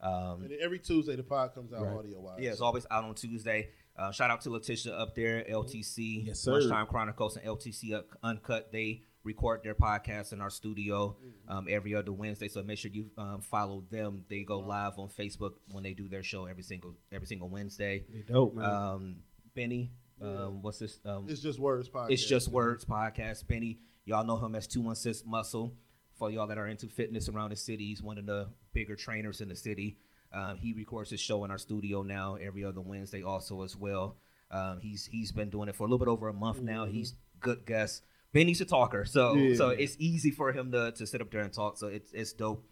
Um, 0.00 0.42
And 0.42 0.52
every 0.60 0.80
Tuesday 0.80 1.14
the 1.14 1.22
pod 1.22 1.54
comes 1.54 1.72
out 1.72 1.82
Right. 1.82 1.96
audio 1.96 2.20
wise. 2.20 2.38
yeah, 2.40 2.50
it's 2.50 2.60
always 2.60 2.84
out 2.90 3.04
on 3.04 3.14
Tuesday. 3.14 3.68
Uh, 3.96 4.10
shout 4.10 4.30
out 4.30 4.40
to 4.40 4.50
Letitia 4.50 4.92
up 4.94 5.14
there, 5.14 5.44
LTC, 5.48 6.24
Yes, 6.26 6.40
sir. 6.40 6.52
Lunchtime 6.54 6.86
Chronicles, 6.86 7.36
and 7.36 7.46
LTC 7.46 8.02
Uncut. 8.22 8.72
They 8.72 9.02
record 9.24 9.60
their 9.62 9.74
podcast 9.74 10.32
in 10.32 10.40
our 10.40 10.50
studio 10.50 11.16
um, 11.48 11.66
every 11.68 11.94
other 11.94 12.12
Wednesday. 12.12 12.48
So 12.48 12.62
make 12.62 12.78
sure 12.78 12.90
you 12.90 13.10
um, 13.16 13.40
follow 13.40 13.84
them. 13.90 14.24
They 14.28 14.42
go 14.42 14.58
live 14.60 14.98
on 14.98 15.08
Facebook 15.08 15.52
when 15.70 15.82
they 15.84 15.92
do 15.94 16.08
their 16.08 16.22
show 16.22 16.46
every 16.46 16.62
single 16.62 16.94
every 17.12 17.26
single 17.26 17.48
Wednesday. 17.48 18.04
They 18.12 18.22
dope, 18.32 18.54
man. 18.54 18.64
Um, 18.64 19.16
Benny, 19.54 19.90
um, 20.20 20.62
what's 20.62 20.78
this? 20.78 20.98
Um, 21.04 21.26
It's 21.28 21.40
just 21.40 21.58
words 21.58 21.88
podcast. 21.88 22.10
it's 22.10 22.24
just 22.26 22.48
words 22.48 22.84
podcast. 22.84 23.46
Benny, 23.46 23.78
y'all 24.04 24.24
know 24.24 24.38
him 24.38 24.54
as 24.54 24.66
Two 24.66 24.80
One 24.80 24.94
Six 24.96 25.22
Muscle. 25.26 25.74
For 26.18 26.30
y'all 26.30 26.46
that 26.46 26.58
are 26.58 26.68
into 26.68 26.86
fitness 26.86 27.28
around 27.28 27.50
the 27.50 27.56
city, 27.56 27.86
he's 27.86 28.02
one 28.02 28.16
of 28.18 28.26
the 28.26 28.48
bigger 28.72 28.94
trainers 28.94 29.40
in 29.40 29.48
the 29.48 29.56
city. 29.56 29.96
Um, 30.32 30.56
he 30.56 30.72
records 30.72 31.10
his 31.10 31.20
show 31.20 31.44
in 31.44 31.50
our 31.50 31.58
studio 31.58 32.02
now 32.02 32.36
every 32.36 32.64
other 32.64 32.80
Wednesday, 32.80 33.22
also 33.22 33.62
as 33.62 33.76
well. 33.76 34.16
Um, 34.50 34.80
he's 34.80 35.06
he's 35.06 35.32
been 35.32 35.50
doing 35.50 35.68
it 35.68 35.74
for 35.74 35.84
a 35.84 35.86
little 35.86 35.98
bit 35.98 36.08
over 36.08 36.28
a 36.28 36.32
month 36.32 36.60
now. 36.60 36.84
He's 36.86 37.14
good 37.40 37.66
guest. 37.66 38.02
Benny's 38.32 38.60
a 38.60 38.64
talker, 38.64 39.04
so 39.04 39.34
Yeah. 39.34 39.56
so 39.56 39.68
it's 39.70 39.96
easy 39.98 40.30
for 40.30 40.52
him 40.52 40.72
to, 40.72 40.92
to 40.92 41.06
sit 41.06 41.20
up 41.20 41.30
there 41.30 41.42
and 41.42 41.52
talk. 41.52 41.76
So 41.78 41.88
it's 41.88 42.12
it's 42.12 42.32
dope. 42.32 42.64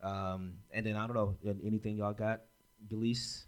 Um, 0.00 0.54
and 0.70 0.86
then 0.86 0.96
I 0.96 1.06
don't 1.06 1.14
know 1.16 1.36
anything 1.64 1.96
y'all 1.96 2.12
got, 2.12 2.42
Delise. 2.86 3.44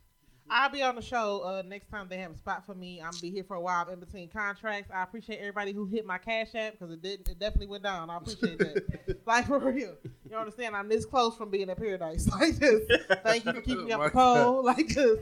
I'll 0.52 0.68
be 0.68 0.82
on 0.82 0.96
the 0.96 1.02
show 1.02 1.42
uh, 1.42 1.62
next 1.64 1.88
time 1.90 2.08
they 2.10 2.16
have 2.18 2.32
a 2.32 2.36
spot 2.36 2.66
for 2.66 2.74
me. 2.74 2.98
I'm 3.00 3.12
gonna 3.12 3.20
be 3.22 3.30
here 3.30 3.44
for 3.44 3.54
a 3.54 3.60
while 3.60 3.88
in 3.88 4.00
between 4.00 4.28
contracts. 4.28 4.90
I 4.92 5.04
appreciate 5.04 5.38
everybody 5.38 5.72
who 5.72 5.86
hit 5.86 6.04
my 6.04 6.18
cash 6.18 6.48
app 6.56 6.72
because 6.72 6.92
it 6.92 7.00
did 7.02 7.28
it 7.28 7.38
definitely 7.38 7.68
went 7.68 7.84
down. 7.84 8.10
I 8.10 8.16
appreciate 8.16 8.58
that. 8.58 9.20
like 9.26 9.46
for 9.46 9.60
real, 9.60 9.94
you 10.28 10.36
understand? 10.36 10.74
I'm 10.74 10.88
this 10.88 11.04
close 11.04 11.36
from 11.36 11.50
being 11.50 11.70
at 11.70 11.76
Paradise. 11.78 12.28
Like 12.40 12.56
this. 12.56 12.82
Thank 13.22 13.44
you 13.44 13.52
for 13.52 13.60
keeping 13.60 13.84
me 13.84 13.92
up 13.92 14.02
the 14.06 14.10
pole. 14.10 14.64
Like 14.64 14.88
this. 14.88 15.20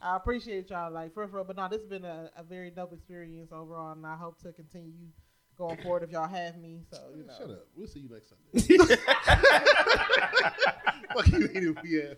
I 0.00 0.16
appreciate 0.16 0.70
y'all. 0.70 0.90
Like 0.90 1.12
for 1.12 1.26
real, 1.26 1.44
but 1.44 1.56
no, 1.56 1.68
this 1.68 1.80
has 1.82 1.90
been 1.90 2.06
a, 2.06 2.30
a 2.34 2.42
very 2.42 2.70
dope 2.70 2.94
experience 2.94 3.52
overall, 3.52 3.92
and 3.92 4.06
I 4.06 4.16
hope 4.16 4.40
to 4.42 4.52
continue 4.52 5.08
going 5.58 5.76
forward 5.82 6.02
if 6.02 6.10
y'all 6.10 6.28
have 6.28 6.56
me. 6.58 6.80
So 6.90 6.98
you 7.16 7.24
know. 7.24 7.32
Shut 7.38 7.50
up. 7.50 7.66
We'll 7.76 7.86
see 7.86 8.00
you 8.00 8.08
next 8.10 8.28
Sunday. 8.30 8.76
Fuck 11.14 11.28
you 11.28 11.38
mean 11.40 11.74
if 11.76 11.82
we 11.82 11.94
have. 11.96 12.16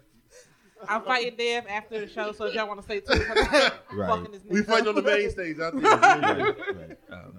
I'm 0.88 1.02
fighting 1.02 1.36
Dev 1.36 1.64
after 1.68 2.00
the 2.00 2.08
show, 2.08 2.32
so 2.32 2.44
if 2.46 2.54
y'all 2.54 2.68
want 2.68 2.78
to 2.80 2.84
stay 2.84 3.00
tuned 3.00 3.22
for 3.22 3.96
Right. 3.96 4.30
this 4.32 4.42
We 4.48 4.62
fight 4.62 4.86
on 4.86 4.94
the 4.94 5.02
main 5.02 5.30
stage 5.30 5.58
out 5.58 5.72
there. 5.80 5.82
Right, 5.82 6.56
right. 6.76 6.98
Um, 7.10 7.38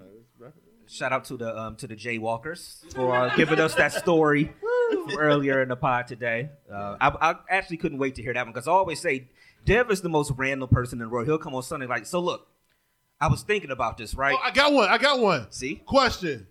shout 0.88 1.12
out 1.12 1.24
to 1.26 1.36
the 1.36 1.56
um, 1.56 1.76
to 1.76 1.86
the 1.86 1.94
Jaywalkers 1.94 2.92
for 2.94 3.14
uh, 3.14 3.34
giving 3.36 3.60
us 3.60 3.74
that 3.76 3.92
story 3.92 4.52
from 4.90 5.16
earlier 5.18 5.62
in 5.62 5.68
the 5.68 5.76
pod 5.76 6.08
today. 6.08 6.50
Uh, 6.72 6.96
I, 7.00 7.30
I 7.30 7.34
actually 7.48 7.76
couldn't 7.76 7.98
wait 7.98 8.16
to 8.16 8.22
hear 8.22 8.34
that 8.34 8.44
one 8.46 8.52
because 8.52 8.66
I 8.66 8.72
always 8.72 9.00
say 9.00 9.28
Dev 9.64 9.90
is 9.92 10.00
the 10.00 10.08
most 10.08 10.32
random 10.36 10.68
person 10.68 11.00
in 11.00 11.04
the 11.06 11.10
world. 11.10 11.26
He'll 11.28 11.38
come 11.38 11.54
on 11.54 11.62
Sunday 11.62 11.86
like, 11.86 12.06
so 12.06 12.18
look, 12.20 12.48
I 13.20 13.28
was 13.28 13.42
thinking 13.42 13.70
about 13.70 13.96
this, 13.96 14.14
right? 14.14 14.36
Oh, 14.38 14.42
I 14.42 14.50
got 14.50 14.72
one. 14.72 14.88
I 14.88 14.98
got 14.98 15.20
one. 15.20 15.50
See, 15.50 15.76
Question: 15.86 16.46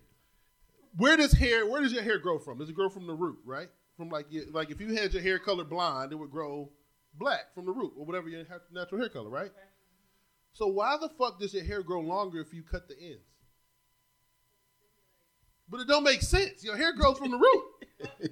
Where 0.96 1.16
does 1.16 1.32
hair? 1.32 1.66
Where 1.66 1.80
does 1.80 1.92
your 1.92 2.02
hair 2.02 2.18
grow 2.18 2.38
from? 2.38 2.58
Does 2.58 2.68
it 2.68 2.74
grow 2.74 2.88
from 2.88 3.06
the 3.06 3.14
root, 3.14 3.38
right? 3.44 3.68
From 3.96 4.10
like, 4.10 4.26
your, 4.30 4.44
like 4.50 4.70
if 4.70 4.80
you 4.80 4.94
had 4.94 5.14
your 5.14 5.22
hair 5.22 5.38
color 5.38 5.64
blonde, 5.64 6.12
it 6.12 6.16
would 6.16 6.30
grow 6.30 6.70
black 7.14 7.54
from 7.54 7.66
the 7.66 7.72
root 7.72 7.92
or 7.96 8.04
whatever 8.04 8.28
your 8.28 8.44
ha- 8.44 8.58
natural 8.72 9.00
hair 9.00 9.08
color, 9.08 9.30
right? 9.30 9.50
So 10.52 10.66
why 10.66 10.96
the 11.00 11.08
fuck 11.08 11.38
does 11.40 11.54
your 11.54 11.64
hair 11.64 11.82
grow 11.82 12.00
longer 12.00 12.40
if 12.40 12.52
you 12.52 12.62
cut 12.62 12.88
the 12.88 12.94
ends? 12.98 13.22
But 15.68 15.80
it 15.80 15.88
don't 15.88 16.04
make 16.04 16.22
sense. 16.22 16.64
Your 16.64 16.76
hair 16.76 16.92
grows 16.94 17.18
from 17.18 17.30
the 17.30 17.38
root. 17.38 17.64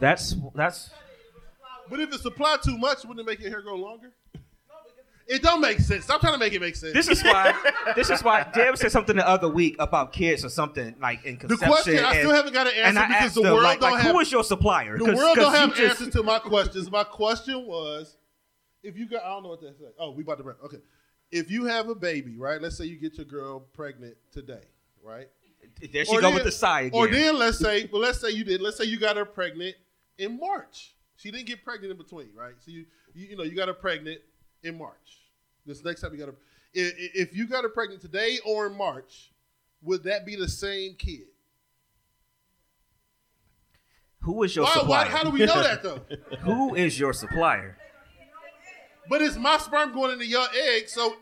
that's 0.00 0.34
that's 0.54 0.90
But 1.88 2.00
if 2.00 2.12
it 2.12 2.20
supply 2.20 2.56
too 2.62 2.76
much, 2.78 3.04
wouldn't 3.04 3.20
it 3.20 3.30
make 3.30 3.40
your 3.40 3.50
hair 3.50 3.62
grow 3.62 3.76
longer? 3.76 4.12
It 5.26 5.42
don't 5.42 5.60
make 5.60 5.78
sense. 5.80 6.04
Stop 6.04 6.20
trying 6.20 6.32
to 6.34 6.38
make 6.38 6.52
it 6.52 6.60
make 6.60 6.74
sense. 6.76 6.92
this 6.92 7.08
is 7.08 7.22
why 7.22 7.54
this 7.96 8.10
is 8.10 8.22
why 8.24 8.44
Dev 8.54 8.76
said 8.78 8.90
something 8.92 9.16
the 9.16 9.26
other 9.26 9.48
week 9.48 9.76
about 9.78 10.12
kids 10.12 10.44
or 10.44 10.48
something 10.48 10.94
like 11.00 11.24
in 11.24 11.34
the 11.38 11.46
conception. 11.46 11.68
question 11.68 11.98
I 12.04 12.10
and- 12.10 12.18
still 12.18 12.34
haven't 12.34 12.52
got 12.52 12.66
an 12.66 12.72
and 12.76 12.98
answer 12.98 13.00
I 13.00 13.06
because 13.08 13.22
asked 13.26 13.34
the 13.36 13.42
them, 13.42 13.52
world 13.52 13.64
like, 13.64 13.80
don't 13.80 13.92
like, 13.92 14.02
have 14.02 14.12
who 14.14 14.20
is 14.20 14.32
your 14.32 14.44
supplier? 14.44 14.98
The 14.98 15.04
'Cause- 15.04 15.14
world 15.16 15.36
'cause 15.36 15.44
don't 15.44 15.52
you 15.54 15.58
have 15.58 15.74
just- 15.76 16.00
answers 16.00 16.14
to 16.14 16.22
my 16.22 16.38
questions. 16.38 16.90
My 16.90 17.04
question 17.04 17.64
was, 17.66 18.16
if 18.82 18.96
you 18.96 19.06
got, 19.08 19.22
I 19.22 19.28
don't 19.28 19.44
know 19.44 19.50
what 19.50 19.60
that 19.60 19.78
say. 19.78 19.84
Oh, 19.98 20.10
we 20.10 20.22
about 20.24 20.38
to 20.38 20.44
break. 20.44 20.62
Okay, 20.64 20.78
if 21.30 21.50
you 21.50 21.64
have 21.66 21.88
a 21.88 21.94
baby, 21.94 22.36
right? 22.36 22.60
Let's 22.60 22.76
say 22.76 22.84
you 22.86 22.96
get 22.96 23.16
your 23.16 23.26
girl 23.26 23.60
pregnant 23.60 24.16
today, 24.32 24.64
right? 25.02 25.28
There 25.92 26.04
she 26.04 26.10
Or 26.12 26.20
go 26.20 26.26
then- 26.28 26.34
with 26.34 26.44
the 26.44 26.50
sigh 26.52 26.82
again. 26.82 26.98
Or 27.00 27.06
then 27.06 27.38
let's 27.38 27.58
say, 27.58 27.88
well, 27.92 28.02
let's 28.02 28.20
say 28.20 28.30
you 28.30 28.42
did. 28.44 28.60
Let's 28.60 28.76
say 28.76 28.84
you 28.84 28.98
got 28.98 29.16
her 29.16 29.24
pregnant 29.24 29.76
in 30.18 30.38
March. 30.38 30.94
She 31.16 31.30
didn't 31.30 31.46
get 31.46 31.64
pregnant 31.64 31.92
in 31.92 31.96
between, 31.96 32.30
right? 32.34 32.54
So 32.58 32.72
you, 32.72 32.86
you, 33.14 33.28
you 33.28 33.36
know, 33.36 33.44
you 33.44 33.54
got 33.54 33.68
her 33.68 33.74
pregnant 33.74 34.20
in 34.62 34.78
March. 34.78 35.20
This 35.66 35.84
next 35.84 36.00
time 36.00 36.12
you 36.12 36.18
got 36.18 36.28
her, 36.28 36.34
if, 36.74 36.94
if 37.30 37.36
you 37.36 37.46
got 37.46 37.64
her 37.64 37.68
pregnant 37.68 38.00
today 38.00 38.38
or 38.44 38.66
in 38.66 38.76
March, 38.76 39.32
would 39.82 40.04
that 40.04 40.24
be 40.24 40.36
the 40.36 40.48
same 40.48 40.94
kid? 40.94 41.26
who 44.22 44.42
is 44.44 44.54
your 44.54 44.64
Why, 44.64 44.74
supplier? 44.74 45.04
why, 45.04 45.10
how 45.10 45.24
do 45.24 45.30
we 45.30 45.40
know 45.40 45.62
that 45.62 45.82
though? 45.82 46.00
who 46.40 46.74
is 46.74 46.98
your 46.98 47.12
supplier? 47.12 47.76
But 49.08 49.20
it's 49.20 49.36
my 49.36 49.58
sperm 49.58 49.92
going 49.92 50.12
into 50.12 50.26
your 50.26 50.46
egg, 50.54 50.88
so 50.88 51.16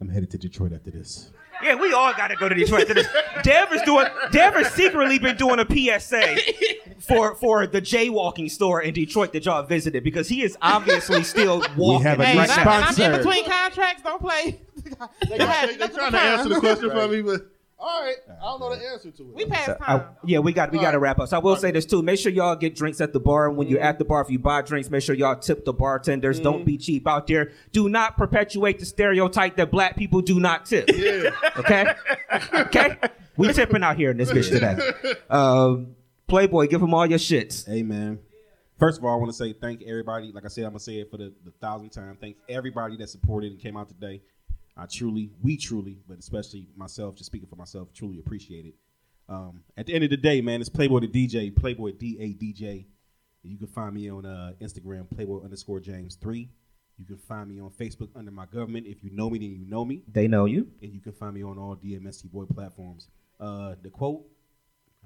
I'm 0.00 0.08
headed 0.08 0.30
to 0.32 0.38
Detroit 0.38 0.72
after 0.74 0.90
this. 0.90 1.30
Yeah, 1.62 1.74
we 1.74 1.92
all 1.92 2.12
got 2.14 2.28
to 2.28 2.36
go 2.36 2.48
to 2.48 2.54
Detroit. 2.54 2.88
Dev 3.42 3.72
is 3.72 3.82
doing. 3.82 4.06
Dev 4.30 4.54
has 4.54 4.72
secretly 4.72 5.18
been 5.18 5.36
doing 5.36 5.58
a 5.58 5.66
PSA 5.66 6.36
for 6.98 7.34
for 7.36 7.66
the 7.66 7.80
jaywalking 7.80 8.50
store 8.50 8.82
in 8.82 8.94
Detroit 8.94 9.32
that 9.32 9.44
y'all 9.44 9.62
visited 9.62 10.04
because 10.04 10.28
he 10.28 10.42
is 10.42 10.56
obviously 10.62 11.22
still 11.22 11.64
walking 11.76 11.98
We 11.98 12.04
have 12.04 12.20
a 12.20 12.24
Hey, 12.24 12.36
right 12.36 12.48
new 12.48 12.54
when. 12.54 12.66
I, 12.66 12.80
when 12.80 12.84
I'm 12.84 13.12
in 13.12 13.18
between 13.18 13.44
contracts, 13.44 14.02
don't 14.02 14.20
play. 14.20 14.60
They, 15.28 15.38
they, 15.38 15.76
they're 15.76 15.88
trying 15.88 16.12
to 16.12 16.20
answer 16.20 16.48
the 16.48 16.60
question 16.60 16.90
for 16.90 17.08
me, 17.08 17.20
but 17.20 17.50
all 17.78 18.02
right, 18.02 18.16
I 18.28 18.44
don't 18.44 18.60
know 18.60 18.74
the 18.74 18.82
answer 18.86 19.10
to 19.10 19.22
it. 19.22 19.34
We 19.34 19.44
passed 19.46 19.66
So, 19.66 19.74
time. 19.74 20.00
I- 20.00 20.04
yeah, 20.24 20.38
we 20.38 20.52
got 20.52 20.72
we 20.72 20.78
got 20.78 20.92
to 20.92 20.98
wrap 20.98 21.18
up. 21.18 21.28
So 21.28 21.36
I 21.36 21.40
will 21.40 21.56
say 21.56 21.70
this 21.70 21.84
too: 21.84 22.02
make 22.02 22.18
sure 22.18 22.32
y'all 22.32 22.56
get 22.56 22.74
drinks 22.74 23.00
at 23.00 23.12
the 23.12 23.20
bar. 23.20 23.48
And 23.48 23.56
when 23.56 23.68
you're 23.68 23.80
at 23.80 23.98
the 23.98 24.04
bar, 24.04 24.22
if 24.22 24.30
you 24.30 24.38
buy 24.38 24.62
drinks, 24.62 24.88
make 24.90 25.02
sure 25.02 25.14
y'all 25.14 25.36
tip 25.36 25.64
the 25.64 25.72
bartenders. 25.72 26.40
Don't 26.40 26.64
be 26.64 26.78
cheap 26.78 27.06
out 27.06 27.26
there. 27.26 27.52
Do 27.72 27.88
not 27.88 28.16
perpetuate 28.16 28.78
the 28.78 28.86
stereotype 28.86 29.56
that 29.56 29.70
black 29.70 29.96
people 29.96 30.22
do 30.22 30.40
not 30.40 30.64
tip. 30.66 30.88
yeah. 30.94 31.30
Okay, 31.58 31.86
okay. 32.54 32.96
We 33.36 33.52
tipping 33.52 33.82
out 33.82 33.96
here 33.96 34.10
in 34.10 34.16
this 34.16 34.30
bitch 34.32 34.48
today. 34.48 35.14
Um, 35.30 35.96
Playboy, 36.28 36.66
give 36.68 36.80
them 36.80 36.94
all 36.94 37.06
your 37.06 37.18
shits. 37.18 37.66
Hey 37.66 37.82
man. 37.82 38.18
First 38.78 38.98
of 38.98 39.04
all, 39.04 39.12
I 39.14 39.16
want 39.16 39.30
to 39.30 39.36
say 39.36 39.52
thank 39.52 39.82
everybody. 39.82 40.32
Like 40.32 40.44
I 40.44 40.48
said, 40.48 40.64
I'm 40.64 40.70
gonna 40.70 40.80
say 40.80 40.94
it 41.00 41.10
for 41.10 41.16
the, 41.16 41.32
the 41.44 41.50
thousandth 41.60 41.92
time. 41.94 42.16
Thank 42.20 42.36
everybody 42.48 42.96
that 42.98 43.08
supported 43.08 43.52
and 43.52 43.60
came 43.60 43.76
out 43.76 43.88
today. 43.88 44.20
I 44.76 44.86
truly, 44.86 45.30
we 45.42 45.56
truly, 45.56 45.98
but 46.06 46.18
especially 46.18 46.68
myself, 46.76 47.14
just 47.16 47.26
speaking 47.26 47.48
for 47.48 47.56
myself, 47.56 47.88
truly 47.94 48.18
appreciate 48.18 48.66
it. 48.66 48.74
Um, 49.28 49.62
at 49.76 49.86
the 49.86 49.94
end 49.94 50.04
of 50.04 50.10
the 50.10 50.16
day, 50.16 50.40
man, 50.40 50.60
it's 50.60 50.68
Playboy 50.68 51.00
the 51.00 51.08
DJ, 51.08 51.54
Playboy 51.54 51.92
D 51.92 52.16
A 52.20 52.34
DJ. 52.34 52.86
You 53.42 53.58
can 53.58 53.68
find 53.68 53.94
me 53.94 54.10
on 54.10 54.26
uh, 54.26 54.52
Instagram, 54.60 55.08
Playboy 55.14 55.42
underscore 55.44 55.80
James 55.80 56.16
three. 56.16 56.50
You 56.98 57.04
can 57.04 57.16
find 57.18 57.48
me 57.48 57.60
on 57.60 57.70
Facebook 57.70 58.08
under 58.16 58.30
my 58.30 58.46
government. 58.46 58.86
If 58.86 59.04
you 59.04 59.10
know 59.10 59.28
me, 59.28 59.38
then 59.38 59.50
you 59.50 59.66
know 59.66 59.84
me. 59.84 60.02
They 60.10 60.28
know 60.28 60.46
you. 60.46 60.68
And 60.82 60.92
you 60.92 61.00
can 61.00 61.12
find 61.12 61.34
me 61.34 61.42
on 61.44 61.58
all 61.58 61.76
DMST 61.76 62.30
Boy 62.30 62.44
platforms. 62.44 63.08
Uh, 63.38 63.74
the 63.82 63.90
quote, 63.90 64.24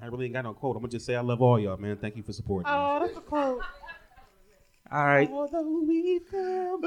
I 0.00 0.06
really 0.06 0.26
ain't 0.26 0.34
got 0.34 0.44
no 0.44 0.54
quote. 0.54 0.76
I'm 0.76 0.82
gonna 0.82 0.90
just 0.92 1.04
say 1.04 1.16
I 1.16 1.20
love 1.20 1.42
all 1.42 1.58
y'all, 1.58 1.76
man. 1.76 1.96
Thank 1.96 2.16
you 2.16 2.22
for 2.22 2.32
supporting. 2.32 2.70
me. 2.70 2.76
Oh, 2.76 2.98
that's 3.00 3.16
a 3.16 3.20
quote. 3.20 3.60
All 4.92 5.04
right, 5.06 5.30
Although 5.30 5.82
we 5.86 6.18
fell 6.18 6.80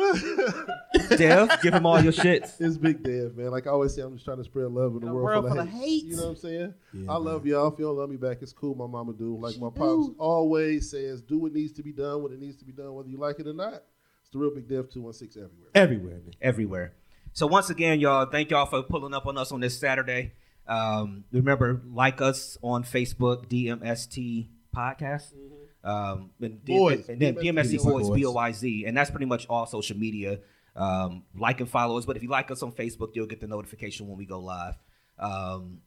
Dev, 1.17 1.61
give 1.61 1.71
them 1.71 1.85
all 1.85 2.01
your 2.01 2.11
shit. 2.11 2.51
It's 2.59 2.77
Big 2.77 3.01
Dev, 3.01 3.37
man. 3.37 3.51
Like 3.51 3.65
I 3.65 3.69
always 3.69 3.95
say, 3.95 4.01
I'm 4.01 4.13
just 4.13 4.25
trying 4.25 4.39
to 4.39 4.43
spread 4.43 4.69
love 4.71 4.97
in 4.97 5.07
a 5.07 5.11
A 5.11 5.13
world, 5.13 5.47
full 5.47 5.57
of 5.57 5.69
hate. 5.69 5.79
hate. 5.81 6.03
You 6.03 6.15
know 6.17 6.23
what 6.23 6.29
I'm 6.31 6.35
saying? 6.35 6.73
Yeah, 6.93 7.11
I 7.11 7.15
love 7.15 7.45
y'all. 7.45 7.71
If 7.71 7.79
you 7.79 7.85
don't 7.85 7.95
love 7.95 8.09
me 8.09 8.17
back, 8.17 8.39
it's 8.41 8.51
cool. 8.51 8.75
My 8.75 8.87
mama 8.87 9.13
do. 9.13 9.37
Like 9.37 9.57
my 9.57 9.69
pops 9.69 10.09
always 10.17 10.91
says, 10.91 11.21
do 11.21 11.37
what 11.39 11.53
needs 11.53 11.71
to 11.73 11.83
be 11.83 11.93
done 11.93 12.23
when 12.23 12.33
it 12.33 12.39
needs 12.41 12.57
to 12.57 12.65
be 12.65 12.73
done, 12.73 12.93
whether 12.93 13.07
you 13.07 13.17
like 13.17 13.39
it 13.39 13.47
or 13.47 13.53
not. 13.53 13.83
It's 14.21 14.29
the 14.31 14.37
real 14.39 14.53
Big 14.53 14.67
Dev 14.67 14.89
216 14.89 15.41
everywhere. 15.43 15.69
Everywhere. 15.73 16.13
man. 16.15 16.33
everywhere. 16.41 16.93
So 17.31 17.47
once 17.47 17.69
again, 17.69 18.01
y'all, 18.01 18.25
thank 18.25 18.51
y'all 18.51 18.65
for 18.65 18.83
pulling 18.83 19.13
up 19.13 19.25
on 19.27 19.37
us 19.37 19.51
on 19.53 19.61
this 19.61 19.79
Saturday. 19.79 20.33
Um, 20.67 21.23
remember, 21.31 21.81
like 21.89 22.19
us 22.21 22.57
on 22.61 22.83
Facebook, 22.83 23.47
DMST 23.47 24.47
Podcast. 24.75 25.33
Um, 25.83 26.29
and, 26.41 26.63
D- 26.63 26.77
Boys. 26.77 27.09
and 27.09 27.19
then 27.19 27.35
DMST 27.35 27.73
DMST 27.79 27.83
Boys, 27.83 28.07
Boys. 28.07 28.15
B 28.19 28.25
O 28.25 28.31
Y 28.31 28.51
Z, 28.53 28.85
and 28.85 28.95
that's 28.95 29.09
pretty 29.11 29.25
much 29.25 29.45
all 29.47 29.65
social 29.65 29.97
media. 29.97 30.39
Um, 30.75 31.23
like 31.37 31.59
and 31.59 31.69
follow 31.69 31.97
us, 31.97 32.05
but 32.05 32.15
if 32.17 32.23
you 32.23 32.29
like 32.29 32.49
us 32.49 32.63
on 32.63 32.71
Facebook, 32.71 33.09
you'll 33.13 33.27
get 33.27 33.41
the 33.41 33.47
notification 33.47 34.07
when 34.07 34.17
we 34.17 34.25
go 34.25 34.39
live. 34.39 34.75
Um, 35.19 35.81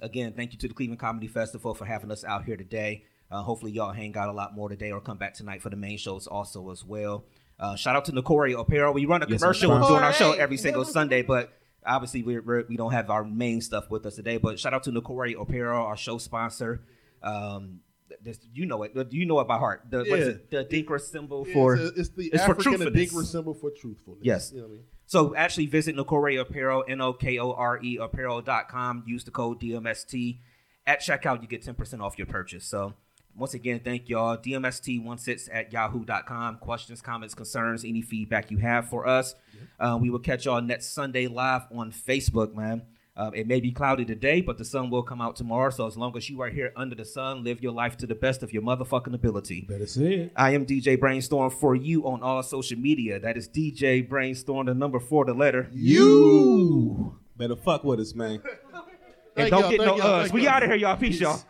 again, 0.00 0.34
thank 0.36 0.52
you 0.52 0.58
to 0.58 0.68
the 0.68 0.74
Cleveland 0.74 1.00
Comedy 1.00 1.26
Festival 1.26 1.74
for 1.74 1.84
having 1.86 2.10
us 2.10 2.24
out 2.24 2.44
here 2.44 2.56
today. 2.56 3.04
Uh, 3.30 3.42
hopefully, 3.42 3.72
y'all 3.72 3.92
hang 3.92 4.16
out 4.16 4.28
a 4.28 4.32
lot 4.32 4.54
more 4.54 4.68
today 4.68 4.90
or 4.90 5.00
come 5.00 5.16
back 5.16 5.34
tonight 5.34 5.62
for 5.62 5.70
the 5.70 5.76
main 5.76 5.96
shows 5.96 6.26
also 6.26 6.70
as 6.70 6.84
well. 6.84 7.24
Uh, 7.58 7.76
shout 7.76 7.94
out 7.94 8.04
to 8.06 8.12
Nokore 8.12 8.58
Apparel. 8.58 8.92
We 8.92 9.06
run 9.06 9.22
a 9.22 9.26
Yes, 9.28 9.40
commercial 9.40 9.72
I'm 9.72 9.82
during 9.82 10.02
our 10.02 10.12
show 10.12 10.32
every 10.32 10.56
single 10.56 10.84
Sunday, 10.84 11.22
but 11.22 11.52
obviously 11.86 12.22
we're, 12.22 12.42
we're, 12.42 12.64
we 12.68 12.76
don't 12.76 12.92
have 12.92 13.08
our 13.10 13.22
main 13.22 13.60
stuff 13.60 13.90
with 13.90 14.04
us 14.06 14.16
today. 14.16 14.38
But 14.38 14.58
shout 14.58 14.74
out 14.74 14.82
to 14.84 14.90
Nokore 14.90 15.40
Apparel, 15.40 15.82
our 15.84 15.96
show 15.96 16.18
sponsor. 16.18 16.82
Um, 17.22 17.80
this, 18.22 18.38
you 18.52 18.66
know 18.66 18.82
it. 18.82 18.92
You 19.12 19.26
know 19.26 19.40
it 19.40 19.48
by 19.48 19.58
heart. 19.58 19.82
The, 19.90 20.04
Yeah. 20.04 20.14
it? 20.16 20.50
The 20.50 20.64
Dinkra 20.64 21.00
symbol 21.00 21.44
Yeah, 21.46 21.54
for. 21.54 21.74
it's, 21.74 21.82
a- 21.96 22.00
it's 22.00 22.08
the 22.10 22.26
it's 22.26 22.44
for 22.44 22.52
African 22.52 22.62
truthfulness. 22.78 23.12
Adinkra 23.12 23.24
symbol 23.26 23.54
for 23.54 23.70
truthfulness. 23.70 24.22
Yes. 24.24 24.50
You 24.52 24.58
know 24.60 24.66
what 24.66 24.72
I 24.72 24.76
mean? 24.76 24.84
So 25.06 25.34
actually 25.34 25.66
visit 25.66 25.96
Nokore 25.96 26.40
Apparel, 26.40 26.84
N-O-K-O-R-E 26.88 27.98
apparel.com. 27.98 29.04
Use 29.06 29.24
the 29.24 29.30
code 29.30 29.60
DMST. 29.60 30.38
At 30.86 31.00
checkout, 31.00 31.42
you 31.42 31.48
get 31.48 31.62
10% 31.64 32.00
off 32.00 32.16
your 32.16 32.26
purchase. 32.26 32.64
So 32.64 32.94
once 33.36 33.54
again, 33.54 33.80
thank 33.84 34.08
y'all. 34.08 34.36
DMST16 34.36 35.48
at 35.52 35.72
yahoo.com. 35.72 36.56
Questions, 36.58 37.00
comments, 37.00 37.34
concerns, 37.34 37.84
any 37.84 38.02
feedback 38.02 38.50
you 38.50 38.58
have 38.58 38.88
for 38.88 39.06
us. 39.06 39.34
Uh, 39.78 39.98
we 40.00 40.10
will 40.10 40.18
catch 40.18 40.44
y'all 40.46 40.60
next 40.62 40.92
Sunday 40.94 41.26
live 41.26 41.62
on 41.72 41.90
Facebook, 41.92 42.54
man. 42.54 42.82
Um, 43.16 43.34
it 43.34 43.46
may 43.46 43.60
be 43.60 43.72
cloudy 43.72 44.04
today, 44.04 44.40
but 44.40 44.56
the 44.56 44.64
sun 44.64 44.88
will 44.88 45.02
come 45.02 45.20
out 45.20 45.36
tomorrow. 45.36 45.70
So 45.70 45.86
as 45.86 45.96
long 45.96 46.16
as 46.16 46.30
you 46.30 46.40
are 46.42 46.48
here 46.48 46.72
under 46.76 46.94
the 46.94 47.04
sun, 47.04 47.44
live 47.44 47.62
your 47.62 47.72
life 47.72 47.96
to 47.98 48.06
the 48.06 48.14
best 48.14 48.42
of 48.42 48.52
your 48.52 48.62
motherfucking 48.62 49.14
ability. 49.14 49.66
Better 49.68 49.86
say 49.86 50.14
it. 50.14 50.32
I 50.36 50.52
am 50.52 50.64
DJ 50.64 50.98
Brainstorm 50.98 51.50
for 51.50 51.74
you 51.74 52.06
on 52.06 52.22
all 52.22 52.42
social 52.42 52.78
media. 52.78 53.18
That 53.18 53.36
is 53.36 53.48
DJ 53.48 54.08
Brainstorm, 54.08 54.66
the 54.66 54.74
number 54.74 55.00
four, 55.00 55.24
the 55.24 55.34
letter. 55.34 55.68
You 55.72 57.18
better 57.36 57.56
fuck 57.56 57.84
with 57.84 58.00
us, 58.00 58.14
man. 58.14 58.42
And 59.36 59.48
don't 59.48 59.70
get 59.70 59.80
no 59.80 59.96
us. 59.96 60.32
We 60.32 60.48
out 60.48 60.64
of 60.64 60.68
here, 60.70 60.76
y'all. 60.76 60.96
Peace, 60.96 61.20
y'all. 61.20 61.40